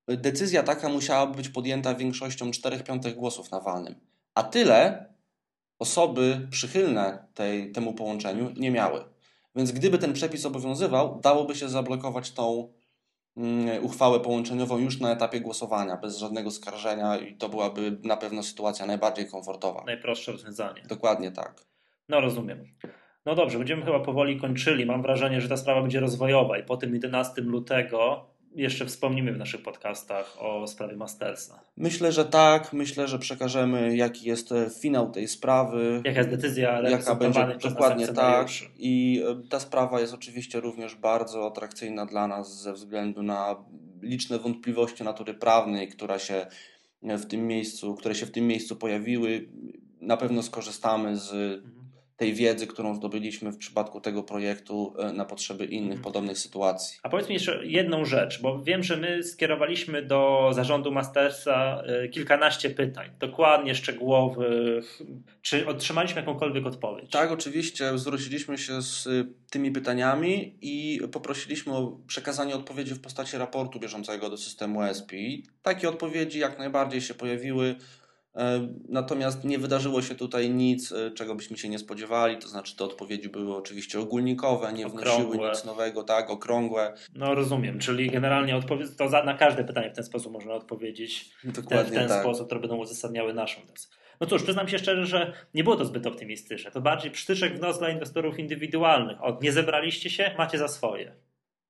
decyzja 0.08 0.62
taka 0.62 0.88
musiałaby 0.88 1.36
być 1.36 1.48
podjęta 1.48 1.94
większością 1.94 2.50
4 2.50 2.80
piątych 2.80 3.14
głosów 3.14 3.50
na 3.50 3.60
walnym. 3.60 3.94
A 4.34 4.42
tyle 4.42 5.08
osoby 5.78 6.48
przychylne 6.50 7.26
tej, 7.34 7.72
temu 7.72 7.94
połączeniu 7.94 8.50
nie 8.56 8.70
miały. 8.70 9.04
Więc 9.56 9.72
gdyby 9.72 9.98
ten 9.98 10.12
przepis 10.12 10.46
obowiązywał, 10.46 11.20
dałoby 11.22 11.54
się 11.54 11.68
zablokować 11.68 12.30
tą 12.30 12.72
uchwałę 13.82 14.20
połączeniową 14.20 14.78
już 14.78 15.00
na 15.00 15.12
etapie 15.12 15.40
głosowania, 15.40 15.96
bez 15.96 16.18
żadnego 16.18 16.50
skarżenia 16.50 17.16
i 17.16 17.36
to 17.36 17.48
byłaby 17.48 17.98
na 18.04 18.16
pewno 18.16 18.42
sytuacja 18.42 18.86
najbardziej 18.86 19.30
komfortowa. 19.30 19.84
Najprostsze 19.86 20.32
rozwiązanie. 20.32 20.82
Dokładnie 20.88 21.30
tak. 21.30 21.64
No 22.08 22.20
rozumiem. 22.20 22.64
No 23.26 23.34
dobrze, 23.34 23.58
będziemy 23.58 23.84
chyba 23.84 24.00
powoli 24.00 24.40
kończyli. 24.40 24.86
Mam 24.86 25.02
wrażenie, 25.02 25.40
że 25.40 25.48
ta 25.48 25.56
sprawa 25.56 25.80
będzie 25.80 26.00
rozwojowa 26.00 26.58
i 26.58 26.62
po 26.62 26.76
tym 26.76 26.94
11 26.94 27.42
lutego 27.42 28.26
jeszcze 28.54 28.86
wspomnimy 28.86 29.32
w 29.32 29.38
naszych 29.38 29.62
podcastach 29.62 30.36
o 30.38 30.66
sprawie 30.66 30.96
Mastersa. 30.96 31.60
Myślę, 31.76 32.12
że 32.12 32.24
tak. 32.24 32.72
Myślę, 32.72 33.08
że 33.08 33.18
przekażemy, 33.18 33.96
jaki 33.96 34.28
jest 34.28 34.52
e, 34.52 34.70
finał 34.80 35.10
tej 35.10 35.28
sprawy. 35.28 36.02
Jaka 36.04 36.18
jest 36.18 36.30
decyzja 36.30 36.80
Jaka 36.90 37.14
będzie 37.14 37.58
dokładnie 37.62 38.08
tak. 38.08 38.48
I 38.78 39.22
e, 39.28 39.48
ta 39.48 39.60
sprawa 39.60 40.00
jest 40.00 40.14
oczywiście 40.14 40.60
również 40.60 40.94
bardzo 40.94 41.46
atrakcyjna 41.46 42.06
dla 42.06 42.28
nas 42.28 42.62
ze 42.62 42.72
względu 42.72 43.22
na 43.22 43.56
liczne 44.02 44.38
wątpliwości 44.38 45.04
natury 45.04 45.34
prawnej, 45.34 45.88
która 45.88 46.18
się 46.18 46.46
w 47.02 47.26
tym 47.26 47.46
miejscu, 47.46 47.94
które 47.94 48.14
się 48.14 48.26
w 48.26 48.30
tym 48.30 48.46
miejscu 48.46 48.76
pojawiły. 48.76 49.48
Na 50.00 50.16
pewno 50.16 50.42
skorzystamy 50.42 51.16
z 51.16 51.32
Mhm. 51.32 51.83
Tej 52.16 52.34
wiedzy, 52.34 52.66
którą 52.66 52.94
zdobyliśmy 52.94 53.52
w 53.52 53.58
przypadku 53.58 54.00
tego 54.00 54.22
projektu 54.22 54.94
e, 54.98 55.12
na 55.12 55.24
potrzeby 55.24 55.64
innych 55.64 55.84
Mhm. 55.84 56.02
podobnych 56.04 56.38
sytuacji. 56.38 56.98
A 57.02 57.08
powiedz 57.08 57.28
mi 57.28 57.34
jeszcze 57.34 57.66
jedną 57.66 58.04
rzecz, 58.04 58.42
bo 58.42 58.62
wiem, 58.62 58.82
że 58.82 58.96
my 58.96 59.22
skierowaliśmy 59.22 60.02
do 60.02 60.50
zarządu 60.52 60.92
Mastersa 60.92 61.82
y, 62.04 62.08
kilkanaście 62.08 62.70
pytań, 62.70 63.10
dokładnie 63.18 63.74
szczegółowych. 63.74 65.02
Czy 65.42 65.66
otrzymaliśmy 65.66 66.20
jakąkolwiek 66.20 66.66
odpowiedź? 66.66 67.10
Tak, 67.10 67.32
oczywiście 67.32 67.98
zwróciliśmy 67.98 68.58
się 68.58 68.82
z 68.82 69.06
y, 69.06 69.26
tymi 69.50 69.70
pytaniami 69.70 70.58
i 70.62 71.00
poprosiliśmy 71.12 71.72
o 71.72 71.98
przekazanie 72.06 72.54
odpowiedzi 72.54 72.94
w 72.94 73.00
postaci 73.00 73.38
raportu 73.38 73.80
bieżącego 73.80 74.30
do 74.30 74.36
systemu 74.36 74.82
ESP. 74.82 75.12
Takie 75.62 75.88
odpowiedzi 75.88 76.38
jak 76.38 76.58
najbardziej 76.58 77.00
się 77.00 77.14
pojawiły, 77.14 77.66
e, 77.68 78.03
natomiast 78.88 79.44
nie 79.44 79.58
wydarzyło 79.58 80.02
się 80.02 80.14
tutaj 80.14 80.50
nic, 80.50 80.92
e, 80.92 81.10
czego 81.10 81.34
byśmy 81.34 81.56
się 81.58 81.68
nie 81.68 81.78
spodziewali, 81.78 82.38
to 82.38 82.48
znaczy 82.48 82.76
te 82.76 82.84
odpowiedzi 82.84 83.28
były 83.28 83.56
oczywiście 83.56 84.00
ogólnikowe, 84.00 84.72
nie 84.72 84.88
wnosiły 84.88 85.14
Okrągłe. 85.14 85.50
nic 85.50 85.64
nowego, 85.64 86.02
tak, 86.02 86.30
okrągłe. 86.30 86.94
No 87.14 87.34
rozumiem, 87.34 87.78
czyli 87.78 88.10
generalnie 88.10 88.56
odpowiedź, 88.56 88.90
to 88.98 89.08
za, 89.08 89.24
na 89.24 89.34
każde 89.34 89.64
pytanie 89.64 89.90
w 89.90 89.94
ten 89.94 90.04
sposób 90.04 90.32
można 90.32 90.54
odpowiedzieć 90.54 91.30
w 91.38 91.42
ten, 91.42 91.52
w 91.52 91.54
Dokładnie 91.54 91.98
ten 91.98 92.08
tak. 92.08 92.20
sposób, 92.20 92.46
które 92.46 92.60
będą 92.60 92.76
uzasadniały 92.76 93.34
naszą 93.34 93.60
tezę. 93.60 93.88
No 94.20 94.26
cóż, 94.26 94.42
przyznam 94.42 94.68
się 94.68 94.78
szczerze, 94.78 95.06
że 95.06 95.32
nie 95.54 95.64
było 95.64 95.76
to 95.76 95.84
zbyt 95.84 96.06
optymistyczne. 96.06 96.70
To 96.70 96.80
bardziej 96.80 97.10
przytyczek 97.10 97.56
w 97.56 97.60
nos 97.60 97.78
dla 97.78 97.90
inwestorów 97.90 98.38
indywidualnych. 98.38 99.24
Od 99.24 99.42
nie 99.42 99.52
zebraliście 99.52 100.10
się, 100.10 100.34
macie 100.38 100.58
za 100.58 100.68
swoje. 100.68 101.14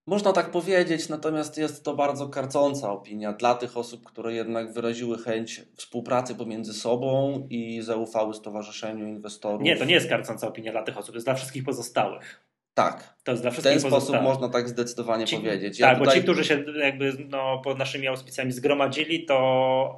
Można 0.06 0.32
tak 0.32 0.50
powiedzieć, 0.50 1.08
natomiast 1.08 1.58
jest 1.58 1.84
to 1.84 1.94
bardzo 1.94 2.28
karcąca 2.28 2.92
opinia 2.92 3.32
dla 3.32 3.54
tych 3.54 3.76
osób, 3.76 4.04
które 4.04 4.34
jednak 4.34 4.72
wyraziły 4.72 5.18
chęć 5.18 5.62
współpracy 5.76 6.34
pomiędzy 6.34 6.74
sobą 6.74 7.46
i 7.50 7.82
zaufały 7.82 8.34
Stowarzyszeniu 8.34 9.06
Inwestorów. 9.06 9.62
Nie, 9.62 9.76
to 9.76 9.84
nie 9.84 9.94
jest 9.94 10.08
karcąca 10.08 10.48
opinia 10.48 10.72
dla 10.72 10.82
tych 10.82 10.98
osób, 10.98 11.14
jest 11.14 11.26
dla 11.26 11.34
wszystkich 11.34 11.64
pozostałych. 11.64 12.44
Tak, 12.74 13.14
To 13.24 13.30
jest 13.30 13.42
dla 13.44 13.50
w 13.50 13.54
wszystkich 13.54 13.80
ten 13.82 13.90
sposób 13.90 14.22
można 14.22 14.48
tak 14.48 14.68
zdecydowanie 14.68 15.24
Ci- 15.26 15.36
powiedzieć. 15.36 15.78
tak, 15.78 15.98
bo 15.98 16.04
tutaj- 16.04 16.16
ci, 16.18 16.22
którzy 16.22 16.44
się 16.44 16.64
jakby 16.80 17.12
no, 17.28 17.58
pod 17.64 17.78
naszymi 17.78 18.08
auspicjami 18.08 18.52
zgromadzili, 18.52 19.24
to 19.24 19.36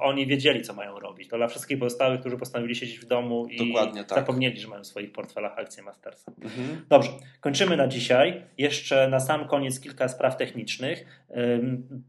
oni 0.01 0.27
wiedzieli, 0.27 0.61
co 0.61 0.73
mają 0.73 0.99
robić. 0.99 1.27
To 1.29 1.37
dla 1.37 1.47
wszystkich 1.47 1.79
pozostałych, 1.79 2.19
którzy 2.19 2.37
postanowili 2.37 2.75
siedzieć 2.75 2.99
w 2.99 3.05
domu 3.05 3.47
i 3.47 3.67
Dokładnie 3.67 4.03
tak. 4.03 4.19
zapomnieli, 4.19 4.59
że 4.59 4.67
mają 4.67 4.83
w 4.83 4.87
swoich 4.87 5.11
portfelach 5.11 5.57
akcje 5.59 5.83
Mastersa. 5.83 6.31
Mhm. 6.41 6.85
Dobrze, 6.89 7.09
kończymy 7.41 7.77
na 7.77 7.87
dzisiaj. 7.87 8.41
Jeszcze 8.57 9.07
na 9.07 9.19
sam 9.19 9.47
koniec 9.47 9.79
kilka 9.79 10.07
spraw 10.07 10.37
technicznych. 10.37 11.05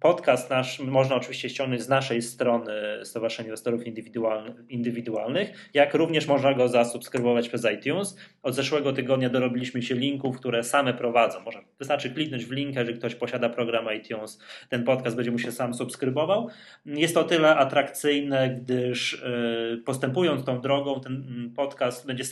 Podcast 0.00 0.50
nasz 0.50 0.78
można 0.80 1.16
oczywiście 1.16 1.48
ściągnąć 1.50 1.82
z 1.82 1.88
naszej 1.88 2.22
strony 2.22 2.72
Stowarzyszenia 3.04 3.46
Inwestorów 3.46 3.82
Indywidualny- 3.86 4.54
Indywidualnych, 4.68 5.70
jak 5.74 5.94
również 5.94 6.26
można 6.26 6.54
go 6.54 6.68
zasubskrybować 6.68 7.48
przez 7.48 7.64
iTunes. 7.64 8.16
Od 8.42 8.54
zeszłego 8.54 8.92
tygodnia 8.92 9.30
dorobiliśmy 9.30 9.82
się 9.82 9.94
linków, 9.94 10.36
które 10.38 10.57
same 10.64 10.94
prowadzą. 10.94 11.40
Można, 11.40 11.60
wystarczy 11.78 12.10
kliknąć 12.10 12.44
w 12.44 12.52
linkę, 12.52 12.80
jeżeli 12.80 12.98
ktoś 12.98 13.14
posiada 13.14 13.48
program 13.48 13.86
iTunes, 13.96 14.38
ten 14.68 14.84
podcast 14.84 15.16
będzie 15.16 15.30
mu 15.30 15.38
się 15.38 15.52
sam 15.52 15.74
subskrybował. 15.74 16.48
Jest 16.86 17.14
to 17.14 17.20
o 17.20 17.24
tyle 17.24 17.56
atrakcyjne, 17.56 18.50
gdyż 18.50 19.12
y, 19.14 19.82
postępując 19.86 20.44
tą 20.44 20.60
drogą, 20.60 21.00
ten 21.00 21.12
mm, 21.12 21.54
podcast 21.54 22.06
będzie 22.06 22.24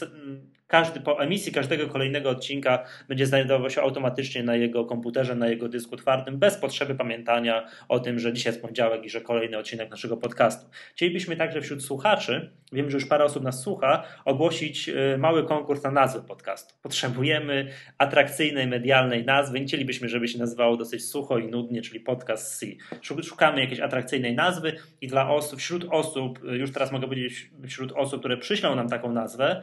każdy 0.66 1.00
po 1.00 1.20
emisji 1.22 1.52
każdego 1.52 1.88
kolejnego 1.88 2.30
odcinka 2.30 2.84
będzie 3.08 3.26
znajdował 3.26 3.70
się 3.70 3.82
automatycznie 3.82 4.42
na 4.42 4.56
jego 4.56 4.84
komputerze, 4.84 5.34
na 5.34 5.48
jego 5.48 5.68
dysku 5.68 5.96
twardym, 5.96 6.38
bez 6.38 6.56
potrzeby 6.56 6.94
pamiętania 6.94 7.66
o 7.88 7.98
tym, 8.00 8.18
że 8.18 8.32
dzisiaj 8.32 8.52
jest 8.52 8.62
poniedziałek 8.62 9.04
i 9.04 9.10
że 9.10 9.20
kolejny 9.20 9.58
odcinek 9.58 9.90
naszego 9.90 10.16
podcastu. 10.16 10.66
Chcielibyśmy 10.94 11.36
także 11.36 11.60
wśród 11.60 11.84
słuchaczy, 11.84 12.50
wiem, 12.72 12.90
że 12.90 12.96
już 12.96 13.06
parę 13.06 13.24
osób 13.24 13.42
nas 13.44 13.62
słucha, 13.62 14.02
ogłosić 14.24 14.88
y, 14.88 15.18
mały 15.18 15.46
konkurs 15.46 15.82
na 15.82 15.90
nazwę 15.90 16.22
podcastu. 16.22 16.74
Potrzebujemy 16.82 17.68
atrakcyjnej, 17.98 18.66
medialnej 18.66 19.24
nazwy. 19.24 19.60
Nie 19.60 19.66
chcielibyśmy, 19.66 20.08
żeby 20.08 20.28
się 20.28 20.38
nazywało 20.38 20.76
dosyć 20.76 21.04
sucho 21.04 21.38
i 21.38 21.48
nudnie, 21.48 21.82
czyli 21.82 22.00
podcast 22.00 22.58
C. 22.60 22.66
Szu- 23.02 23.22
Szukamy 23.22 23.60
jakiejś 23.60 23.80
atrakcyjnej 23.80 24.34
nazwy 24.34 24.72
i 25.00 25.06
dla 25.06 25.30
osób, 25.30 25.58
wśród 25.58 25.86
osób, 25.90 26.44
y, 26.44 26.56
już 26.56 26.72
teraz 26.72 26.92
mogę 26.92 27.06
powiedzieć, 27.08 27.50
wśród 27.66 27.92
osób, 27.92 28.20
które 28.20 28.36
przyślą 28.36 28.74
nam 28.74 28.88
taką 28.88 29.12
nazwę, 29.12 29.62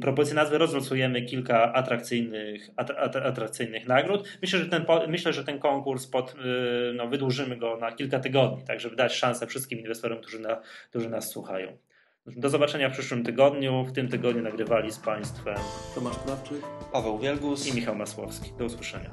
propozycję 0.00 0.36
nazwy 0.36 0.58
rozlosujemy 0.58 1.22
kilka 1.22 1.72
atrakcyjnych, 1.72 2.70
at, 2.76 2.90
at, 2.90 3.16
atrakcyjnych 3.16 3.86
nagród. 3.86 4.28
Myślę, 4.42 4.58
że 4.58 4.66
ten, 4.66 4.86
myślę, 5.08 5.32
że 5.32 5.44
ten 5.44 5.58
konkurs 5.58 6.06
pod, 6.06 6.34
y, 6.34 6.92
no, 6.94 7.08
wydłużymy 7.08 7.56
go 7.56 7.76
na 7.76 7.92
kilka 7.92 8.20
tygodni, 8.20 8.64
tak 8.66 8.80
żeby 8.80 8.96
dać 8.96 9.14
szansę 9.14 9.46
wszystkim 9.46 9.78
inwestorom, 9.78 10.20
którzy, 10.20 10.38
na, 10.38 10.60
którzy 10.90 11.10
nas 11.10 11.30
słuchają. 11.30 11.76
Do 12.36 12.48
zobaczenia 12.48 12.88
w 12.88 12.92
przyszłym 12.92 13.24
tygodniu. 13.24 13.84
W 13.84 13.92
tym 13.92 14.08
tygodniu 14.08 14.42
nagrywali 14.42 14.92
z 14.92 14.98
Państwem 14.98 15.56
Tomasz 15.94 16.18
Krawczyk. 16.18 16.62
Paweł 16.92 17.18
Wielgus. 17.18 17.66
i 17.66 17.76
Michał 17.76 17.94
Masłowski. 17.94 18.52
Do 18.58 18.64
usłyszenia. 18.64 19.10